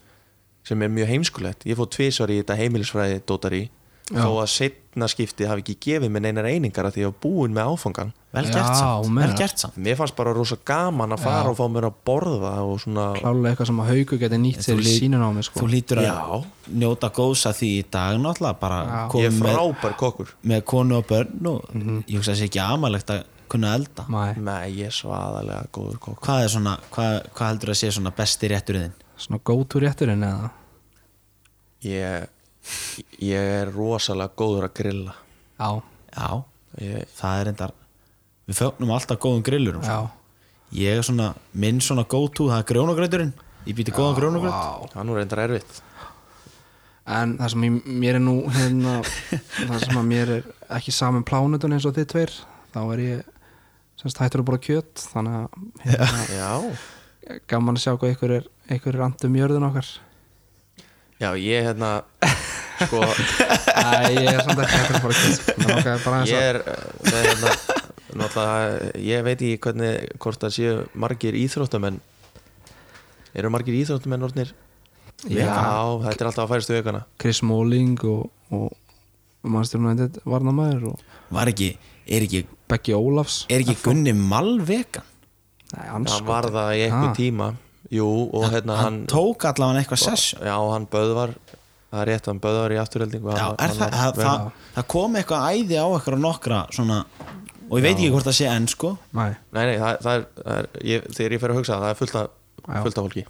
[0.63, 3.69] sem er mjög heimskulegt, ég fór tvisvar í þetta heimilisfræði dótari
[4.07, 4.21] Já.
[4.23, 7.51] þó að setna skipti hafi ekki gefið mér neinar einingar að því ég var búinn
[7.57, 11.41] með áfangan vel gert samt, vel gert samt mér fannst bara rosa gaman að fara
[11.43, 11.49] Já.
[11.51, 14.79] og fá mér að borða og svona klálega eitthvað sem að haugu geti nýtt sér
[14.79, 15.59] Þú í sínun á mig sko.
[15.59, 16.43] þú lítur að Já.
[16.83, 18.79] njóta góðs að því í dag náttúrulega bara
[19.19, 22.03] ég er frábær kokkur með konu og börn og Mhm.
[22.07, 26.43] ég hugsa þessi ekki amalegt að kunna elda nei, ég er svaðalega góður kokkur hvað
[26.43, 29.39] er svona, hvað, hvað heldur að sé svona besti rétturinn svona
[31.83, 32.27] eða
[33.19, 35.15] ég, er rosalega góður að grilla.
[35.57, 35.69] Já,
[36.13, 36.29] já,
[36.83, 37.73] ég, það er endar
[38.47, 39.97] við fögnum alltaf góðum grillurum já.
[40.77, 43.33] Ég er svona, minn svona go to það er grjónagrauturinn,
[43.67, 44.89] ég býti góðan grjónagraut Vá.
[44.91, 45.81] það er nú reyndar erfitt.
[47.07, 48.97] En það sem ég, mér er nú hérna,
[49.69, 52.33] það sem að mér er ekki saman plánutun eins og þið tveir
[52.73, 53.33] þá er ég
[53.97, 58.49] semst hættur að bora kjöt þannig að hérna, já, gaman að sjá hvað ykkur er
[58.75, 59.93] ykkur er andum jörðun okkar
[61.21, 61.91] já, ég hérna
[62.85, 67.55] sko, Æ, ég er samt ekki langaði bara aðeins ég er það er hérna
[68.17, 71.99] náttúrulega, ég veit ekki hvernig hvort það séu margir íþróttamenn.
[73.37, 74.53] Eru margir íþróttamenn orðnir?
[75.27, 75.49] Já,
[76.05, 77.03] þetta er alltaf að færistu aukana.
[77.21, 78.73] Chris Smalling og, og
[79.47, 81.71] Manchester United varnamæður og var ekki,
[82.07, 85.05] er ekki, Becky Ólafs er ekki Gunni Malvegan?
[85.75, 87.51] Nei, hann var það í einhver tíma
[87.93, 90.43] jú, og hérna hann, hann, tók allavega eitthvað session.
[90.43, 91.35] Já, hann böðvar
[91.87, 94.87] það er rétt, hann böðvar í afturheldingu Já, hann, er hann það, það, það, það
[94.93, 96.99] kom eitthvað æði á eitthvað nokkra svona,
[97.67, 98.93] og ég veit ekki hvort það sé enn sko.
[99.17, 101.83] Nei, nei, nei, það, það er, það er ég, þegar ég fer að hugsa það,
[101.85, 102.29] það er fullt af,
[102.67, 103.25] fullt af fólki.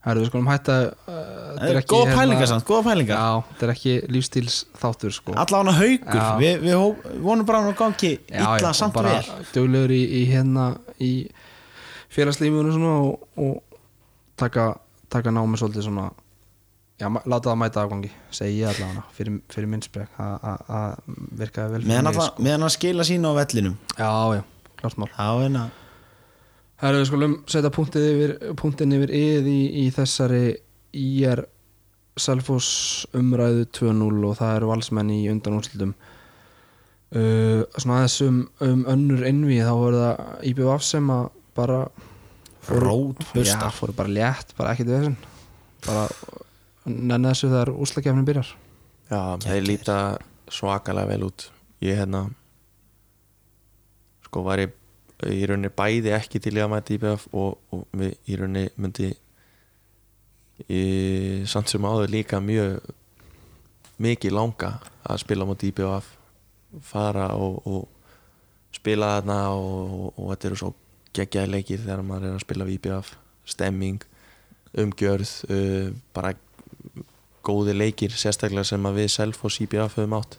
[0.00, 1.16] Herru, við skulum hætta uh,
[1.60, 3.18] þetta er ekki, góða hérna- pælingar samt, góða pælingar.
[3.20, 5.34] Já, þetta er ekki lífstíls þáttur sko.
[5.42, 9.44] Allavega haugur, við, við vonum bara að hann gangi illa samt bara vel.
[9.52, 10.70] duglegur í, í hérna
[11.04, 11.10] í
[12.10, 13.78] félagslífunum svona og, og
[14.40, 14.72] taka,
[15.12, 16.08] taka námi svolítið svona
[17.00, 20.96] já, láta það mæta afgangi segi ég allavega fyrir, fyrir minn sprek það
[21.42, 23.76] virkaði vel fyrir meðan, mig, alla, meðan hann skila sína á vellinum.
[23.92, 24.00] Sko.
[24.02, 25.12] já, já, klart mál.
[25.14, 25.62] Þá er hann
[26.80, 30.44] Herru, við skulum setja punktið yfir, punktin yfir yð í, í þessari
[30.96, 31.42] IR
[32.20, 39.26] Selfoss umræðu 2-0 og það eru valsmenn í undanúrslutum uh, svona aðeins um, um önnur
[39.28, 41.84] innví þá voru það IBVF sem að bara
[42.68, 43.70] Rótburstar.
[43.70, 45.16] já, fóru bara létt, bara ekkert við þessum
[45.86, 46.08] bara
[46.84, 48.50] nenni þessu þegar úslakefnin byrjar.
[49.10, 49.96] Já, þeir líta
[50.50, 51.48] svakalega vel út.
[51.80, 52.26] Ég hérna
[54.26, 54.76] sko var ég
[55.26, 59.10] í rauninni bæði ekki til í að mæta IBF og, og við í rauninni myndi
[60.70, 60.82] í
[61.48, 62.78] samt sem áður líka mjög
[64.00, 64.74] mikið langa
[65.04, 66.08] að spila mot IBF
[66.86, 70.72] fara og, og spila þarna og, og, og þetta eru svo
[71.16, 73.14] geggjaði leikir þegar maður er að spila við IBF
[73.50, 74.04] stemming,
[74.78, 76.34] umgjörð uh, bara
[77.46, 80.38] góði leikir sérstaklega sem að við Selfoss IBF höfum átt.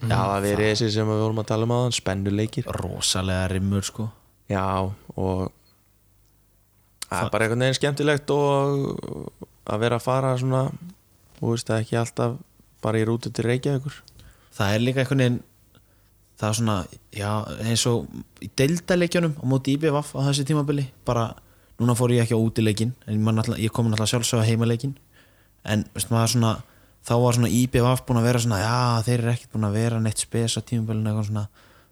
[0.00, 4.06] Já, það verið þessi sem við vorum að tala um aðan spennuleikir rosalega rimmur sko.
[4.50, 4.64] Já,
[5.14, 5.50] og
[7.04, 10.64] það er bara einhvern veginn skemmtilegt og að vera að fara svona
[11.40, 12.38] og veist það ekki alltaf
[12.80, 14.00] bara í rútu til Reykjavíkur.
[14.56, 15.40] Það er líka einhvern veginn
[16.40, 16.76] það er svona,
[17.12, 17.30] já,
[17.68, 18.08] eins og
[18.40, 21.28] í deildaleikjunum á móti IBVF á þessi tímabili, bara
[21.80, 24.96] núna fór ég ekki á útileikin, en alltaf, ég kom alltaf sjálfsög á heimaleikin,
[25.64, 26.54] en veist svona,
[27.04, 30.00] þá var svona IBVF búin að vera svona, já, þeir eru ekkert búin að vera
[30.00, 31.46] neitt spes á tímabilinu eitthvað svona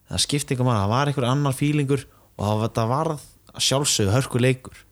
[0.08, 2.04] það skipti ekki maður, það var einhver annar fílingur
[2.38, 3.10] og það var,
[3.52, 4.84] það sjálfsög hörku leikur.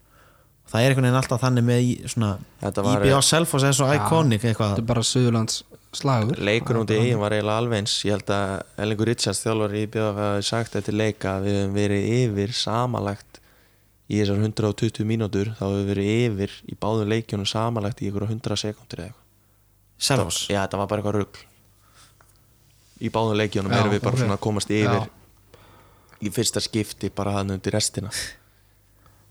[0.66, 2.30] Og það er einhvern veginn alltaf þannig með svona
[2.60, 3.96] Þetta var- IBVF Selfoss er svo Já.
[4.00, 4.72] iconic eitthvað.
[4.74, 5.60] Þetta er bara Suðurlands
[5.96, 6.38] slagur.
[6.44, 7.96] Leikur út í eigin var eiginlega alveg eins.
[8.06, 8.52] Ég held að
[8.84, 13.40] Ellingur Richards þjálfur í BF hafi sagt eftir leika að við höfum verið yfir samalagt
[14.06, 15.52] í þessar 120 mínútur.
[15.58, 19.22] Þá höfum við verið yfir í báðum leikjunum samalagt í ykkur 100 sekundur eða eitthvað.
[20.06, 21.44] Selfoss Já, þetta var bara eitthvað rugl.
[23.00, 24.24] Í báðum leikjunum Já, erum við bara ok.
[24.24, 25.62] svona að komast yfir Já.
[26.20, 28.12] í fyrsta skipti bara hann undir restina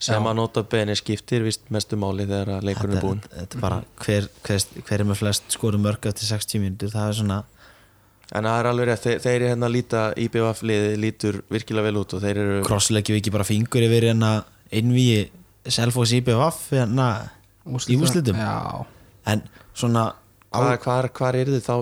[0.06, 0.30] sem Já.
[0.30, 3.22] að nota beni skiptir vist mestu máli þegar að leikurinn er búinn.
[3.26, 7.12] þetta, er bara hver, hver, hver er með flest skoru mörg eftir 60 mínútur það
[7.12, 7.44] er svona
[8.34, 11.86] En það er alveg rétt, þeir, þeir eru hérna að líta IBF liði lítur virkilega
[11.86, 14.32] vel út og þeir eru krossleikjum við ekki bara fingur yfir hérna
[14.74, 15.28] innvíi
[15.70, 17.10] Selfoss IBVF hérna
[17.86, 18.40] í úslitum
[19.30, 19.46] en
[19.78, 20.08] svona
[20.50, 21.76] hvar er þið þá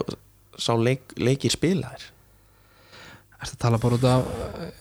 [0.59, 2.11] sá leik, leikir spilaðir?
[3.43, 4.27] ertu að tala bara út af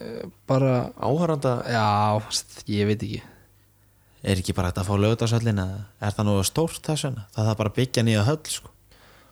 [0.03, 1.87] eh, bara, Áhæranda já,
[2.71, 3.23] ég veit ekki
[4.23, 7.25] er ekki bara hægt að fá lögutarsöllin eða er það nú stórt þess vegna?
[7.35, 8.73] Það er bara byggja nýja höll sko.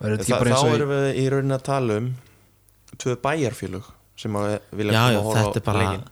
[0.01, 2.09] Þetta ekki Þa, Þá erum við í raunin að tala um
[3.01, 3.91] tvö bæjarfélög
[4.21, 6.09] sem að vilja já, koma að horfa þetta er bara leikinn.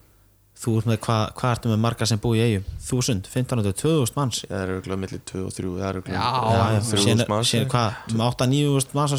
[0.58, 4.18] þú ert með hvað hva ertu með marga sem búi í eigum 1000, 1500, 2000
[4.18, 4.40] manns.
[4.48, 7.32] Það eru glöð millir 2 og 3 það eru glöð Já, Já, þrjú síðan þúsund
[7.32, 7.52] manns.
[7.52, 9.18] síðan hvað, með 8-9 manns á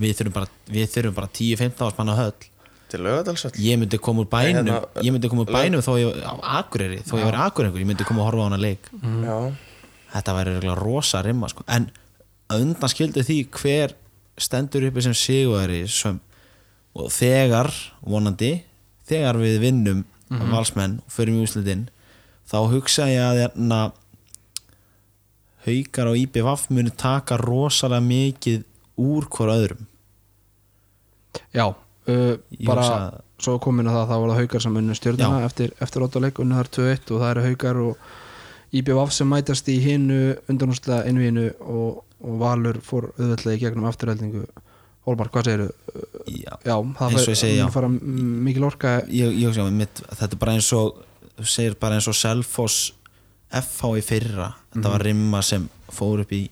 [0.00, 2.38] við bara, við þurfum bara 10-15 mann á höll
[2.90, 5.92] til lögadalsöll ég myndi koma úr bænum Nei, hérna, ég myndi koma úr bænum þó
[6.00, 8.90] ég á Akureyri þó ég var Akureyringur, ég myndi koma að horfa á hana leik.
[9.24, 9.36] Já,
[10.14, 11.64] þetta væri regla rosa rimma sko.
[11.68, 11.90] en
[12.50, 13.94] undan skildi því hver
[14.40, 16.18] stendur uppi sem sigurveri sem,
[16.96, 17.70] og þegar
[18.02, 18.64] vonandi,
[19.06, 21.88] þegar við vinnum valsmenn og förum í úslitin
[22.50, 23.80] þá hugsa ég að hérna,
[25.66, 28.64] haukar og IBVF muni taka rosalega mikið
[29.00, 29.86] úr hver öðrum.
[31.54, 31.66] Já,
[32.10, 35.46] uh, bara hugsa- svo komin að það þá var það haukar sem unnu stjórnuna Já.
[35.50, 38.10] eftir, eftir óttaleg unnu þar 2-1 og það eru haukar og
[38.80, 40.18] IBVF sem mætast í hinu
[40.52, 44.44] undanúslega innvíinu og, og Valur fór auðvitað í gegnum afturheldingu
[45.08, 45.70] Hólmar, hvað segirðu?
[46.28, 47.64] Já, Já, það Eins og ég segi, já.
[47.64, 51.00] mun fara m- mikil orka ég, ég hugsa mitt, þetta er bara eins og
[51.40, 52.76] þú segir bara eins og Selfoss
[53.50, 56.42] FH í fyrra þetta var rimma sem fór upp í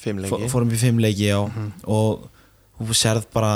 [0.00, 2.28] fimm fó- lengi fórum í fimm leiki já og
[2.78, 3.52] þú sérð bara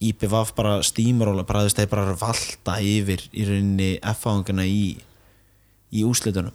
[0.00, 4.82] IPVF bara stímaróla bara þú veist þeir bara að valta yfir í rauninni F-áðungina í
[5.90, 6.54] í úslitunum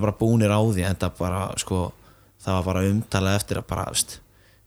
[0.00, 1.90] er bara búnir á því en það bara sko
[2.40, 4.18] það var bara umtalað eftir að bara veist,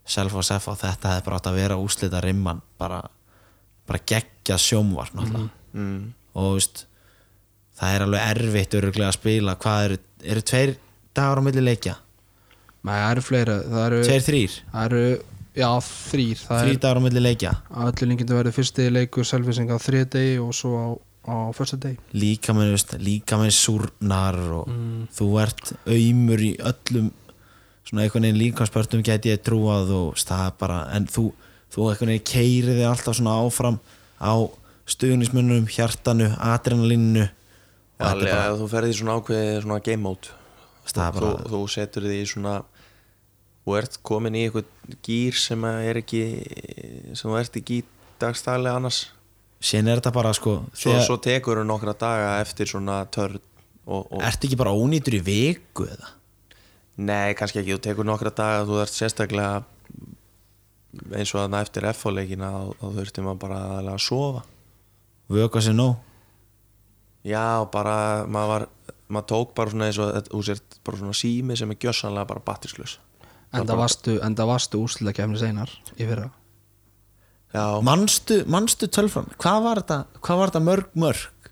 [0.05, 3.01] Selfoss F-á þetta hefði bara átt að vera úslita rimman bara,
[3.87, 5.51] bara geggja sjómvar náttúrulega.
[5.73, 6.13] Mm.
[6.37, 6.85] og veist,
[7.79, 9.55] það er alveg erfitt öruglega að spila.
[9.63, 9.99] Hvað eru,
[10.35, 10.75] eru tveir
[11.17, 11.95] dagar á milli leikja?
[12.83, 15.03] Nei, það eru fleira Það eru, tveir þrýr, það eru
[15.57, 17.55] já, þrýr þrý dagar á milli leikja.
[17.85, 20.87] Öllu líkindu verið fyrsti leikur selvising á þriði degi og svo á,
[21.29, 21.99] á fyrsta degi.
[22.17, 24.71] Líka með, veist, líka með súrnar og
[25.15, 27.11] þú ert auðmur í öllum
[27.83, 31.29] svona einhvern veginn líkansbörnum geti ég trúað og er bara, en þú,
[31.73, 33.79] þú einhvern veginn keiri þig alltaf svona áfram
[34.23, 34.33] á
[34.89, 37.33] stuðnismunum, hjartanu adrenalínu og
[37.99, 40.33] þetta Alveg er bara, að þú ferði í svona ákveði svona game mode
[40.83, 42.55] það er þú, bara þú setur því í svona
[43.63, 46.23] þú ert komin í eitthvað gýr sem er ekki
[47.15, 47.85] sem þú ert ekki í
[48.21, 49.05] dagstælega annars?
[49.63, 53.39] Síðan er þetta bara sko svo, þegar, svo tekur þú nokkra daga eftir svona törn
[53.39, 56.11] og, og ertu ekki bara ónýtur í viku eða?
[57.03, 59.63] Nei, kannski ekki, þú tekur nokkra daga þú ert sérstaklega
[61.15, 64.43] eins og þarna eftir F-leikina þá þurfti maður bara að sofa.
[65.33, 65.95] Vöka sér nóg?
[67.25, 68.67] Já, bara maður var
[69.13, 72.43] maður tók bara svona eins og þú sért bara svona sími sem er gjössanlega bara
[73.53, 76.31] batterislaus Enda varstu, enda varstu úrslega kemni seinar í fyrra.
[77.53, 81.51] Já, manstu, manstu tölfram hvað var þetta, hvað var þetta mörg mörg?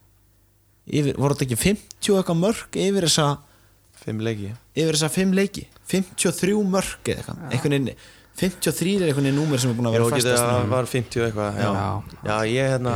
[0.89, 3.27] Yfir, voru þetta ekki 50 eitthvað mörg yfir þessa
[4.01, 4.49] fimm leiki.
[4.73, 5.67] yfir þessa 5 leiki?
[5.91, 7.45] 53 mörg eða eitthvað?
[7.51, 8.01] Einhvern veginn
[8.41, 11.25] 53 er einhvern veginn númer sem er búin að vera getið festast að var 50
[11.27, 11.69] eitthvað já.
[11.69, 11.87] Já.
[12.25, 12.95] já, ég hérna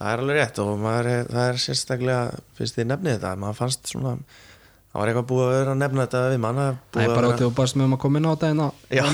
[0.00, 3.58] það er alveg rétt og maður er, það er sérstaklega fyrst þið nefnið þetta, maður
[3.58, 4.14] fannst svona
[4.90, 7.18] það var eitthvað búið að vera að nefna þetta við mann að Það er að
[7.18, 8.56] bara út og barst með um að koma inn á þetta að
[8.90, 9.04] Já.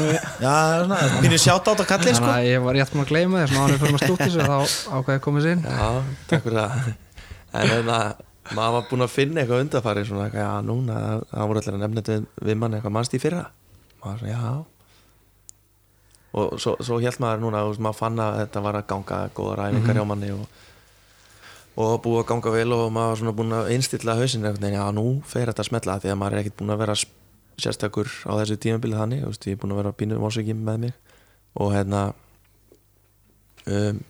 [0.40, 3.02] það er svona, býnir sjátt átt á kallið Þannig sko að ég var rétt með
[3.04, 4.58] að gleyma þess Náður fyrir að stúti sér þá
[4.96, 5.66] ákveði að koma sér inn.
[5.66, 5.88] Já,
[6.30, 6.70] takk fyrir það.
[7.56, 7.98] En hérna,
[8.56, 10.94] maður var búin að finna eitthvað undarfæri svona, já, núna
[11.28, 13.44] það voru allir að nefna þetta við, við mann eitthvað mannst í fyrra?
[14.00, 14.42] Maður svona, já.
[16.36, 20.00] Og svo, svo held maður núna, maður fann að þetta var að ganga góða ræfingar
[20.00, 20.32] hjá manni
[21.76, 24.78] og búið að ganga vel og maður var svona búin að innstilla hausin einhvern veginn,
[24.80, 26.98] já nú fer þetta að smetla því að maður er ekkert búin að vera
[27.60, 30.78] sérstakur á þessu tímabilið þannig, þú veist, ég er búin að vera pínu vonsöki með
[30.86, 30.94] mig.
[31.56, 32.02] Og hérna
[33.68, 34.00] um,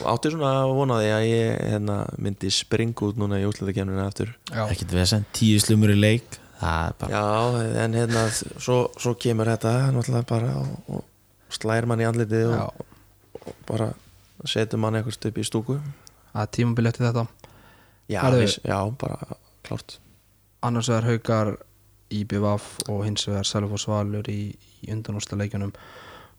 [0.00, 4.02] og átti svona að vona því að ég hérna, myndi springa út núna í útlæðakefninu
[4.04, 4.34] aftur.
[4.50, 6.38] Já, ekkert vesen, tíu slumur í leik.
[6.60, 11.88] Það er bara, já, en hérna svo, svo kemur þetta náttúrulega bara og, og slæðir
[11.88, 12.82] mann í andlitið og,
[13.40, 13.88] og bara
[14.44, 15.78] setur mann eitthvað upp í stúku
[16.34, 17.26] er tímabili eftir þetta?
[18.10, 19.36] Já, viss, já bara
[19.66, 19.98] klárt.
[20.62, 21.52] Annars vegar haukar
[22.10, 24.50] IBVF og hins vegar Selfoss Valur í,
[24.82, 25.72] í undanústa leikjunum.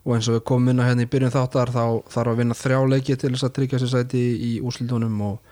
[0.02, 2.58] Og eins og við komum inn á hérna í byrjun þáttar þá þarf að vinna
[2.58, 5.50] þrjá leiki til þess að tryggja sér sæti í úrslitunum og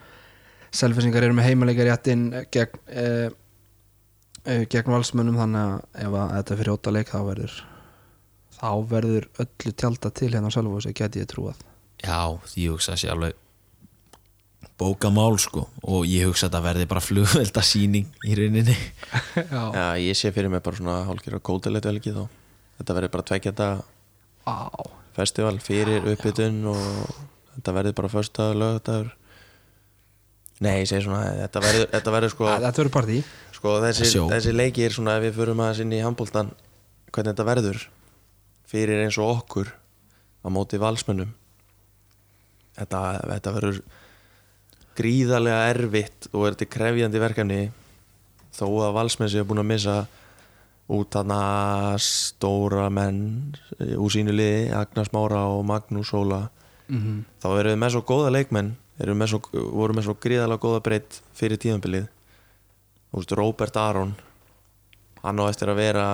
[0.71, 3.31] Selfissingar eru með heimaleikar réttinn gegn eh,
[4.45, 7.57] eh, gegn valsmönnum þannig að ef að þetta er fyrir ótta leik þá verður
[8.55, 11.59] þá verður öllu tjálta til hérna á Selfossi geti ég trúað.
[12.01, 13.40] Já, ég hugsa sér alveg
[14.81, 18.75] bókamál sko og ég hugsa að það verði bara flugvelda síning í rauninni.
[19.53, 22.23] Já, já, ég sé fyrir mig bara svona hálfgjör að kótileitt velgi þá.
[22.79, 23.67] Þetta verður bara tveggjata
[24.49, 24.55] á,
[25.15, 26.85] festival fyrir uppbytun og
[27.55, 29.11] þetta verður bara förstaður lögadagur
[30.61, 33.19] nei, ég segi svona þetta verður, þetta verður sko, þetta verður partí
[33.57, 36.53] sko þessi, þessi leikir svona ef við förum aðeins inn í handbóltan
[37.11, 37.83] hvernig þetta verður
[38.71, 39.73] fyrir eins og okkur
[40.41, 41.33] á móti valsmönnum.
[42.77, 42.99] Þetta,
[43.33, 43.81] þetta verður
[44.97, 47.61] gríðarlega erfitt og er þetta krefjandi verkefni
[48.55, 49.97] þó að valsmenn séu búin að missa
[50.91, 56.47] út hana stóra menn úr sínu liði Agnars Mára og Magnús Óla.
[56.91, 60.81] Mm þá erum við með svo góða leikmenn með svo, voru með svo gríðarlega góða
[60.83, 62.07] breytt fyrir tíðanbilið
[63.31, 64.13] Róbert Aron
[65.23, 66.05] hann á eftir að vera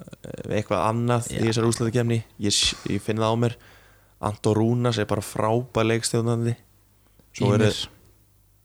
[0.00, 1.46] eh, eitthvað annað í Já.
[1.46, 2.58] þessari úslæðu kemni ég,
[2.90, 3.56] ég finn það á mér.
[4.24, 6.54] Anton Rúnas er bara frábær leikstjóðnandi
[7.34, 7.80] svo eru Ímir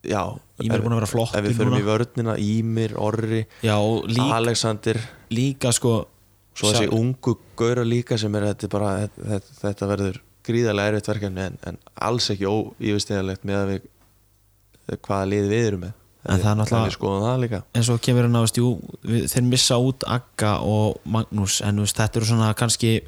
[0.03, 0.23] já,
[0.63, 1.81] Ímir er búin að vera flottur ef við förum núna.
[1.81, 4.99] í vörnina, Ímir, Orri Já, og líka, Alexander.
[5.31, 6.07] líka sko
[6.55, 10.19] svo þessi ungu gaura líka sem er þetta, bara, þetta, þetta verður
[10.49, 15.84] gríðarlega erfitt verkefni en, en alls ekki óífistegilegt með að við hvaða lið við erum
[15.85, 15.95] með.
[16.30, 21.61] En það er náttúrulega- En svo kemur hann við, þeir missa út Agga og Magnús
[21.63, 23.01] en veist, þetta eru svona kannski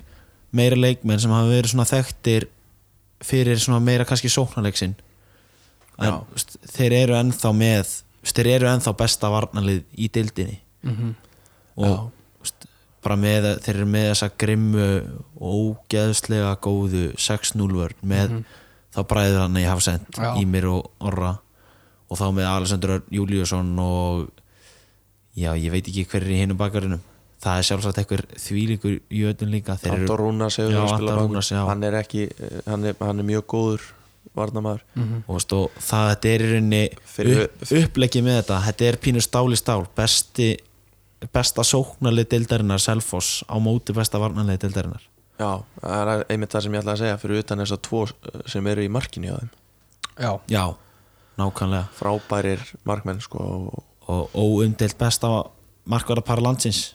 [0.52, 2.48] meira leikmenn sem hafa verið svona þekktir
[3.24, 4.96] fyrir svona meira kannski sóknarleiksin
[6.08, 11.14] en veist, þeir eru ennþá með veist, þeir eru ennþá besta varnalið í dildinni mm
[11.82, 11.94] og Já.
[11.96, 12.66] þú veist,
[13.02, 14.88] bara með, þeir eru með þessa grimmu
[15.40, 18.34] og ógeðslega góðu 6-0 vörn með
[18.92, 20.34] þá bræður hann í Hafsend, Já.
[20.42, 21.38] Ímir og Orra.
[22.12, 24.28] Og þá með Alexander Örn Júliusson og
[25.32, 27.00] já, ég veit ekki hver er í hinum bakarinnum
[27.42, 29.78] það er sjálfsagt eitthvað þvílíkur í öllum líka.
[29.80, 32.28] Anton Rúnas hann er ekki
[32.68, 33.88] hann er, hann er mjög góður
[34.38, 34.84] varnamæður
[35.28, 36.82] og, veist, og það þetta er í rauninni
[37.44, 38.60] upp, upplegið með þetta.
[38.68, 39.80] Þetta er pínu stál í stál.
[39.98, 40.50] Besti,
[41.34, 45.08] besta sóknarlið deildarinnar Selfoss á móti besta varnarlið deildarinnar.
[45.42, 47.20] Já, það er einmitt það sem ég ætla að segja.
[47.24, 48.04] Fyrir utan þess að tvo
[48.54, 49.52] sem eru í markinu á þeim.
[50.22, 50.66] Já, já,
[51.42, 51.86] nákvæmlega.
[51.98, 55.32] Frábærir markmenn sko og, og óumdelt besta
[55.90, 56.92] markvarðarpar landsins.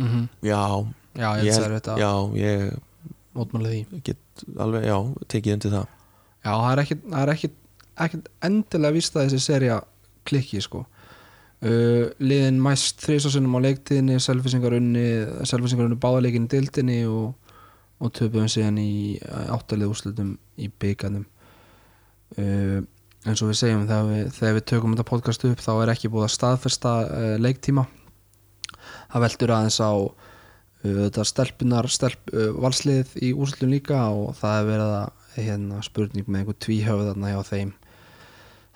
[0.00, 4.96] Mm já, já ég er þetta já, ég get alveg, já,
[5.28, 5.88] tekið undir það
[6.40, 7.56] Já, það er ekkit, það er ekkit,
[8.06, 9.80] ekkit endilega víst að þessi serja
[10.28, 10.84] klikki sko.
[11.60, 15.08] Uh, liðin mæst þrísasinnum á leiktíðinni selfisingarunni
[15.44, 17.34] selfisingarunni báðaleikin í dildinni og,
[18.00, 19.18] og töpuðum síðan í
[19.52, 21.26] áttalið úrslutum í byggarnum
[22.38, 22.80] uh,
[23.28, 26.10] eins og við segjum þegar við, þegar við tökum þetta podcast upp þá er ekki
[26.12, 27.86] búið að staðfesta uh, leiktíma.
[29.10, 30.12] Það veldur aðeins á uh,
[30.84, 36.26] þetta stelpunar stelp, uh, valslið í úrslutum líka og það er verið að hérna, spurning
[36.26, 37.72] með einhver tvíhöfð þarna hjá þeim.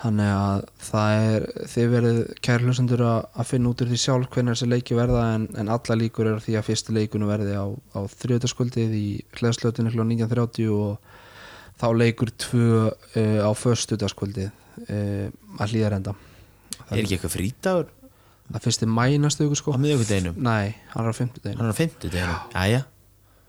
[0.04, 4.30] Þannig að það er þið verið kæri hlustendur að, að finna út úr því sjálf
[4.34, 7.66] hvernig þessi leiki verða en, en alla líkur er því að fyrstu leikunu verði á,
[7.94, 9.06] á þriðutaskvöldið í
[9.38, 10.06] hlæðslötinu kl.
[10.10, 11.14] 19.30 og
[11.80, 15.28] þá leikur tvö uh, á föstutaskvöldið uh,
[15.62, 16.14] að hlýðarenda
[16.90, 17.90] er ekki eitthvað frítagur
[18.50, 19.74] það fyrsti mæ næstu ykkur sko.
[19.74, 22.40] Á miðvíkudeginum nei, hann er á fimmtudeginu hann er á fimmtudeginum.
[22.52, 22.82] Jæja,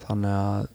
[0.05, 0.69] þannig að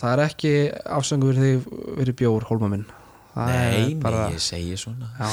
[0.00, 0.52] það er ekki
[0.98, 2.86] afsöngu því fyrir bjór hólma minn
[3.34, 5.28] það nei, bara nei, ég segi svona já,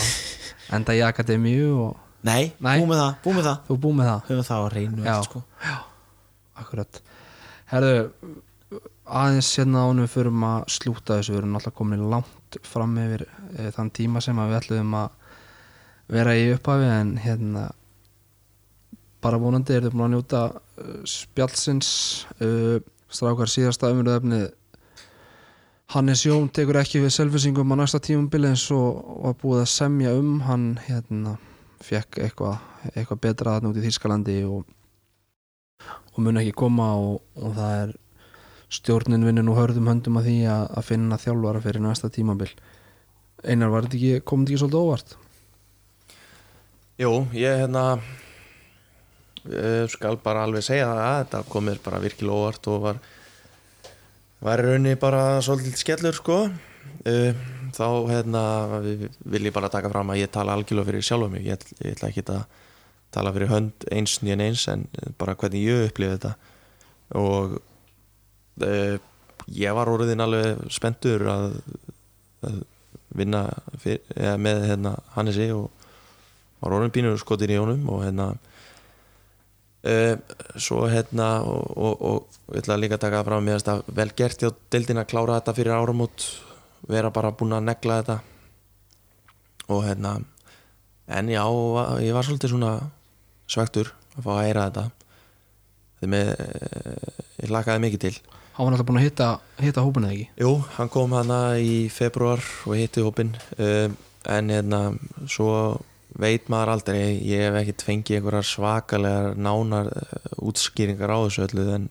[0.77, 1.93] enda í akademíu og
[2.27, 2.81] nei, Nei.
[2.81, 5.13] búið með það, búið með það þú búið með það höfum það á reynu Já.
[5.13, 5.43] allt, sko.
[6.63, 7.01] akkurat
[7.71, 7.95] herðu,
[9.21, 13.25] aðeins hérna ánum við förum að slúta þessu við erum alltaf komin langt fram yfir
[13.27, 15.09] e, þann tíma sem að við ætlum að
[16.17, 17.67] vera í upphafi en hérna
[19.23, 21.89] bara vonandi er þau búin að njóta uh, spjallsins
[22.43, 22.77] uh,
[23.11, 24.47] strákar síðasta umröðefnið
[25.93, 30.15] Hannes Jón tekur ekki við selvisingum á næsta tímumbili eins og var búið að semja
[30.19, 31.37] um hann hérna
[31.83, 32.57] fekk eitthvað
[32.93, 34.65] eitthva betra þarna út í Þýskalandi og,
[36.13, 37.95] og mun ekki koma og, og það er
[38.77, 42.51] stjórnin vinnur nú hörðum höndum að því að, að finna þjálfara fyrir næsta tímabil
[43.45, 45.11] Einar, var þetta ekki, kom þetta ekki svolítið óvart?
[46.97, 47.83] Jú, ég hérna
[49.93, 52.99] skal bara alveg segja það að þetta kom mér bara virkilega óvart og var
[54.45, 56.35] var í rauninni bara svolítið skellur sko.
[57.07, 57.33] Uh,
[57.73, 58.41] þá hérna
[58.83, 61.45] vi- vil ég bara taka fram að ég tala algjörlega fyrir sjálfa mig.
[61.47, 62.43] Ég, ég ætla ekki að
[63.11, 64.85] tala fyrir hönd eins nýjan eins en
[65.17, 66.33] bara hvernig ég upplifði þetta.
[67.17, 67.57] Og
[68.61, 68.97] uh,
[69.47, 71.57] ég var orðin alveg spenntur að,
[72.45, 72.61] að
[73.17, 73.45] vinna
[73.81, 74.01] fyr,
[74.37, 75.71] með hérna, Hannesi og
[76.61, 78.35] var orðin pínur skotin í honum og hérna
[80.59, 84.09] svo hérna og, og, og ég ætla líka að taka það með þess að vel
[84.17, 86.27] gert hjá deildin að klára þetta fyrir áramót
[86.87, 88.17] vera bara búin að negla þetta.
[89.73, 90.17] Og hérna
[91.07, 91.43] en já,
[92.03, 92.71] ég var svolítið svona
[93.47, 94.85] svektur að fá að heyra þetta.
[95.97, 98.15] Þegar með eh, ég lakaði mikið til.
[98.57, 99.29] Hann var alltaf búin að hitta,
[99.61, 100.27] hitta hópin eða ekki?
[100.41, 103.97] Jú, hann kom hana í februar og hitti hópin um,
[104.33, 104.79] en hérna
[105.29, 105.51] svo
[106.19, 107.01] veit maður aldrei.
[107.27, 111.89] Ég hef ekkert fengið einhverjar svakalegar nánar uh, útskýringar á þessu öllu en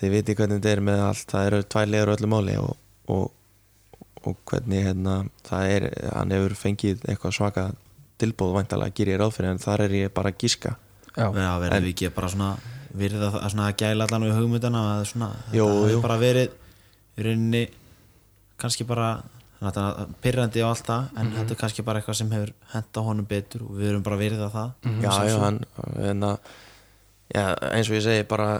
[0.00, 1.26] þið viti hvernig þetta er með allt.
[1.32, 2.76] Það eru tvær leður öllu máli og,
[3.12, 3.26] og,
[4.24, 5.18] og hvernig hérna,
[5.48, 7.68] það er, hann hefur fengið eitthvað svaka
[8.20, 10.76] tilbúð væntalega að gera ég ráð fyrir en þar er ég bara að gíska
[11.16, 12.50] Já, verðum við ekki bara svona
[12.96, 15.66] virða það, svona að gæla allan við hugmyndana að jú.
[15.84, 16.54] hefur bara verið
[17.16, 17.62] í rauninni
[18.60, 19.10] kannski bara
[20.22, 23.66] pyrrandi og allt það en þetta er kannski bara eitthvað sem hefur henda honum betur
[23.66, 24.72] og við erum bara að virða það.
[25.02, 25.60] Já, já, hann,
[25.96, 26.32] hérna,
[27.32, 28.50] já, eins og ég segi bara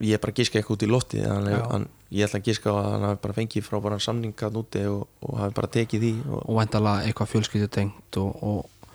[0.00, 1.58] ég er bara að gíska eitthvað út í lotti hann, Já.
[1.72, 1.84] hann,
[2.14, 5.02] ég ætla að gíska á að hann hafi bara fengið frá bara samningat úti og,
[5.26, 8.94] og hafi bara tekið því og, og væntalega eitthvað fjölskyldu tengt og, og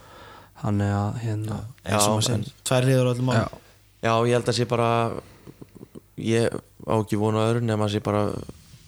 [0.63, 3.61] hann er að hérna eins og Já, maður segir, tvær hliður á öllum Já, mál
[4.01, 4.89] já, ég held að sé bara
[6.21, 6.57] ég
[6.89, 8.25] á ekki vona öðru nema að sé bara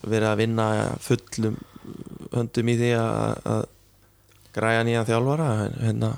[0.03, 0.67] verið að vinna
[1.03, 1.59] fullum
[2.33, 3.63] höndum í því að, að
[4.53, 5.47] græja nýja þjálfara
[5.81, 6.11] hérna,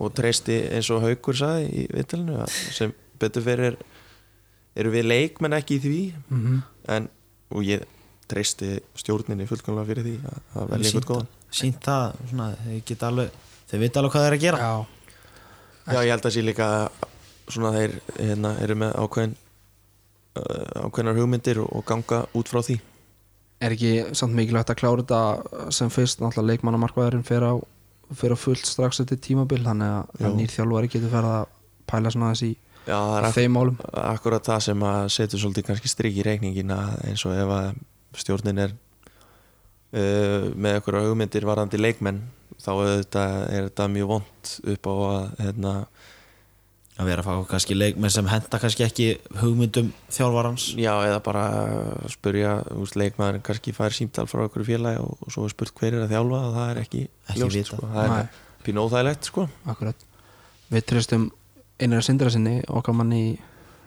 [0.00, 3.76] og treysti eins og Haukur saði í vittalinu sem betur fyrir
[4.76, 6.00] eru við leikmenn ekki í því
[6.30, 6.56] mm
[6.94, 7.08] en,
[7.50, 7.82] og ég
[8.30, 11.28] treysti stjórninni fullkomlega fyrir því að, að velja eitthvað góðan.
[11.60, 14.58] sínt það, svona, þeir geta alveg þeir vita alveg hvað þeir eru að gera.
[14.62, 14.74] Já,
[15.86, 16.68] Já, ég held að sé líka
[17.46, 19.34] svona þeir hérna, eru með ákveðin
[20.38, 22.78] uh, ákveðinar hugmyndir og ganga út frá því
[23.62, 27.54] er ekki samt mikilvægt að klára þetta sem fyrst náttúrulega leikmannamarkvæðurinn fer á,
[28.16, 30.26] fer á fullt strax eftir tímabil þannig að, Já.
[30.28, 31.52] að nýr þjálfari getur ferð að
[31.90, 32.52] pæla svona þess í
[32.86, 36.92] Já, það er ak akkurat það sem að setur svolítið kannski strik í reikningin að
[37.08, 37.80] eins og ef að
[38.20, 42.20] stjórnin er uh, með einhverja hugmyndir varandi leikmenn
[42.62, 45.72] þá auðvitað er þetta mjög vond upp á að hérna,
[46.96, 49.06] að vera að fá kannski leikmenn sem henda kannski ekki
[49.42, 51.42] hugmyndum þjálfarans já, eða bara
[52.12, 55.74] spurja, þú veist, leikmaður kannski fær símtal frá einhverju félagi og, og svo er spurt
[55.76, 57.82] hver er að þjálfa og það er ekki, Ekki ljóst, sko.
[57.92, 58.20] það Nei.
[58.22, 59.44] er pínu óþægilegt sko.
[59.74, 60.06] akkurat
[60.72, 61.28] við tristum
[61.78, 63.30] einar sindra sinni okkar manni í,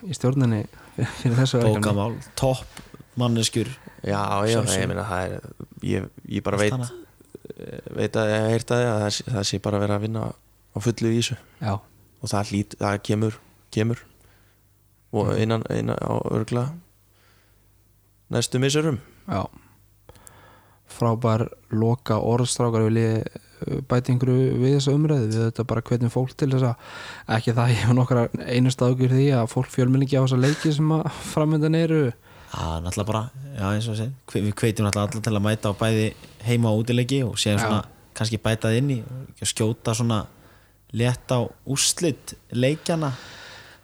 [0.05, 0.61] í stjórninni
[0.99, 2.85] fyrir, þessu bókamál, topp
[3.19, 3.73] manneskjur
[4.05, 5.49] Já, já, ég meina það er
[5.83, 6.05] ég,
[6.37, 6.85] ég bara veit hana.
[7.97, 10.77] veit að ég heyrt að það, sé- það sé bara að vera að vinna á
[10.85, 11.73] fullu í þessu já,
[12.19, 13.39] og það hlýt, það kemur
[13.73, 14.03] kemur.
[15.11, 16.69] Og innan, innan á örgla
[18.29, 19.49] næstu missurum já.
[20.89, 25.27] Frábær loka orðstrákar vil ég uh, bæti einhverju við þessa umræðu?
[25.29, 29.13] Við þetta bara hvernig fólk til þess að ekki það ég hef nokkra einu staðugur
[29.13, 32.01] því að fólk fjölmenni ekki á þessa leiki sem að framöndan eru.
[32.49, 33.23] Já, náttúrulega bara,
[33.53, 36.05] já eins og þessi Við kveitum náttúrulega alla til að mæta á bæði
[36.47, 37.57] heima og útileiki og Já.
[37.61, 37.83] svona
[38.17, 38.99] kannski bætað inn í
[39.45, 40.23] skjóta svona
[40.97, 41.39] létt á
[41.69, 43.11] úrslit leikjana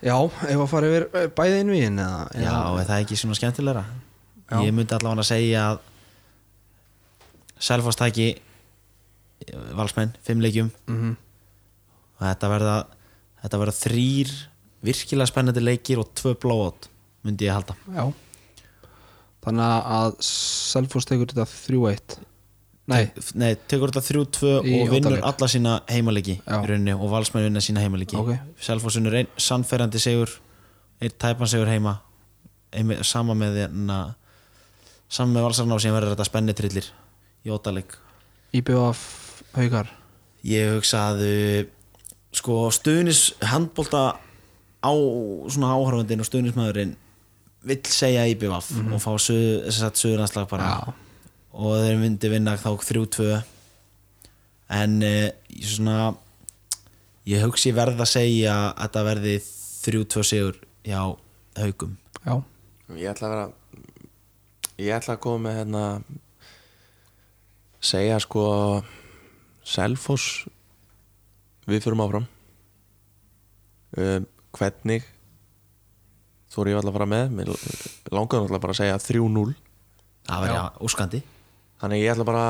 [0.01, 3.85] já, ef að fara yfir uh, bæði innvíðin eða, Já, er það ekki svona skemmtilegra?
[4.45, 4.57] Já.
[4.61, 5.83] Ég myndi allavega að segja að
[7.65, 8.33] Selfoss tæki
[9.77, 10.67] valsmenn, fimm leikjum.
[10.91, 11.15] Mm
[12.15, 12.75] og þetta verða
[13.43, 14.35] þetta verða þrýr
[14.85, 16.89] virkilega spennandi leikir og tvö blóðot
[17.25, 17.75] myndi ég halda.
[17.89, 18.05] Já.
[19.45, 22.17] Þannig að Selfoss tekur þetta 3-1
[22.91, 26.01] nei, Nei, tekur þetta þrjú tvö Í og vinnur alla sína í
[26.45, 28.35] rauninni og valsmenn vinna sína heimaleiki Ok.
[28.61, 30.31] Selfoss vinnur einn sannferðandi sigur
[31.01, 31.99] einn tæpan sigur heima.
[32.75, 33.99] Ein, sama með hérna
[35.09, 36.89] sama með valsarna og síðan verður þetta spenni trillir
[37.45, 37.95] í ótaleg
[38.55, 39.01] IBF
[39.55, 39.89] haukar.
[40.45, 41.63] Ég hugsa að uh,
[42.35, 44.03] sko stuðnis handbólta
[44.85, 44.93] á
[45.49, 46.93] svona áhörfandinn og stuðnismæðurinn
[47.65, 50.69] vill segja IBVF og fá suð, þess að suðurlandslag bara.
[50.69, 51.04] Já.
[51.55, 53.27] Og þeir myndi vinna þá 3-2
[54.75, 56.13] en uh, ég svona
[57.29, 59.35] ég hugsi verð að segja að þetta verði
[59.85, 60.99] 3-2 sigur hjá
[61.61, 61.95] haugum
[62.25, 62.35] já,
[62.95, 63.47] Ég ætla að vera
[64.75, 65.83] ég ætla að koma með hérna
[67.85, 68.45] segja sko
[69.65, 70.45] Selfoss
[71.65, 72.25] við fyrum áfram.
[73.97, 75.05] Um, hvernig
[76.53, 77.31] þú er ég alltaf að fara með?
[77.33, 77.51] Mér
[78.13, 79.55] langaði alltaf bara að segja 3-0
[80.25, 81.21] það verði úskandi
[81.81, 82.45] þannig ég ætla bara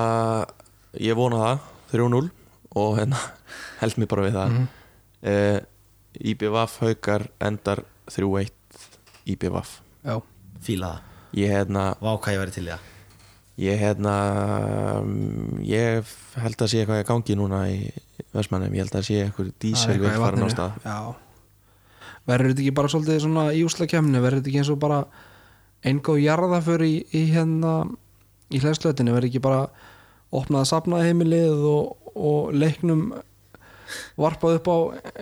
[1.02, 2.26] ég vona það 3-0
[2.76, 3.22] og hérna
[3.82, 4.60] held mér bara við það.
[4.60, 5.72] Mm
[6.16, 8.52] IBVF haukar endar 3-1
[9.26, 10.20] IBVF já,
[10.62, 11.14] fíla það.
[11.36, 12.92] Ég hérna vá hvað ég verði til það.
[13.56, 14.14] Ég hérna
[15.02, 17.78] um, ég held að sé eitthvað í gangi núna í
[18.36, 20.98] Vestmannum, ég held að sé eitthvað Það dísel eitthvað við í farin á stað já.
[22.26, 25.00] Verður þetta ekki bara svolítið svona í úslakemni verður þetta ekki eins og bara
[25.86, 27.74] eingóð jarðaför í, í hérna
[28.54, 29.64] í hlæðslötinu, verður ekki bara
[30.36, 33.08] opnað að sapna heimilið og, og leiknum
[34.20, 34.78] varpað upp á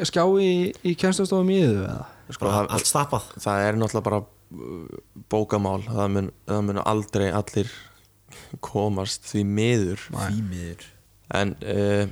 [0.08, 0.54] skjái í,
[0.88, 2.04] í kennstastofum í þau eða?
[2.34, 3.28] Sko, allt stappað.
[3.44, 5.02] Það er náttúrulega bara uh,
[5.32, 7.74] bókamál, það mun, það mun aldrei allir
[8.64, 10.08] komast því miður.
[10.14, 10.88] Því miður.
[11.40, 12.08] En uh,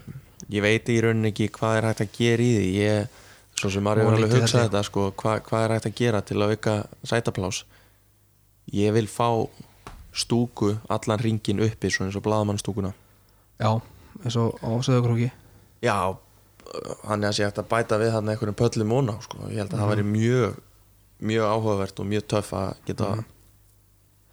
[0.52, 2.70] ég veit í rauninni ekki hvað er hægt að gera í því.
[2.82, 3.20] Ég,
[3.62, 4.68] svo sem maður hefur alveg hugsað þetta.
[4.68, 6.78] þetta sko, hvað, hvað er hægt að gera til að auka
[7.08, 7.64] sætaplás?
[8.76, 9.30] Ég vil fá
[10.14, 12.92] stúku allan ringin uppi svona eins og blaðamannstúkuna.
[13.62, 13.72] Já,
[14.24, 15.32] eins og á Söðukrúki
[15.82, 15.96] já,
[17.08, 19.38] hann er að sé hægt að bæta við hann einhverjum pöllum óná sko.
[19.50, 20.60] ég held að það væri mjög
[21.22, 23.08] mjög áhugavert og mjög töff að geta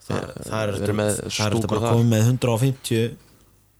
[0.08, 3.16] það, það er verið með það er þetta bara komið með 150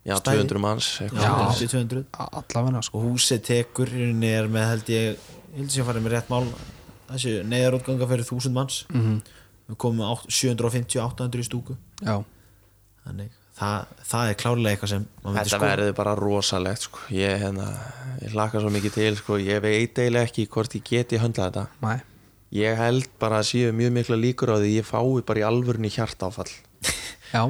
[0.08, 0.42] já, stæði.
[0.44, 1.32] 200 manns eitthvað Já.
[1.34, 1.72] svoleiðis.
[1.72, 2.98] 200 Allavega sko.
[3.00, 6.44] Og húsið tekur er með held ég ég held að ég farið með rétt mál.
[7.08, 8.80] Þessi neyðarútganga fyrir 1000 manns.
[8.92, 9.20] Mm
[9.68, 12.16] við komum með átt- 750-800 í stúku Já,
[13.06, 17.06] þannig það, það er klárlega eitthvað sem Þetta sko verður bara rosalegt sko.
[17.14, 17.66] ég, hérna,
[18.22, 19.40] ég hlaka svo mikið til sko.
[19.42, 21.66] ég veit eiginlega ekki hvort ég geti höndlað þetta.
[21.82, 21.96] Næ
[22.54, 25.90] ég held bara að séu mjög mikla líkur á því ég fái bara í alvörunni
[25.92, 26.48] hjartáfall.
[27.34, 27.42] Já,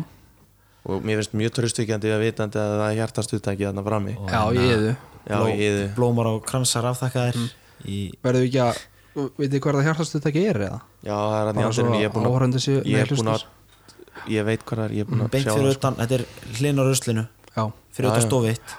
[0.88, 4.14] og mér finnst mjög tröstvíkjandi að vitandi að það er hjartastutæki þarna frammi.
[4.18, 4.92] Og já, hérna ég eðu
[5.28, 7.38] já, bló, ég blómar og kransar afþakkaðir
[7.86, 8.46] í Verðu
[9.38, 10.80] við ekki að það hjartastuð ekki er eða?
[11.02, 11.48] já, það er
[11.98, 12.10] í er
[12.48, 13.46] að séu ég er búin að
[14.28, 15.80] ég veit hvað það er, ég er búin að beint sjá fyrir það sko.
[15.80, 16.24] utan, þetta er
[16.58, 17.24] hlinn á ruslinu.
[17.54, 17.64] Já,
[17.96, 18.26] fyrir Já, utan já.
[18.28, 18.76] stofi eitt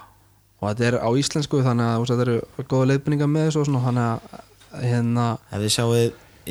[0.60, 3.84] og þetta er á íslensku þannig að þetta eru góða leiðbynningar með þessu og svona
[3.88, 6.04] þannig að hérna ef þið sjáuð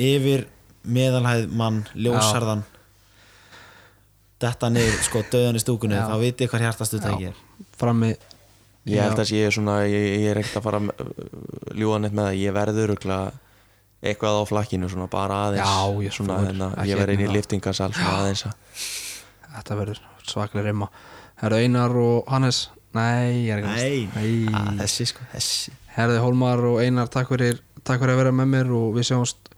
[0.09, 0.47] yfir
[0.89, 2.62] meðalhæð mann, ljósarðan
[4.43, 7.39] þetta niður sko döðan í stúkunni, þá vitið hvað hjartastutæki er
[7.78, 8.12] frammi.
[8.89, 10.81] Ég held að ég er svona ég, ég er ekkert að fara
[11.77, 12.39] ljúa neitt með það.
[12.40, 13.32] Ég verður örugglega
[14.02, 17.36] eitthvað á flakkinu svona bara aðeins Já, ég svona, hérna, ég verð inn í hérna.
[17.38, 18.56] liftingasal aðeins að
[19.48, 20.90] Þetta verður svaklega rimma
[21.38, 22.68] Herðu Einar og Hannes?
[22.96, 24.08] Nei, ég er ekki
[24.48, 24.54] að.
[24.58, 25.74] Ah, þessi sko, þessi.
[25.94, 29.52] Herðu Hólmar og Einar, takk fyrir, takk fyrir að vera með mér og við sjáumst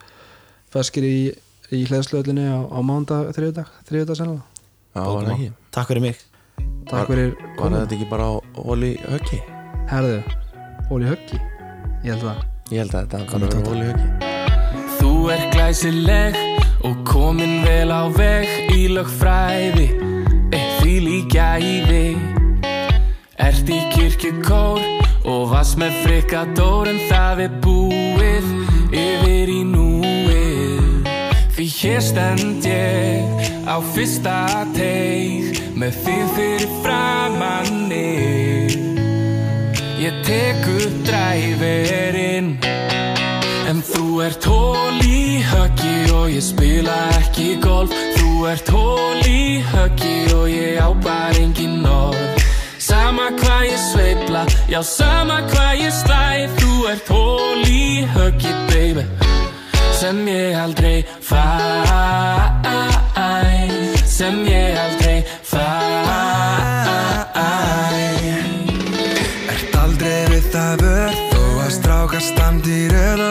[0.75, 1.15] feskir í,
[1.73, 5.55] í hlæðslöðlinni á, á mándag, þriðudag, þriðudag sennilega.
[5.71, 6.25] Takk fyrir mig.
[6.91, 9.39] Takk fyrir Var þetta ekki bara á Óli Höggi?
[9.93, 10.19] Herðu,
[10.91, 11.39] Óli Höggi?
[12.03, 12.43] Ég held það.
[12.71, 13.71] Ég held að þetta var Tóta.
[13.71, 14.30] Óli Höggi
[15.11, 16.37] Þú er glæsileg
[16.87, 19.89] og komin vel á veg í lögfræði
[20.79, 22.21] því líka í þig
[23.43, 24.79] Ert í kirkjukór
[25.27, 28.47] og vass með frikadór en það er búið
[28.95, 31.11] yfir í núið.
[31.59, 34.39] Því hér stend ég á fyrsta
[34.79, 38.07] teig með þig fyrir framanni
[40.07, 42.55] Ég tek upp dræverinn
[44.11, 47.93] þú ert hól í höggi og ég spila ekki golf.
[48.17, 52.43] Þú ert hól í höggi og ég á bara engin orð.
[52.83, 56.49] Sama hvað ég sveifla, já sama hvað ég slæ.
[56.59, 59.07] Þú ert hól í höggi, baby
[60.01, 61.47] Sem ég aldrei fæ.
[64.11, 65.67] Sem ég aldrei fæ.
[69.55, 73.30] Ert aldrei við það vörð Þó að stráka standi röð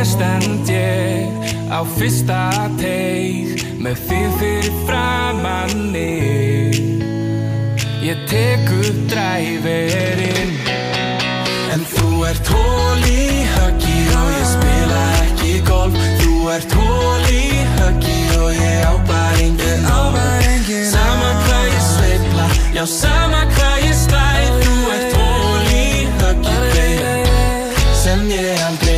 [0.00, 1.28] hér stend ég
[1.68, 2.48] á fyrsta
[2.80, 6.14] teig með þig fyrir framanni
[8.00, 10.54] Ég tek upp dræverinn
[11.74, 15.98] En þú ert hól í höggi og ég spila ekki golf.
[16.22, 17.44] Þú ert hól í
[17.76, 22.46] höggi og ég á bara engin orð Sama hvað ég sveifla,
[22.78, 24.30] já sama hvað ég slæ
[24.64, 25.90] Þú ert hól í
[26.22, 28.89] höggi, baby Sem ég aldrei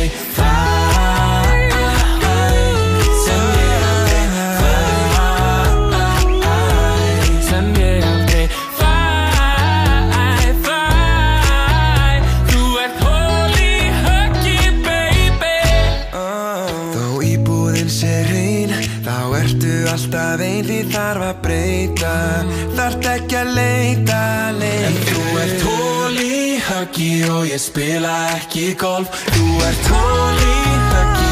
[27.31, 29.23] og ég spila ekki golf.
[29.35, 30.57] Þú ert hól í
[30.93, 31.22] höggi